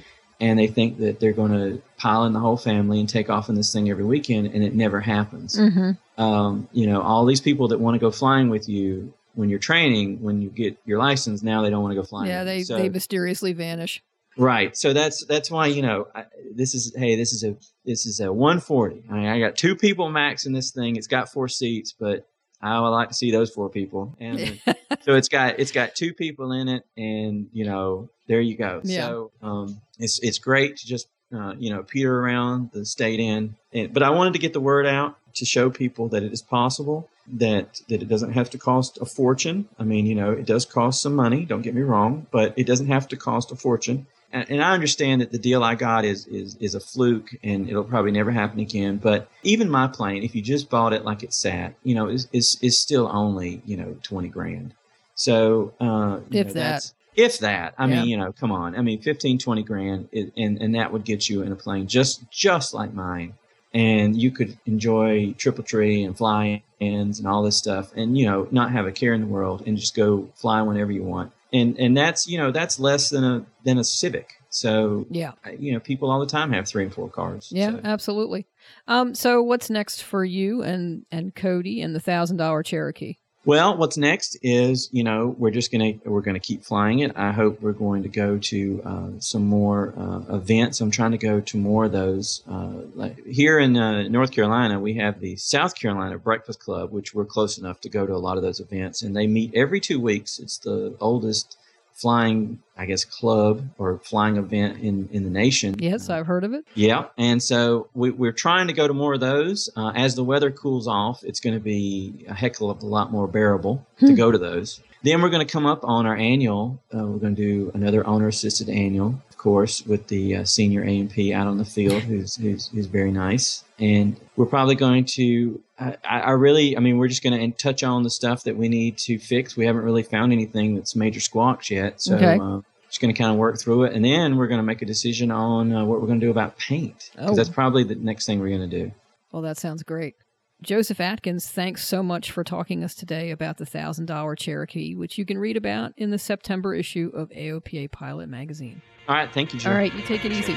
and 0.41 0.59
they 0.59 0.67
think 0.67 0.97
that 0.99 1.19
they're 1.19 1.31
going 1.31 1.51
to 1.53 1.81
pile 1.97 2.25
in 2.25 2.33
the 2.33 2.39
whole 2.39 2.57
family 2.57 2.99
and 2.99 3.07
take 3.07 3.29
off 3.29 3.47
in 3.47 3.55
this 3.55 3.71
thing 3.71 3.89
every 3.89 4.03
weekend, 4.03 4.47
and 4.47 4.63
it 4.63 4.75
never 4.75 4.99
happens. 4.99 5.57
Mm-hmm. 5.57 6.21
Um, 6.21 6.67
you 6.73 6.87
know, 6.87 7.01
all 7.01 7.25
these 7.25 7.41
people 7.41 7.69
that 7.69 7.79
want 7.79 7.95
to 7.95 7.99
go 7.99 8.11
flying 8.11 8.49
with 8.49 8.67
you 8.67 9.13
when 9.33 9.49
you're 9.49 9.59
training, 9.59 10.21
when 10.21 10.41
you 10.41 10.49
get 10.49 10.77
your 10.85 10.97
license, 10.99 11.43
now 11.43 11.61
they 11.61 11.69
don't 11.69 11.81
want 11.83 11.91
to 11.93 12.01
go 12.01 12.03
flying. 12.05 12.29
Yeah, 12.29 12.43
they 12.43 12.63
So- 12.63 12.77
they 12.77 12.89
mysteriously 12.89 13.53
vanish. 13.53 14.01
Right. 14.37 14.75
So 14.75 14.93
that's 14.93 15.25
that's 15.25 15.49
why 15.49 15.67
you 15.67 15.81
know 15.81 16.07
I, 16.13 16.25
this 16.53 16.75
is 16.75 16.93
hey 16.95 17.15
this 17.15 17.33
is 17.33 17.43
a 17.43 17.55
this 17.85 18.05
is 18.05 18.19
a 18.19 18.31
140. 18.31 19.03
I, 19.09 19.13
mean, 19.13 19.25
I 19.27 19.39
got 19.39 19.55
two 19.55 19.75
people 19.75 20.09
max 20.09 20.45
in 20.45 20.53
this 20.53 20.71
thing. 20.71 20.95
It's 20.95 21.07
got 21.07 21.31
four 21.31 21.47
seats, 21.47 21.93
but 21.97 22.27
I 22.61 22.79
would 22.79 22.89
like 22.89 23.09
to 23.09 23.13
see 23.13 23.31
those 23.31 23.51
four 23.51 23.69
people. 23.69 24.15
And 24.19 24.59
so 25.01 25.13
it's 25.13 25.29
got 25.29 25.59
it's 25.59 25.71
got 25.71 25.95
two 25.95 26.13
people 26.13 26.51
in 26.51 26.67
it, 26.67 26.83
and 26.97 27.47
you 27.53 27.65
know 27.65 28.09
there 28.27 28.41
you 28.41 28.57
go. 28.57 28.81
Yeah. 28.83 29.07
So 29.07 29.31
um, 29.41 29.81
it's 29.99 30.19
it's 30.21 30.39
great 30.39 30.77
to 30.77 30.87
just 30.87 31.07
uh, 31.33 31.53
you 31.57 31.69
know 31.69 31.83
peter 31.83 32.19
around 32.19 32.71
the 32.73 32.85
state 32.85 33.19
in. 33.19 33.55
And, 33.73 33.93
but 33.93 34.03
I 34.03 34.09
wanted 34.09 34.33
to 34.33 34.39
get 34.39 34.53
the 34.53 34.59
word 34.59 34.85
out 34.85 35.17
to 35.35 35.45
show 35.45 35.69
people 35.69 36.07
that 36.09 36.23
it 36.23 36.31
is 36.31 36.41
possible 36.41 37.09
that 37.27 37.81
that 37.89 38.01
it 38.01 38.07
doesn't 38.07 38.31
have 38.33 38.49
to 38.51 38.57
cost 38.57 38.97
a 39.01 39.05
fortune. 39.05 39.67
I 39.79 39.83
mean, 39.83 40.05
you 40.05 40.15
know, 40.15 40.31
it 40.31 40.45
does 40.45 40.65
cost 40.65 41.01
some 41.01 41.15
money. 41.15 41.45
Don't 41.45 41.61
get 41.61 41.75
me 41.75 41.81
wrong, 41.81 42.27
but 42.31 42.53
it 42.57 42.65
doesn't 42.65 42.87
have 42.87 43.07
to 43.09 43.17
cost 43.17 43.51
a 43.51 43.55
fortune. 43.55 44.07
And, 44.31 44.49
and 44.49 44.63
I 44.63 44.73
understand 44.73 45.21
that 45.21 45.31
the 45.31 45.37
deal 45.37 45.63
I 45.63 45.75
got 45.75 46.05
is 46.05 46.27
is 46.27 46.55
is 46.59 46.75
a 46.75 46.79
fluke, 46.79 47.29
and 47.43 47.69
it'll 47.69 47.83
probably 47.83 48.11
never 48.11 48.31
happen 48.31 48.59
again. 48.59 48.97
But 48.97 49.27
even 49.43 49.69
my 49.69 49.87
plane, 49.87 50.23
if 50.23 50.35
you 50.35 50.41
just 50.41 50.69
bought 50.69 50.93
it 50.93 51.05
like 51.05 51.23
it 51.23 51.33
sat, 51.33 51.73
you 51.83 51.95
know, 51.95 52.07
is 52.07 52.27
is, 52.33 52.57
is 52.61 52.77
still 52.77 53.09
only 53.11 53.61
you 53.65 53.77
know 53.77 53.95
twenty 54.03 54.29
grand. 54.29 54.73
So 55.15 55.73
uh, 55.79 56.19
you 56.29 56.39
If 56.41 56.47
know, 56.47 56.53
that. 56.53 56.61
that's- 56.61 56.93
if 57.15 57.39
that, 57.39 57.75
I 57.77 57.85
Yeah. 57.87 57.99
mean, 58.01 58.09
you 58.09 58.17
know, 58.17 58.33
come 58.33 58.51
on. 58.51 58.75
I 58.75 58.81
mean, 58.81 58.99
15, 59.01 59.37
20 59.39 59.63
grand, 59.63 60.09
it, 60.11 60.33
and 60.35 60.61
and 60.61 60.75
that 60.75 60.91
would 60.91 61.05
get 61.05 61.29
you 61.29 61.43
in 61.43 61.51
a 61.53 61.55
plane 61.55 61.87
just 61.87 62.29
just 62.29 62.73
like 62.73 62.93
mine 62.93 63.35
and 63.73 64.15
you 64.21 64.31
could 64.31 64.57
enjoy 64.65 65.33
triple 65.37 65.63
tree 65.63 66.03
and 66.03 66.17
fly 66.17 66.63
ins 66.79 67.19
and 67.19 67.27
all 67.27 67.43
this 67.43 67.57
stuff 67.57 67.91
and 67.95 68.17
you 68.17 68.25
know 68.25 68.47
not 68.51 68.71
have 68.71 68.85
a 68.87 68.91
care 68.91 69.13
in 69.13 69.21
the 69.21 69.27
world 69.27 69.63
and 69.67 69.77
just 69.77 69.95
go 69.95 70.27
fly 70.35 70.61
whenever 70.61 70.91
you 70.91 71.03
want 71.03 71.31
and 71.53 71.77
and 71.79 71.95
that's 71.95 72.27
you 72.27 72.37
know 72.37 72.51
that's 72.51 72.79
less 72.79 73.09
than 73.09 73.23
a 73.23 73.45
than 73.63 73.77
a 73.77 73.83
civic 73.83 74.33
so 74.49 75.05
Yeah. 75.09 75.33
you 75.59 75.73
know 75.73 75.79
people 75.79 76.09
all 76.09 76.19
the 76.19 76.25
time 76.25 76.51
have 76.53 76.67
three 76.67 76.83
and 76.83 76.93
four 76.93 77.09
cars 77.09 77.49
Yeah, 77.53 77.71
so. 77.71 77.81
absolutely. 77.83 78.47
Um, 78.87 79.13
so 79.15 79.41
what's 79.43 79.69
next 79.69 80.03
for 80.03 80.23
you 80.23 80.63
and 80.63 81.05
and 81.11 81.35
Cody 81.35 81.81
and 81.81 81.93
the 81.95 81.99
thousand 81.99 82.37
dollar 82.37 82.63
Cherokee? 82.63 83.15
Well, 83.45 83.77
what's 83.77 83.95
next 83.95 84.39
is 84.41 84.89
you 84.91 85.03
know 85.03 85.35
we're 85.37 85.51
just 85.51 85.71
gonna 85.71 85.93
we're 86.03 86.21
gonna 86.21 86.39
keep 86.39 86.63
flying 86.63 86.99
it. 86.99 87.11
I 87.15 87.31
hope 87.31 87.61
we're 87.61 87.73
going 87.73 88.01
to 88.01 88.09
go 88.09 88.39
to 88.39 88.81
uh, 88.83 89.09
some 89.19 89.45
more 89.45 89.93
uh, 89.95 90.35
events. 90.35 90.81
I'm 90.81 90.89
trying 90.89 91.11
to 91.11 91.19
go 91.19 91.41
to 91.41 91.57
more 91.57 91.85
of 91.85 91.91
those. 91.91 92.41
Uh, 92.49 92.71
like 92.95 93.23
here 93.23 93.59
in 93.59 93.77
uh, 93.77 94.07
North 94.07 94.31
Carolina, 94.31 94.79
we 94.79 94.95
have 94.95 95.19
the 95.19 95.35
South 95.35 95.75
Carolina 95.79 96.17
Breakfast 96.17 96.59
Club, 96.59 96.91
which 96.91 97.13
we're 97.13 97.25
close 97.25 97.59
enough 97.59 97.79
to 97.81 97.89
go 97.89 98.07
to 98.07 98.13
a 98.13 98.17
lot 98.17 98.37
of 98.37 98.41
those 98.41 98.59
events, 98.59 99.03
and 99.03 99.15
they 99.15 99.27
meet 99.27 99.53
every 99.53 99.79
two 99.79 99.99
weeks. 99.99 100.39
It's 100.39 100.57
the 100.57 100.95
oldest 100.99 101.55
flying, 101.95 102.59
I 102.77 102.85
guess, 102.85 103.03
club 103.05 103.67
or 103.77 103.99
flying 104.03 104.37
event 104.37 104.79
in 104.81 105.09
in 105.11 105.23
the 105.23 105.29
nation. 105.29 105.75
Yes, 105.79 106.09
I've 106.09 106.27
heard 106.27 106.43
of 106.43 106.53
it. 106.53 106.65
Yeah, 106.75 107.05
and 107.17 107.41
so 107.41 107.87
we, 107.93 108.11
we're 108.11 108.31
trying 108.33 108.67
to 108.67 108.73
go 108.73 108.87
to 108.87 108.93
more 108.93 109.13
of 109.15 109.19
those. 109.21 109.69
Uh, 109.75 109.91
as 109.95 110.15
the 110.15 110.23
weather 110.23 110.51
cools 110.51 110.87
off, 110.87 111.23
it's 111.23 111.39
going 111.39 111.55
to 111.55 111.59
be 111.59 112.25
a 112.27 112.33
heck 112.33 112.59
of 112.61 112.83
a 112.83 112.85
lot 112.85 113.11
more 113.11 113.27
bearable 113.27 113.85
to 113.99 114.07
Hmm. 114.07 114.15
go 114.15 114.31
to 114.31 114.37
those. 114.37 114.81
Then 115.03 115.21
we're 115.21 115.29
going 115.29 115.45
to 115.45 115.51
come 115.51 115.65
up 115.67 115.83
on 115.83 116.05
our 116.07 116.15
annual. 116.15 116.81
Uh, 116.93 117.05
we're 117.05 117.19
going 117.19 117.35
to 117.35 117.41
do 117.41 117.71
another 117.75 118.05
owner-assisted 118.07 118.69
annual, 118.69 119.21
of 119.29 119.37
course, 119.37 119.85
with 119.85 120.07
the 120.07 120.37
uh, 120.37 120.43
senior 120.45 120.83
A&P 120.83 121.31
out 121.31 121.45
on 121.45 121.59
the 121.59 121.65
field, 121.65 122.01
who's, 122.03 122.35
who's 122.37 122.69
who's 122.69 122.87
very 122.87 123.11
nice. 123.11 123.63
And 123.79 124.19
we're 124.35 124.45
probably 124.45 124.75
going 124.75 125.05
to. 125.15 125.61
I, 125.79 125.97
I 126.05 126.31
really, 126.31 126.77
I 126.77 126.79
mean, 126.79 126.97
we're 126.97 127.09
just 127.09 127.21
going 127.23 127.51
to 127.51 127.57
touch 127.57 127.83
on 127.83 128.03
the 128.03 128.09
stuff 128.09 128.43
that 128.45 128.55
we 128.55 128.69
need 128.69 128.97
to 128.99 129.19
fix. 129.19 129.57
We 129.57 129.65
haven't 129.65 129.83
really 129.83 130.03
found 130.03 130.31
anything 130.31 130.75
that's 130.75 130.95
major 130.95 131.19
squawks 131.19 131.69
yet, 131.69 132.01
so. 132.01 132.15
Okay. 132.15 132.39
Uh, 132.41 132.61
just 132.87 133.01
going 133.01 133.13
to 133.13 133.17
kind 133.17 133.31
of 133.31 133.37
work 133.37 133.59
through 133.59 133.83
it, 133.85 133.93
and 133.93 134.05
then 134.05 134.37
we're 134.37 134.47
going 134.47 134.59
to 134.59 134.63
make 134.63 134.81
a 134.81 134.85
decision 134.85 135.29
on 135.31 135.73
uh, 135.73 135.83
what 135.83 135.99
we're 135.99 136.07
going 136.07 136.19
to 136.19 136.25
do 136.25 136.31
about 136.31 136.57
paint. 136.57 137.09
'cause 137.17 137.31
Oh. 137.31 137.35
that's 137.35 137.49
probably 137.49 137.83
the 137.83 137.95
next 137.95 138.25
thing 138.25 138.39
we're 138.39 138.55
going 138.55 138.69
to 138.69 138.83
do. 138.85 138.91
Well, 139.33 139.41
that 139.41 139.57
sounds 139.57 139.83
great. 139.83 140.13
Joseph 140.61 141.01
Atkins, 141.01 141.49
thanks 141.49 141.83
so 141.85 142.01
much 142.01 142.31
for 142.31 142.45
talking 142.45 142.83
us 142.85 142.95
today 142.95 143.31
about 143.31 143.57
the 143.57 143.65
thousand 143.65 144.05
dollar 144.05 144.35
Cherokee, 144.35 144.95
which 144.95 145.17
you 145.17 145.25
can 145.25 145.37
read 145.37 145.57
about 145.57 145.91
in 145.97 146.11
the 146.11 146.19
September 146.19 146.73
issue 146.73 147.11
of 147.13 147.29
AOPA 147.31 147.91
Pilot 147.91 148.29
magazine. 148.29 148.81
All 149.09 149.15
right, 149.15 149.29
thank 149.33 149.53
you, 149.53 149.59
Joe. 149.59 149.71
All 149.71 149.75
right, 149.75 149.93
you 149.93 150.01
take 150.03 150.23
it 150.23 150.31
easy. 150.31 150.55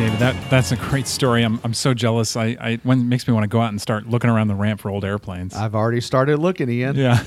David, 0.00 0.18
that 0.18 0.50
that's 0.50 0.72
a 0.72 0.76
great 0.76 1.06
story. 1.06 1.42
I'm, 1.42 1.60
I'm 1.62 1.74
so 1.74 1.92
jealous. 1.92 2.34
I, 2.34 2.56
I 2.58 2.80
when 2.84 3.00
it 3.00 3.04
makes 3.04 3.28
me 3.28 3.34
want 3.34 3.44
to 3.44 3.48
go 3.48 3.60
out 3.60 3.68
and 3.68 3.78
start 3.78 4.06
looking 4.08 4.30
around 4.30 4.48
the 4.48 4.54
ramp 4.54 4.80
for 4.80 4.90
old 4.90 5.04
airplanes. 5.04 5.54
I've 5.54 5.74
already 5.74 6.00
started 6.00 6.38
looking, 6.38 6.70
Ian. 6.70 6.96
yeah. 6.96 7.22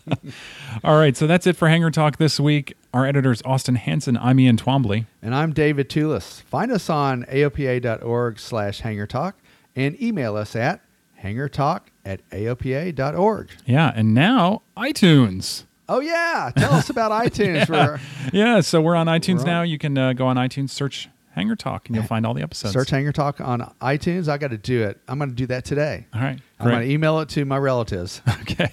All 0.84 0.96
right, 0.96 1.14
so 1.14 1.26
that's 1.26 1.46
it 1.46 1.54
for 1.54 1.68
Hangar 1.68 1.90
Talk 1.90 2.16
this 2.16 2.40
week. 2.40 2.72
Our 2.94 3.04
editors 3.04 3.42
Austin 3.44 3.74
Hanson, 3.74 4.16
I'm 4.16 4.40
Ian 4.40 4.56
Twombly. 4.56 5.04
And 5.20 5.34
I'm 5.34 5.52
David 5.52 5.90
Tulis. 5.90 6.40
Find 6.44 6.72
us 6.72 6.88
on 6.88 7.24
aopa.org 7.24 8.38
slash 8.38 8.80
hangartalk 8.80 9.34
and 9.76 10.00
email 10.00 10.34
us 10.34 10.56
at 10.56 10.80
hangartalk 11.22 11.80
at 12.06 12.26
aopa.org. 12.30 13.50
Yeah, 13.66 13.92
and 13.94 14.14
now 14.14 14.62
iTunes. 14.78 15.64
Oh, 15.90 16.00
yeah. 16.00 16.52
Tell 16.56 16.72
us 16.72 16.88
about 16.88 17.12
iTunes. 17.26 17.68
We're, 17.68 18.00
Yeah, 18.32 18.60
so 18.62 18.80
we're 18.80 18.96
on 18.96 19.08
iTunes 19.08 19.34
We're 19.36 19.40
on- 19.42 19.46
now. 19.46 19.62
You 19.62 19.76
can 19.76 19.98
uh, 19.98 20.14
go 20.14 20.26
on 20.26 20.36
iTunes, 20.36 20.70
search 20.70 21.10
Hangar 21.34 21.56
Talk, 21.56 21.88
and 21.88 21.96
you'll 21.96 22.04
eh, 22.04 22.08
find 22.08 22.26
all 22.26 22.34
the 22.34 22.42
episodes. 22.42 22.72
search 22.74 22.90
Hangar 22.90 23.12
Talk 23.12 23.40
on 23.40 23.60
iTunes. 23.80 24.28
I 24.28 24.38
got 24.38 24.50
to 24.50 24.58
do 24.58 24.82
it. 24.82 25.00
I'm 25.08 25.18
going 25.18 25.30
to 25.30 25.36
do 25.36 25.46
that 25.46 25.64
today. 25.64 26.06
All 26.14 26.20
right, 26.20 26.38
I'm 26.60 26.68
going 26.68 26.86
to 26.86 26.90
email 26.92 27.20
it 27.20 27.28
to 27.30 27.44
my 27.44 27.58
relatives. 27.58 28.20
Okay. 28.42 28.72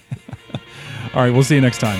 all 1.14 1.22
right, 1.22 1.32
we'll 1.32 1.44
see 1.44 1.56
you 1.56 1.62
next 1.62 1.80
time. 1.80 2.00